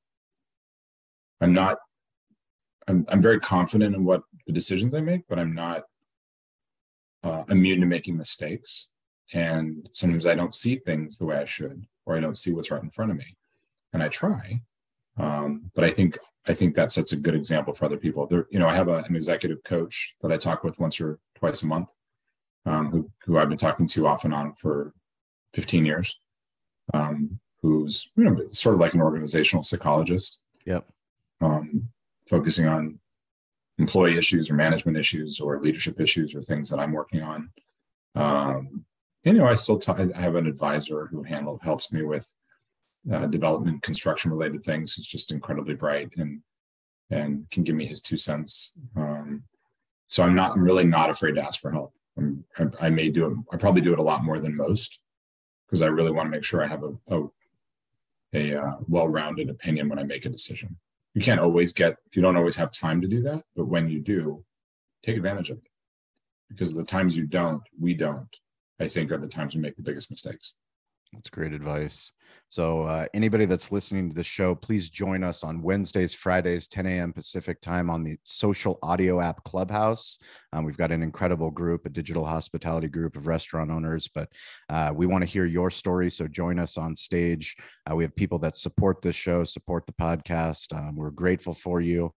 I'm 1.41 1.53
not 1.53 1.79
I'm, 2.89 3.05
I'm 3.09 3.22
very 3.22 3.41
confident 3.41 3.95
in 3.95 4.05
what 4.05 4.22
the 4.47 4.53
decisions 4.53 4.95
I 4.95 5.01
make, 5.01 5.27
but 5.29 5.39
I'm 5.39 5.55
not 5.55 5.85
uh, 7.24 7.45
immune 7.49 7.81
to 7.81 7.87
making 7.87 8.16
mistakes. 8.16 8.91
And 9.33 9.89
sometimes 9.93 10.27
I 10.27 10.35
don't 10.35 10.55
see 10.55 10.77
things 10.77 11.18
the 11.18 11.27
way 11.27 11.37
I 11.37 11.45
should, 11.45 11.85
or 12.05 12.16
I 12.16 12.20
don't 12.20 12.39
see 12.39 12.53
what's 12.53 12.70
right 12.70 12.83
in 12.83 12.91
front 12.91 13.11
of 13.11 13.16
me. 13.16 13.37
And 13.93 14.03
I 14.03 14.09
try, 14.09 14.61
um, 15.19 15.71
but 15.75 15.85
I 15.85 15.91
think 15.91 16.19
I 16.47 16.55
think 16.55 16.75
that 16.75 16.93
sets 16.93 17.12
a 17.12 17.17
good 17.17 17.35
example 17.35 17.73
for 17.73 17.87
other 17.87 17.97
people. 17.97 18.27
There, 18.27 18.47
you 18.51 18.59
know, 18.59 18.69
I 18.69 18.75
have 18.75 18.89
a, 18.89 18.99
an 18.99 19.17
executive 19.17 19.62
coach 19.64 20.14
that 20.21 20.33
I 20.33 20.37
talk 20.37 20.62
with 20.62 20.79
once 20.79 21.01
or 21.01 21.19
twice 21.35 21.62
a 21.62 21.67
month, 21.67 21.89
um, 22.67 22.91
who 22.91 23.11
who 23.25 23.39
I've 23.39 23.49
been 23.49 23.59
talking 23.59 23.89
to 23.89 24.07
off 24.07 24.25
and 24.25 24.35
on 24.35 24.55
for 24.55 24.93
15 25.55 25.85
years, 25.85 26.21
um, 26.95 27.39
who's 27.62 28.12
you 28.17 28.25
know 28.25 28.47
sort 28.47 28.75
of 28.75 28.81
like 28.81 28.95
an 28.95 29.01
organizational 29.01 29.62
psychologist. 29.62 30.45
Yep. 30.64 30.87
Um, 31.41 31.89
focusing 32.29 32.67
on 32.67 32.99
employee 33.79 34.17
issues 34.17 34.51
or 34.51 34.55
management 34.55 34.97
issues 34.97 35.39
or 35.39 35.61
leadership 35.61 36.01
issues 36.01 36.35
or 36.35 36.43
things 36.43 36.71
that 36.71 36.81
I'm 36.81 36.93
working 36.93 37.23
on. 37.23 37.51
Um, 38.14 38.85
you 39.23 39.33
know, 39.35 39.47
I 39.47 39.55
still 39.55 39.79
t- 39.79 39.93
I 39.93 40.21
have 40.21 40.37
an 40.37 40.47
advisor 40.47 41.07
who 41.07 41.23
handle 41.23 41.59
helps 41.62 41.93
me 41.93 42.03
with 42.03 42.33
uh, 43.13 43.27
development, 43.27 43.83
construction 43.83 44.31
related 44.31 44.63
things. 44.63 44.95
Who's 44.95 45.07
just 45.07 45.33
incredibly 45.33 45.75
bright 45.75 46.11
and 46.17 46.41
and 47.11 47.49
can 47.51 47.63
give 47.63 47.77
me 47.77 47.87
his 47.87 48.01
two 48.01 48.17
cents. 48.17 48.73
Um, 48.97 49.45
so 50.09 50.23
I'm 50.23 50.35
not 50.35 50.53
I'm 50.53 50.65
really 50.65 50.85
not 50.85 51.11
afraid 51.11 51.37
to 51.37 51.43
ask 51.43 51.61
for 51.61 51.71
help. 51.71 51.93
I, 52.59 52.65
I 52.81 52.91
may 52.91 53.11
do 53.11 53.27
it. 53.27 53.37
I 53.53 53.57
probably 53.57 53.83
do 53.83 53.93
it 53.93 53.99
a 53.99 54.03
lot 54.03 54.25
more 54.25 54.39
than 54.39 54.57
most 54.57 55.03
because 55.67 55.83
I 55.83 55.87
really 55.87 56.13
want 56.13 56.27
to 56.27 56.31
make 56.31 56.45
sure 56.45 56.63
I 56.63 56.69
have 56.69 56.83
a 56.83 57.15
a, 57.15 57.23
a 58.35 58.61
uh, 58.61 58.73
well-rounded 58.89 59.51
opinion 59.51 59.89
when 59.89 59.99
I 59.99 60.05
make 60.05 60.25
a 60.25 60.31
decision 60.31 60.77
you 61.17 61.23
can't 61.23 61.41
always 61.41 61.73
get 61.73 61.97
you 62.13 62.21
don't 62.21 62.37
always 62.37 62.57
have 62.57 62.71
time 62.71 63.01
to 63.01 63.09
do 63.09 63.23
that 63.23 63.43
but 63.57 63.65
when 63.65 63.89
you 63.89 64.01
do 64.01 64.45
take 65.03 65.17
advantage 65.17 65.51
of 65.51 65.57
it 65.57 65.71
because 66.51 66.75
the 66.75 66.85
times 66.85 67.17
you 67.17 67.27
don't 67.27 67.63
we 67.81 67.95
don't 67.95 68.39
i 68.79 68.87
think 68.87 69.11
are 69.11 69.19
the 69.19 69.27
times 69.27 69.57
we 69.57 69.63
make 69.63 69.75
the 69.77 69.83
biggest 69.83 70.11
mistakes 70.11 70.55
that's 71.13 71.31
great 71.31 71.55
advice 71.55 72.13
so 72.49 72.82
uh, 72.82 73.07
anybody 73.14 73.44
that's 73.44 73.72
listening 73.72 74.09
to 74.09 74.14
the 74.14 74.22
show 74.24 74.55
please 74.55 74.88
join 74.88 75.22
us 75.22 75.44
on 75.44 75.62
wednesdays 75.62 76.14
fridays 76.14 76.68
10 76.68 76.86
a.m 76.86 77.12
pacific 77.12 77.61
time 77.61 77.90
on 77.90 78.03
the 78.03 78.16
social 78.24 78.78
audio 78.82 79.20
app 79.20 79.42
clubhouse. 79.44 80.18
Um, 80.53 80.64
we've 80.64 80.76
got 80.76 80.92
an 80.92 81.03
incredible 81.03 81.51
group 81.51 81.86
a 81.86 81.88
digital 81.88 82.24
hospitality 82.24 82.88
group 82.88 83.16
of 83.16 83.26
restaurant 83.26 83.70
owners 83.70 84.09
but 84.09 84.28
uh, 84.68 84.92
we 84.94 85.07
want 85.07 85.22
to 85.22 85.30
hear 85.30 85.44
your 85.44 85.70
story 85.70 86.11
so 86.11 86.26
join 86.28 86.59
us 86.59 86.76
on 86.76 86.97
stage. 86.97 87.57
Uh, 87.90 87.94
we 87.94 88.05
have 88.05 88.14
people 88.16 88.38
that 88.40 88.57
support 88.57 89.03
this 89.03 89.16
show 89.16 89.44
support 89.44 89.86
the 89.86 89.92
podcast. 89.92 90.76
Um, 90.76 90.97
we're 90.97 91.11
grateful 91.11 91.55
for 91.55 91.80
you 91.80 92.12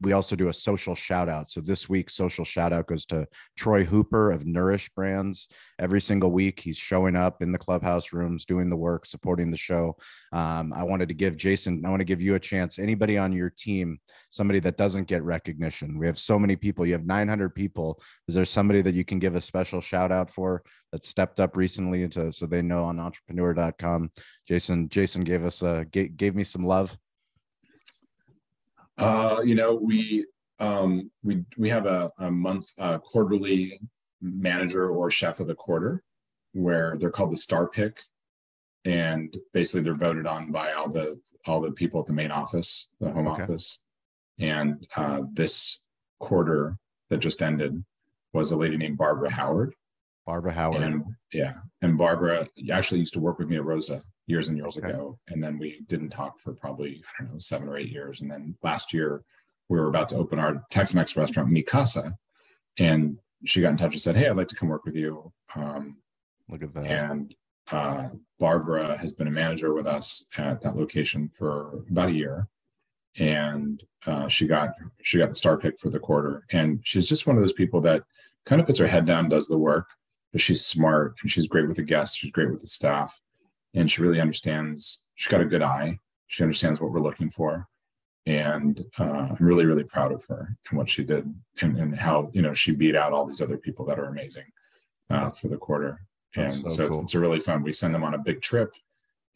we 0.00 0.12
also 0.12 0.34
do 0.34 0.48
a 0.48 0.52
social 0.52 0.94
shout 0.94 1.28
out. 1.28 1.50
So 1.50 1.60
this 1.60 1.88
week, 1.88 2.08
social 2.08 2.44
shout 2.44 2.72
out 2.72 2.86
goes 2.86 3.04
to 3.06 3.26
Troy 3.56 3.84
Hooper 3.84 4.30
of 4.30 4.46
Nourish 4.46 4.88
Brands. 4.90 5.48
Every 5.78 6.00
single 6.00 6.30
week, 6.30 6.60
he's 6.60 6.78
showing 6.78 7.16
up 7.16 7.42
in 7.42 7.52
the 7.52 7.58
clubhouse 7.58 8.12
rooms, 8.12 8.46
doing 8.46 8.70
the 8.70 8.76
work, 8.76 9.04
supporting 9.04 9.50
the 9.50 9.58
show. 9.58 9.96
Um, 10.32 10.72
I 10.72 10.84
wanted 10.84 11.08
to 11.08 11.14
give 11.14 11.36
Jason, 11.36 11.82
I 11.84 11.90
want 11.90 12.00
to 12.00 12.06
give 12.06 12.20
you 12.20 12.34
a 12.34 12.40
chance. 12.40 12.78
Anybody 12.78 13.18
on 13.18 13.32
your 13.32 13.50
team, 13.50 14.00
somebody 14.30 14.58
that 14.60 14.78
doesn't 14.78 15.06
get 15.06 15.22
recognition? 15.22 15.98
We 15.98 16.06
have 16.06 16.18
so 16.18 16.38
many 16.38 16.56
people. 16.56 16.86
You 16.86 16.92
have 16.92 17.06
900 17.06 17.54
people. 17.54 18.00
Is 18.26 18.34
there 18.34 18.46
somebody 18.46 18.80
that 18.82 18.94
you 18.94 19.04
can 19.04 19.18
give 19.18 19.36
a 19.36 19.40
special 19.40 19.82
shout 19.82 20.12
out 20.12 20.30
for 20.30 20.62
that 20.92 21.04
stepped 21.04 21.40
up 21.40 21.56
recently 21.56 22.08
to 22.08 22.32
so 22.32 22.46
they 22.46 22.62
know 22.62 22.84
on 22.84 22.98
entrepreneur.com? 22.98 24.10
Jason, 24.48 24.88
Jason 24.88 25.24
gave 25.24 25.44
us 25.44 25.62
a 25.62 25.84
gave 25.84 26.34
me 26.34 26.44
some 26.44 26.64
love. 26.64 26.96
Uh, 29.00 29.40
you 29.42 29.54
know, 29.54 29.74
we 29.74 30.26
um, 30.58 31.10
we 31.22 31.44
we 31.56 31.68
have 31.68 31.86
a, 31.86 32.10
a 32.18 32.30
month 32.30 32.68
uh, 32.78 32.98
quarterly 32.98 33.80
manager 34.20 34.90
or 34.90 35.10
chef 35.10 35.40
of 35.40 35.46
the 35.46 35.54
quarter, 35.54 36.02
where 36.52 36.96
they're 36.98 37.10
called 37.10 37.32
the 37.32 37.36
star 37.36 37.68
pick, 37.68 38.00
and 38.84 39.36
basically 39.52 39.82
they're 39.82 39.94
voted 39.94 40.26
on 40.26 40.52
by 40.52 40.72
all 40.72 40.90
the 40.90 41.20
all 41.46 41.60
the 41.60 41.72
people 41.72 42.00
at 42.00 42.06
the 42.06 42.12
main 42.12 42.30
office, 42.30 42.90
the 43.00 43.10
home 43.10 43.26
okay. 43.28 43.42
office, 43.42 43.84
and 44.38 44.86
uh, 44.96 45.22
this 45.32 45.84
quarter 46.18 46.76
that 47.08 47.18
just 47.18 47.42
ended 47.42 47.82
was 48.32 48.50
a 48.52 48.56
lady 48.56 48.76
named 48.76 48.98
Barbara 48.98 49.30
Howard. 49.30 49.74
Barbara 50.26 50.52
Howard. 50.52 50.82
And, 50.82 51.04
yeah, 51.32 51.54
and 51.82 51.98
Barbara 51.98 52.48
actually 52.72 53.00
used 53.00 53.14
to 53.14 53.20
work 53.20 53.38
with 53.38 53.48
me 53.48 53.56
at 53.56 53.64
Rosa 53.64 54.02
years 54.26 54.48
and 54.48 54.56
years 54.56 54.78
okay. 54.78 54.88
ago. 54.88 55.18
And 55.28 55.42
then 55.42 55.58
we 55.58 55.82
didn't 55.88 56.10
talk 56.10 56.38
for 56.38 56.54
probably, 56.54 57.02
I 57.18 57.24
don't 57.24 57.34
know, 57.34 57.38
seven 57.38 57.68
or 57.68 57.76
eight 57.76 57.90
years. 57.90 58.20
And 58.20 58.30
then 58.30 58.56
last 58.62 58.94
year, 58.94 59.22
we 59.68 59.78
were 59.78 59.88
about 59.88 60.08
to 60.08 60.16
open 60.16 60.38
our 60.38 60.64
Tex 60.70 60.94
Mex 60.94 61.16
restaurant, 61.16 61.50
Mi 61.50 61.62
Casa. 61.62 62.12
And 62.78 63.18
she 63.44 63.60
got 63.60 63.70
in 63.70 63.76
touch 63.76 63.92
and 63.92 64.00
said, 64.00 64.16
Hey, 64.16 64.28
I'd 64.28 64.36
like 64.36 64.48
to 64.48 64.56
come 64.56 64.68
work 64.68 64.84
with 64.84 64.94
you. 64.94 65.32
Um, 65.54 65.96
Look 66.48 66.62
at 66.62 66.74
that. 66.74 66.86
And 66.86 67.34
uh, 67.70 68.08
Barbara 68.38 68.98
has 68.98 69.12
been 69.12 69.28
a 69.28 69.32
manager 69.32 69.72
with 69.74 69.86
us 69.86 70.28
at 70.36 70.60
that 70.62 70.76
location 70.76 71.28
for 71.28 71.84
about 71.90 72.08
a 72.08 72.12
year. 72.12 72.48
And 73.18 73.82
uh, 74.06 74.28
she 74.28 74.46
got 74.46 74.70
she 75.02 75.18
got 75.18 75.28
the 75.28 75.34
star 75.34 75.58
pick 75.58 75.78
for 75.78 75.90
the 75.90 75.98
quarter, 75.98 76.44
and 76.52 76.80
she's 76.84 77.08
just 77.08 77.26
one 77.26 77.36
of 77.36 77.42
those 77.42 77.52
people 77.52 77.80
that 77.80 78.04
kind 78.46 78.60
of 78.60 78.66
puts 78.66 78.78
her 78.78 78.86
head 78.86 79.04
down, 79.04 79.28
does 79.28 79.48
the 79.48 79.58
work, 79.58 79.88
but 80.32 80.40
she's 80.40 80.64
smart 80.64 81.14
and 81.22 81.30
she's 81.30 81.48
great 81.48 81.66
with 81.66 81.76
the 81.76 81.82
guests. 81.82 82.16
She's 82.16 82.30
great 82.30 82.50
with 82.50 82.60
the 82.60 82.66
staff 82.66 83.20
and 83.74 83.90
she 83.90 84.02
really 84.02 84.20
understands 84.20 85.08
she's 85.14 85.30
got 85.30 85.40
a 85.40 85.44
good 85.44 85.62
eye 85.62 85.98
she 86.26 86.42
understands 86.42 86.80
what 86.80 86.90
we're 86.90 87.00
looking 87.00 87.30
for 87.30 87.68
and 88.26 88.84
uh, 88.98 89.28
i'm 89.30 89.36
really 89.38 89.64
really 89.64 89.84
proud 89.84 90.12
of 90.12 90.24
her 90.24 90.56
and 90.68 90.78
what 90.78 90.90
she 90.90 91.04
did 91.04 91.32
and, 91.60 91.78
and, 91.78 91.96
how 91.96 92.28
you 92.32 92.42
know 92.42 92.52
she 92.52 92.74
beat 92.74 92.96
out 92.96 93.12
all 93.12 93.24
these 93.24 93.40
other 93.40 93.56
people 93.56 93.84
that 93.84 93.98
are 93.98 94.06
amazing 94.06 94.44
uh, 95.10 95.30
for 95.30 95.48
the 95.48 95.56
quarter 95.56 96.00
and 96.36 96.52
so, 96.52 96.68
so 96.68 96.88
cool. 96.88 96.96
it's, 96.96 97.04
it's, 97.04 97.14
a 97.14 97.20
really 97.20 97.40
fun 97.40 97.62
we 97.62 97.72
send 97.72 97.94
them 97.94 98.04
on 98.04 98.14
a 98.14 98.18
big 98.18 98.40
trip 98.40 98.72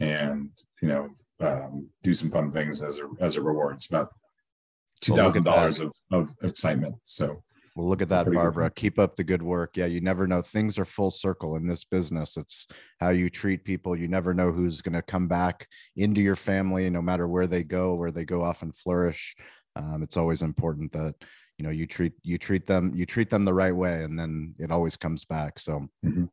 and 0.01 0.51
you 0.83 0.89
know 0.89 1.09
um, 1.41 1.89
do 2.03 2.15
some 2.15 2.31
fun 2.31 2.53
things 2.53 2.83
as 2.83 2.99
a 2.99 3.09
as 3.21 3.37
a 3.37 3.43
reward. 3.43 3.77
It's 3.77 3.89
about 3.89 4.11
two 5.01 5.15
thousand 5.15 5.45
dollars 5.45 5.81
of 5.81 5.95
of 6.13 6.33
excitement. 6.43 6.97
So 7.03 7.43
well, 7.75 7.89
look 7.89 8.03
at 8.03 8.09
that, 8.09 8.31
Barbara. 8.31 8.71
Keep 8.71 9.01
up 9.01 9.17
the 9.17 9.25
good 9.25 9.43
work. 9.43 9.77
Yeah, 9.77 9.87
you 9.87 10.01
never 10.01 10.29
know. 10.29 10.43
Things 10.43 10.79
are 10.79 10.85
full 10.85 11.11
circle 11.11 11.57
in 11.57 11.67
this 11.67 11.83
business. 11.85 12.37
It's 12.37 12.69
how 13.01 13.09
you 13.11 13.29
treat 13.29 13.65
people. 13.65 13.99
You 13.99 14.07
never 14.07 14.33
know 14.33 14.53
who's 14.53 14.81
going 14.81 14.93
to 14.95 15.03
come 15.03 15.27
back 15.27 15.67
into 15.97 16.21
your 16.21 16.37
family, 16.37 16.89
no 16.89 17.03
matter 17.03 17.27
where 17.27 17.49
they 17.49 17.65
go, 17.65 17.95
where 17.95 18.13
they 18.13 18.25
go 18.25 18.45
off 18.45 18.63
and 18.63 18.75
flourish. 18.75 19.35
Um, 19.75 20.05
it's 20.05 20.17
always 20.17 20.43
important 20.43 20.93
that 20.93 21.17
you 21.59 21.65
know 21.65 21.71
you 21.71 21.87
treat 21.87 22.13
you 22.23 22.39
treat 22.39 22.67
them 22.67 22.93
you 22.95 23.07
treat 23.07 23.29
them 23.29 23.45
the 23.45 23.55
right 23.55 23.75
way, 23.75 24.05
and 24.05 24.17
then 24.17 24.55
it 24.59 24.71
always 24.71 24.97
comes 24.97 25.25
back. 25.25 25.59
So. 25.59 25.89
Mm-hmm. 26.05 26.25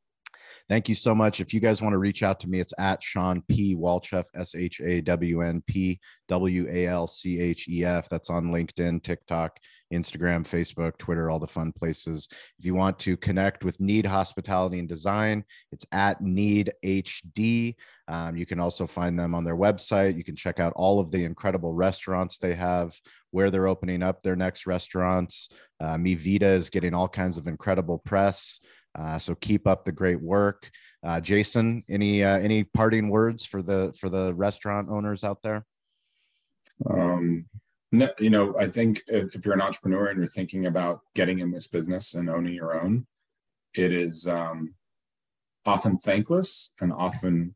Thank 0.70 0.90
you 0.90 0.96
so 0.96 1.14
much. 1.14 1.40
If 1.40 1.54
you 1.54 1.60
guys 1.60 1.82
want 1.82 1.94
to 1.94 1.98
reach 1.98 2.24
out 2.24 2.40
to 2.42 2.50
me, 2.50 2.60
it's 2.60 2.74
at 2.80 3.04
Shawn 3.04 3.44
P. 3.48 3.76
Walchef, 3.76 4.26
S 4.36 4.56
H 4.56 4.82
A 4.82 5.02
W 5.02 5.42
N 5.42 5.62
P 5.68 6.00
W 6.28 6.68
A 6.70 6.88
L 6.88 7.08
C 7.08 7.40
H 7.40 7.68
E 7.68 7.84
F. 7.84 8.08
That's 8.10 8.30
on 8.30 8.52
LinkedIn, 8.52 9.04
TikTok, 9.04 9.58
Instagram, 9.92 10.48
Facebook, 10.48 10.98
Twitter, 10.98 11.30
all 11.30 11.40
the 11.40 11.48
fun 11.48 11.72
places. 11.72 12.28
If 12.58 12.66
you 12.66 12.74
want 12.74 12.98
to 13.00 13.18
connect 13.18 13.64
with 13.64 13.80
Knead 13.80 14.06
Hospitality 14.06 14.80
and 14.80 14.88
Design, 14.88 15.44
it's 15.72 15.86
at 15.92 16.22
Knead 16.22 16.72
HD. 16.84 17.76
Um, 18.08 18.36
you 18.36 18.46
can 18.46 18.60
also 18.60 18.88
find 18.88 19.18
them 19.18 19.36
on 19.36 19.44
their 19.44 19.56
website. 19.56 20.18
You 20.18 20.24
can 20.24 20.36
check 20.36 20.60
out 20.60 20.74
all 20.76 21.00
of 21.00 21.12
the 21.12 21.24
incredible 21.24 21.74
restaurants 21.74 22.38
they 22.38 22.56
have, 22.56 22.94
where 23.32 23.50
they're 23.50 23.68
opening 23.68 24.04
up 24.04 24.22
their 24.22 24.36
next 24.36 24.66
restaurants. 24.66 25.50
Uh, 25.80 25.98
Mi 25.98 26.16
Vida 26.16 26.48
is 26.48 26.70
getting 26.70 26.94
all 26.94 27.08
kinds 27.08 27.38
of 27.38 27.48
incredible 27.48 27.98
press. 28.00 28.60
Uh, 28.98 29.18
so 29.18 29.36
keep 29.36 29.68
up 29.68 29.86
the 29.86 29.92
great 29.92 30.22
work. 30.22 30.70
Uh, 31.04 31.20
Jason, 31.20 31.82
any 31.90 32.24
uh, 32.24 32.38
any 32.38 32.64
parting 32.64 33.10
words 33.10 33.46
for 33.46 33.62
the 33.62 33.94
for 34.00 34.10
the 34.10 34.34
restaurant 34.36 34.90
owners 34.90 35.24
out 35.24 35.42
there? 35.42 35.66
Um, 36.90 37.46
no, 37.92 38.10
you 38.20 38.30
know, 38.30 38.56
I 38.58 38.68
think 38.68 39.02
if, 39.08 39.36
if, 39.36 39.46
you're 39.46 39.54
an 39.54 39.62
entrepreneur 39.62 40.08
and 40.08 40.18
you're 40.18 40.28
thinking 40.28 40.66
about 40.66 41.02
getting 41.16 41.40
in 41.40 41.52
this 41.52 41.68
business 41.68 42.14
and 42.14 42.30
owning 42.30 42.54
your 42.54 42.80
own, 42.80 43.06
it 43.74 43.92
is 43.92 44.28
um, 44.28 44.74
often 45.66 45.98
thankless 45.98 46.74
and 46.80 46.94
often 46.94 47.54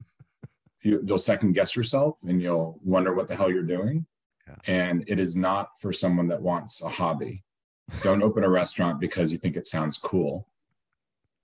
you, 0.82 1.02
will 1.08 1.18
second 1.18 1.54
guess 1.54 1.76
yourself 1.76 2.18
and 2.24 2.42
you'll 2.42 2.80
wonder 2.84 3.14
what 3.14 3.28
the 3.28 3.36
hell 3.36 3.50
you're 3.50 3.64
doing. 3.64 4.06
Yeah. 4.48 4.56
And 4.68 5.04
it 5.08 5.20
is 5.20 5.36
not 5.36 5.70
for 5.80 5.94
someone 5.94 6.28
that 6.28 6.42
wants 6.42 6.84
a 6.84 6.90
hobby. 6.90 7.44
Don't 8.02 8.24
open 8.24 8.44
a 8.44 8.50
restaurant 8.50 9.00
because 9.00 9.32
you 9.32 9.38
think 9.38 9.56
it 9.56 9.68
sounds 9.68 9.98
cool 9.98 10.48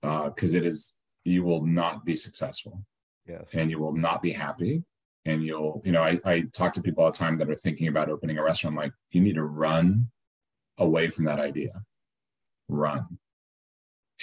because 0.02 0.54
uh, 0.54 0.58
it 0.58 0.66
is 0.66 0.96
you 1.24 1.44
will 1.44 1.64
not 1.64 2.04
be 2.04 2.16
successful. 2.16 2.84
Yes. 3.26 3.50
And 3.54 3.70
you 3.70 3.78
will 3.78 3.94
not 3.94 4.22
be 4.22 4.32
happy. 4.32 4.82
And 5.24 5.44
you'll 5.44 5.80
you 5.84 5.92
know 5.92 6.02
I, 6.02 6.18
I 6.24 6.42
talk 6.52 6.74
to 6.74 6.82
people 6.82 7.04
all 7.04 7.12
the 7.12 7.18
time 7.18 7.38
that 7.38 7.48
are 7.48 7.56
thinking 7.56 7.88
about 7.88 8.08
opening 8.08 8.38
a 8.38 8.42
restaurant 8.42 8.76
like 8.76 8.92
you 9.12 9.20
need 9.20 9.36
to 9.36 9.44
run 9.44 10.10
away 10.78 11.08
from 11.08 11.24
that 11.26 11.38
idea. 11.38 11.84
Run. 12.68 13.06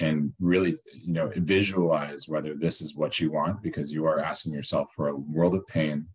And 0.01 0.33
really 0.39 0.73
you 0.93 1.13
know 1.13 1.31
visualize 1.37 2.27
whether 2.27 2.53
this 2.53 2.81
is 2.81 2.97
what 2.97 3.19
you 3.19 3.31
want 3.31 3.63
because 3.63 3.93
you 3.93 4.05
are 4.05 4.19
asking 4.19 4.53
yourself 4.53 4.91
for 4.93 5.07
a 5.07 5.15
world 5.15 5.55
of 5.55 5.65
pain. 5.67 6.07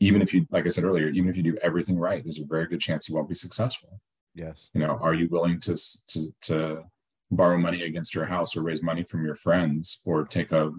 Even 0.00 0.20
if 0.20 0.34
you 0.34 0.46
like 0.50 0.66
i 0.66 0.68
said 0.68 0.84
earlier 0.84 1.08
even 1.08 1.30
if 1.30 1.36
you 1.36 1.42
do 1.42 1.56
everything 1.62 1.96
right 1.96 2.22
there's 2.22 2.40
a 2.40 2.44
very 2.46 2.66
good 2.66 2.80
chance 2.80 3.08
you 3.08 3.14
won't 3.14 3.28
be 3.28 3.34
successful. 3.34 3.98
Yes. 4.34 4.68
You 4.74 4.82
know 4.82 4.98
are 5.00 5.14
you 5.14 5.28
willing 5.30 5.58
to 5.60 5.74
to 6.08 6.26
to 6.42 6.84
borrow 7.32 7.58
money 7.58 7.82
against 7.82 8.14
your 8.14 8.26
house 8.26 8.56
or 8.56 8.62
raise 8.62 8.82
money 8.82 9.02
from 9.02 9.24
your 9.24 9.34
friends 9.34 10.02
or 10.06 10.24
take 10.24 10.52
a, 10.52 10.70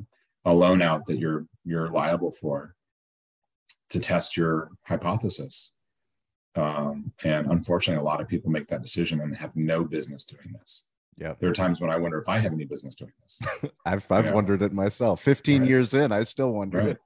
a 0.45 0.54
loan 0.54 0.82
out 0.82 1.06
that 1.06 1.18
you're 1.18 1.45
you're 1.66 1.89
liable 1.89 2.32
for 2.32 2.76
to 3.89 3.99
test 3.99 4.38
your 4.38 4.70
hypothesis. 4.84 5.74
Um, 6.56 7.12
and 7.24 7.47
unfortunately 7.47 8.01
a 8.01 8.06
lot 8.06 8.22
of 8.22 8.28
people 8.28 8.51
make 8.51 8.68
that 8.68 8.84
decision 8.84 9.22
and 9.22 9.36
have 9.36 9.56
no 9.56 9.84
business 9.84 10.24
doing 10.24 10.54
this. 10.54 10.88
Yeah 11.18 11.34
there 11.39 11.49
are 11.49 11.54
times 11.54 11.80
when 11.80 11.91
i 11.91 11.95
wonder 11.95 12.18
if 12.20 12.28
i 12.28 12.39
have 12.39 12.54
any 12.54 12.66
business 12.66 12.95
doing 12.95 13.12
this. 13.22 13.39
I've, 13.86 14.12
I've 14.12 14.32
wondered 14.32 14.64
it 14.64 14.74
myself. 14.74 15.22
15 15.22 15.62
right. 15.62 15.70
years 15.70 15.93
in 15.93 16.12
i 16.12 16.24
still 16.24 16.51
wonder 16.54 16.80
right. 16.80 16.88
it 16.89 16.97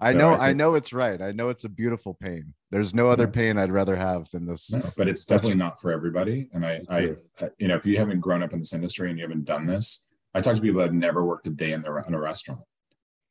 I 0.00 0.12
know, 0.12 0.34
I, 0.34 0.50
I, 0.50 0.52
know 0.52 0.74
it's 0.74 0.92
right. 0.92 1.20
I 1.20 1.32
know 1.32 1.48
it's 1.48 1.64
a 1.64 1.68
beautiful 1.68 2.14
pain. 2.14 2.54
There's 2.70 2.94
no 2.94 3.10
other 3.10 3.26
pain 3.26 3.58
I'd 3.58 3.72
rather 3.72 3.96
have 3.96 4.28
than 4.30 4.46
this. 4.46 4.72
No, 4.72 4.82
but 4.96 5.08
it's 5.08 5.24
definitely 5.24 5.58
not 5.58 5.80
for 5.80 5.92
everybody. 5.92 6.48
And 6.52 6.64
I, 6.64 6.80
I, 6.88 6.98
I, 7.40 7.48
you 7.58 7.68
know, 7.68 7.76
if 7.76 7.86
you 7.86 7.96
haven't 7.96 8.20
grown 8.20 8.42
up 8.42 8.52
in 8.52 8.58
this 8.58 8.72
industry 8.72 9.10
and 9.10 9.18
you 9.18 9.24
haven't 9.24 9.44
done 9.44 9.66
this, 9.66 10.10
I 10.34 10.40
talk 10.40 10.56
to 10.56 10.60
people 10.60 10.78
that 10.78 10.86
have 10.86 10.94
never 10.94 11.24
worked 11.24 11.46
a 11.46 11.50
day 11.50 11.72
in, 11.72 11.82
the, 11.82 12.02
in 12.06 12.14
a 12.14 12.20
restaurant, 12.20 12.62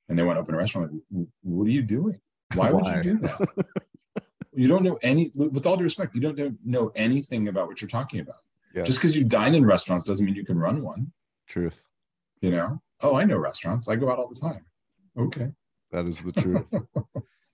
and 0.09 0.17
they 0.17 0.23
want 0.23 0.37
to 0.37 0.41
open 0.41 0.55
a 0.55 0.57
restaurant. 0.57 0.91
Like, 1.11 1.27
what 1.41 1.67
are 1.67 1.71
you 1.71 1.81
doing? 1.81 2.19
Why, 2.55 2.71
Why? 2.71 2.81
would 2.81 3.05
you 3.05 3.13
do 3.13 3.19
that? 3.19 3.65
you 4.53 4.67
don't 4.67 4.83
know 4.83 4.97
any. 5.01 5.31
With 5.35 5.65
all 5.65 5.77
due 5.77 5.83
respect, 5.83 6.15
you 6.15 6.21
don't 6.21 6.57
know 6.65 6.91
anything 6.95 7.47
about 7.47 7.67
what 7.67 7.81
you're 7.81 7.89
talking 7.89 8.21
about. 8.21 8.37
Yeah. 8.73 8.83
Just 8.83 8.99
because 8.99 9.17
you 9.17 9.25
dine 9.25 9.53
in 9.53 9.65
restaurants 9.65 10.05
doesn't 10.05 10.25
mean 10.25 10.35
you 10.35 10.45
can 10.45 10.57
run 10.57 10.81
one. 10.81 11.11
Truth. 11.47 11.85
You 12.41 12.51
know. 12.51 12.81
Oh, 13.01 13.17
I 13.17 13.25
know 13.25 13.37
restaurants. 13.37 13.89
I 13.89 13.95
go 13.97 14.09
out 14.09 14.17
all 14.17 14.29
the 14.29 14.39
time. 14.39 14.65
Okay. 15.17 15.49
That 15.93 16.05
is 16.05 16.21
the 16.21 16.33
truth. 16.33 16.65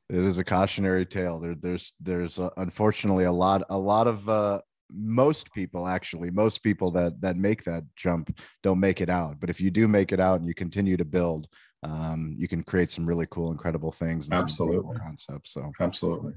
it 0.09 0.15
is 0.15 0.39
a 0.39 0.43
cautionary 0.43 1.05
tale. 1.05 1.39
There, 1.39 1.55
there's, 1.55 1.93
there's 1.99 2.39
uh, 2.39 2.49
unfortunately 2.57 3.25
a 3.25 3.31
lot, 3.31 3.63
a 3.69 3.77
lot 3.77 4.07
of 4.07 4.27
uh, 4.27 4.61
most 4.91 5.53
people 5.53 5.87
actually, 5.87 6.31
most 6.31 6.63
people 6.63 6.89
that 6.91 7.21
that 7.21 7.37
make 7.37 7.63
that 7.65 7.83
jump 7.95 8.35
don't 8.63 8.79
make 8.79 9.01
it 9.01 9.09
out. 9.09 9.39
But 9.39 9.51
if 9.51 9.61
you 9.61 9.69
do 9.69 9.87
make 9.87 10.11
it 10.11 10.19
out 10.19 10.39
and 10.39 10.47
you 10.47 10.55
continue 10.55 10.97
to 10.97 11.05
build, 11.05 11.47
um, 11.83 12.33
you 12.39 12.47
can 12.47 12.63
create 12.63 12.89
some 12.89 13.05
really 13.05 13.27
cool, 13.29 13.51
incredible 13.51 13.91
things. 13.91 14.29
Absolutely, 14.31 14.97
concepts. 14.97 15.53
So 15.53 15.71
absolutely 15.79 16.33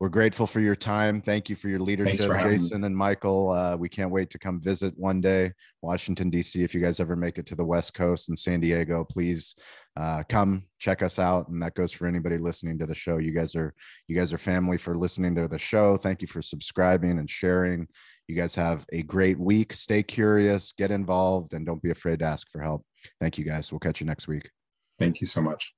we're 0.00 0.08
grateful 0.08 0.46
for 0.46 0.60
your 0.60 0.74
time. 0.74 1.20
Thank 1.20 1.48
you 1.48 1.54
for 1.54 1.68
your 1.68 1.78
leadership, 1.78 2.26
for 2.26 2.36
Jason 2.36 2.84
and 2.84 2.96
Michael. 2.96 3.52
Uh, 3.52 3.76
we 3.76 3.88
can't 3.88 4.10
wait 4.10 4.28
to 4.30 4.38
come 4.38 4.60
visit 4.60 4.92
one 4.96 5.20
day, 5.20 5.52
Washington, 5.82 6.30
D.C. 6.30 6.62
If 6.62 6.74
you 6.74 6.80
guys 6.80 6.98
ever 6.98 7.14
make 7.14 7.38
it 7.38 7.46
to 7.46 7.54
the 7.54 7.64
West 7.64 7.94
Coast 7.94 8.28
and 8.28 8.38
San 8.38 8.60
Diego, 8.60 9.04
please 9.04 9.54
uh, 9.96 10.24
come 10.28 10.64
check 10.80 11.02
us 11.02 11.20
out. 11.20 11.48
And 11.48 11.62
that 11.62 11.74
goes 11.74 11.92
for 11.92 12.08
anybody 12.08 12.38
listening 12.38 12.76
to 12.80 12.86
the 12.86 12.94
show. 12.94 13.18
You 13.18 13.30
guys 13.30 13.54
are 13.54 13.72
you 14.08 14.16
guys 14.16 14.32
are 14.32 14.38
family 14.38 14.78
for 14.78 14.96
listening 14.96 15.36
to 15.36 15.46
the 15.46 15.58
show. 15.58 15.96
Thank 15.96 16.22
you 16.22 16.28
for 16.28 16.42
subscribing 16.42 17.18
and 17.18 17.30
sharing. 17.30 17.86
You 18.26 18.34
guys 18.34 18.54
have 18.56 18.84
a 18.92 19.02
great 19.02 19.38
week. 19.38 19.72
Stay 19.72 20.02
curious, 20.02 20.72
get 20.72 20.90
involved, 20.90 21.54
and 21.54 21.64
don't 21.64 21.82
be 21.82 21.90
afraid 21.90 22.18
to 22.18 22.24
ask 22.24 22.50
for 22.50 22.60
help. 22.60 22.84
Thank 23.20 23.38
you 23.38 23.44
guys. 23.44 23.70
We'll 23.70 23.78
catch 23.78 24.00
you 24.00 24.06
next 24.06 24.26
week. 24.26 24.50
Thank 24.98 25.20
you 25.20 25.26
so 25.26 25.40
much. 25.40 25.72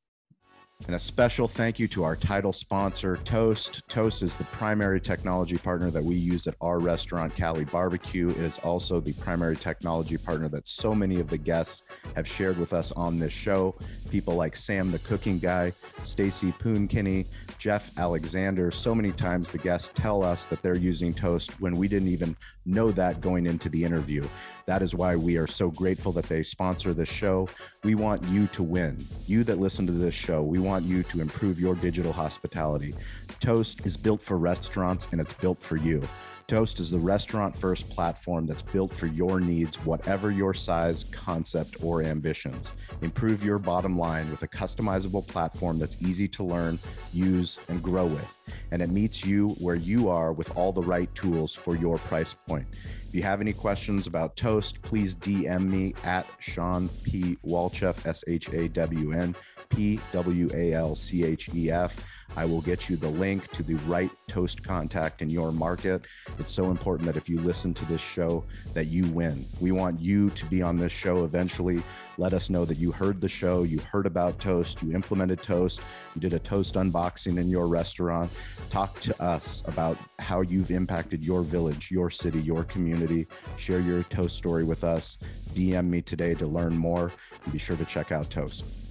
And 0.84 0.94
a 0.94 0.98
special 1.00 1.48
thank 1.48 1.80
you 1.80 1.88
to 1.88 2.04
our 2.04 2.14
title 2.14 2.52
sponsor, 2.52 3.16
Toast. 3.24 3.82
Toast 3.88 4.22
is 4.22 4.36
the 4.36 4.44
primary 4.44 5.00
technology 5.00 5.58
partner 5.58 5.90
that 5.90 6.04
we 6.04 6.14
use 6.14 6.46
at 6.46 6.54
our 6.60 6.78
restaurant, 6.78 7.34
Cali 7.34 7.64
Barbecue. 7.64 8.28
It 8.28 8.36
is 8.36 8.58
also 8.58 9.00
the 9.00 9.14
primary 9.14 9.56
technology 9.56 10.16
partner 10.16 10.48
that 10.50 10.68
so 10.68 10.94
many 10.94 11.18
of 11.18 11.28
the 11.28 11.38
guests 11.38 11.82
have 12.14 12.28
shared 12.28 12.56
with 12.56 12.72
us 12.72 12.92
on 12.92 13.18
this 13.18 13.32
show. 13.32 13.74
People 14.10 14.34
like 14.34 14.54
Sam 14.54 14.92
the 14.92 15.00
Cooking 15.00 15.40
Guy, 15.40 15.72
Stacey 16.04 16.52
Poon-Kinney, 16.52 17.26
Jeff 17.58 17.90
Alexander. 17.98 18.70
So 18.70 18.94
many 18.94 19.10
times 19.10 19.50
the 19.50 19.58
guests 19.58 19.90
tell 19.92 20.22
us 20.22 20.46
that 20.46 20.62
they're 20.62 20.76
using 20.76 21.12
Toast 21.12 21.60
when 21.60 21.76
we 21.76 21.88
didn't 21.88 22.08
even 22.08 22.36
know 22.66 22.90
that 22.92 23.20
going 23.20 23.46
into 23.46 23.68
the 23.68 23.84
interview. 23.84 24.26
That 24.66 24.82
is 24.82 24.94
why 24.94 25.14
we 25.16 25.36
are 25.36 25.46
so 25.46 25.70
grateful 25.70 26.12
that 26.12 26.24
they 26.24 26.42
sponsor 26.42 26.92
this 26.92 27.08
show. 27.08 27.48
We 27.84 27.94
want 27.94 28.24
you 28.24 28.48
to 28.48 28.62
win. 28.62 29.04
You 29.26 29.44
that 29.44 29.58
listen 29.58 29.86
to 29.86 29.92
this 29.92 30.14
show, 30.14 30.42
we 30.42 30.58
want 30.58 30.84
you 30.84 31.02
to 31.04 31.20
improve 31.20 31.60
your 31.60 31.74
digital 31.74 32.12
hospitality. 32.12 32.94
Toast 33.40 33.86
is 33.86 33.96
built 33.96 34.20
for 34.20 34.36
restaurants 34.36 35.08
and 35.12 35.20
it's 35.20 35.34
built 35.34 35.58
for 35.58 35.76
you. 35.76 36.02
Toast 36.48 36.78
is 36.78 36.92
the 36.92 36.98
restaurant 36.98 37.56
first 37.56 37.90
platform 37.90 38.46
that's 38.46 38.62
built 38.62 38.94
for 38.94 39.06
your 39.08 39.40
needs, 39.40 39.84
whatever 39.84 40.30
your 40.30 40.54
size, 40.54 41.02
concept, 41.02 41.82
or 41.82 42.04
ambitions. 42.04 42.70
Improve 43.02 43.44
your 43.44 43.58
bottom 43.58 43.98
line 43.98 44.30
with 44.30 44.44
a 44.44 44.48
customizable 44.48 45.26
platform 45.26 45.76
that's 45.76 46.00
easy 46.00 46.28
to 46.28 46.44
learn, 46.44 46.78
use, 47.12 47.58
and 47.68 47.82
grow 47.82 48.06
with. 48.06 48.38
And 48.70 48.80
it 48.80 48.90
meets 48.90 49.24
you 49.24 49.56
where 49.58 49.74
you 49.74 50.08
are 50.08 50.32
with 50.32 50.56
all 50.56 50.70
the 50.70 50.82
right 50.82 51.12
tools 51.16 51.52
for 51.52 51.74
your 51.74 51.98
price 51.98 52.34
point. 52.46 52.68
If 53.08 53.12
you 53.12 53.22
have 53.22 53.40
any 53.40 53.52
questions 53.52 54.06
about 54.06 54.36
Toast, 54.36 54.80
please 54.82 55.16
DM 55.16 55.68
me 55.68 55.94
at 56.04 56.28
Shawn 56.38 56.88
P. 57.02 57.38
Walchef, 57.44 58.06
S 58.06 58.22
H 58.28 58.50
A 58.50 58.68
W 58.68 59.10
N 59.10 59.34
P 59.68 59.98
W 60.12 60.48
A 60.54 60.74
L 60.74 60.94
C 60.94 61.24
H 61.24 61.48
E 61.52 61.72
F. 61.72 62.06
I 62.36 62.44
will 62.44 62.60
get 62.60 62.88
you 62.88 62.96
the 62.96 63.08
link 63.08 63.50
to 63.52 63.62
the 63.62 63.74
right 63.86 64.10
toast 64.26 64.62
contact 64.62 65.22
in 65.22 65.28
your 65.28 65.52
market. 65.52 66.02
It's 66.38 66.52
so 66.52 66.70
important 66.70 67.06
that 67.06 67.16
if 67.16 67.28
you 67.28 67.40
listen 67.40 67.72
to 67.74 67.84
this 67.86 68.00
show 68.00 68.44
that 68.74 68.86
you 68.86 69.06
win. 69.06 69.44
We 69.60 69.72
want 69.72 70.00
you 70.00 70.30
to 70.30 70.46
be 70.46 70.62
on 70.62 70.78
this 70.78 70.92
show 70.92 71.24
eventually. 71.24 71.82
Let 72.18 72.32
us 72.32 72.50
know 72.50 72.64
that 72.64 72.78
you 72.78 72.92
heard 72.92 73.20
the 73.20 73.28
show, 73.28 73.62
you 73.62 73.78
heard 73.78 74.06
about 74.06 74.38
toast, 74.38 74.82
you 74.82 74.94
implemented 74.94 75.42
toast, 75.42 75.80
you 76.14 76.20
did 76.20 76.32
a 76.32 76.38
toast 76.38 76.74
unboxing 76.74 77.38
in 77.38 77.48
your 77.48 77.66
restaurant. 77.66 78.30
Talk 78.70 78.98
to 79.00 79.22
us 79.22 79.62
about 79.66 79.98
how 80.18 80.40
you've 80.40 80.70
impacted 80.70 81.22
your 81.22 81.42
village, 81.42 81.90
your 81.90 82.10
city, 82.10 82.40
your 82.40 82.64
community. 82.64 83.26
Share 83.56 83.80
your 83.80 84.02
toast 84.04 84.36
story 84.36 84.64
with 84.64 84.84
us. 84.84 85.18
DM 85.52 85.88
me 85.88 86.02
today 86.02 86.34
to 86.34 86.46
learn 86.46 86.76
more 86.76 87.12
and 87.44 87.52
be 87.52 87.58
sure 87.58 87.76
to 87.76 87.84
check 87.84 88.12
out 88.12 88.30
Toast. 88.30 88.85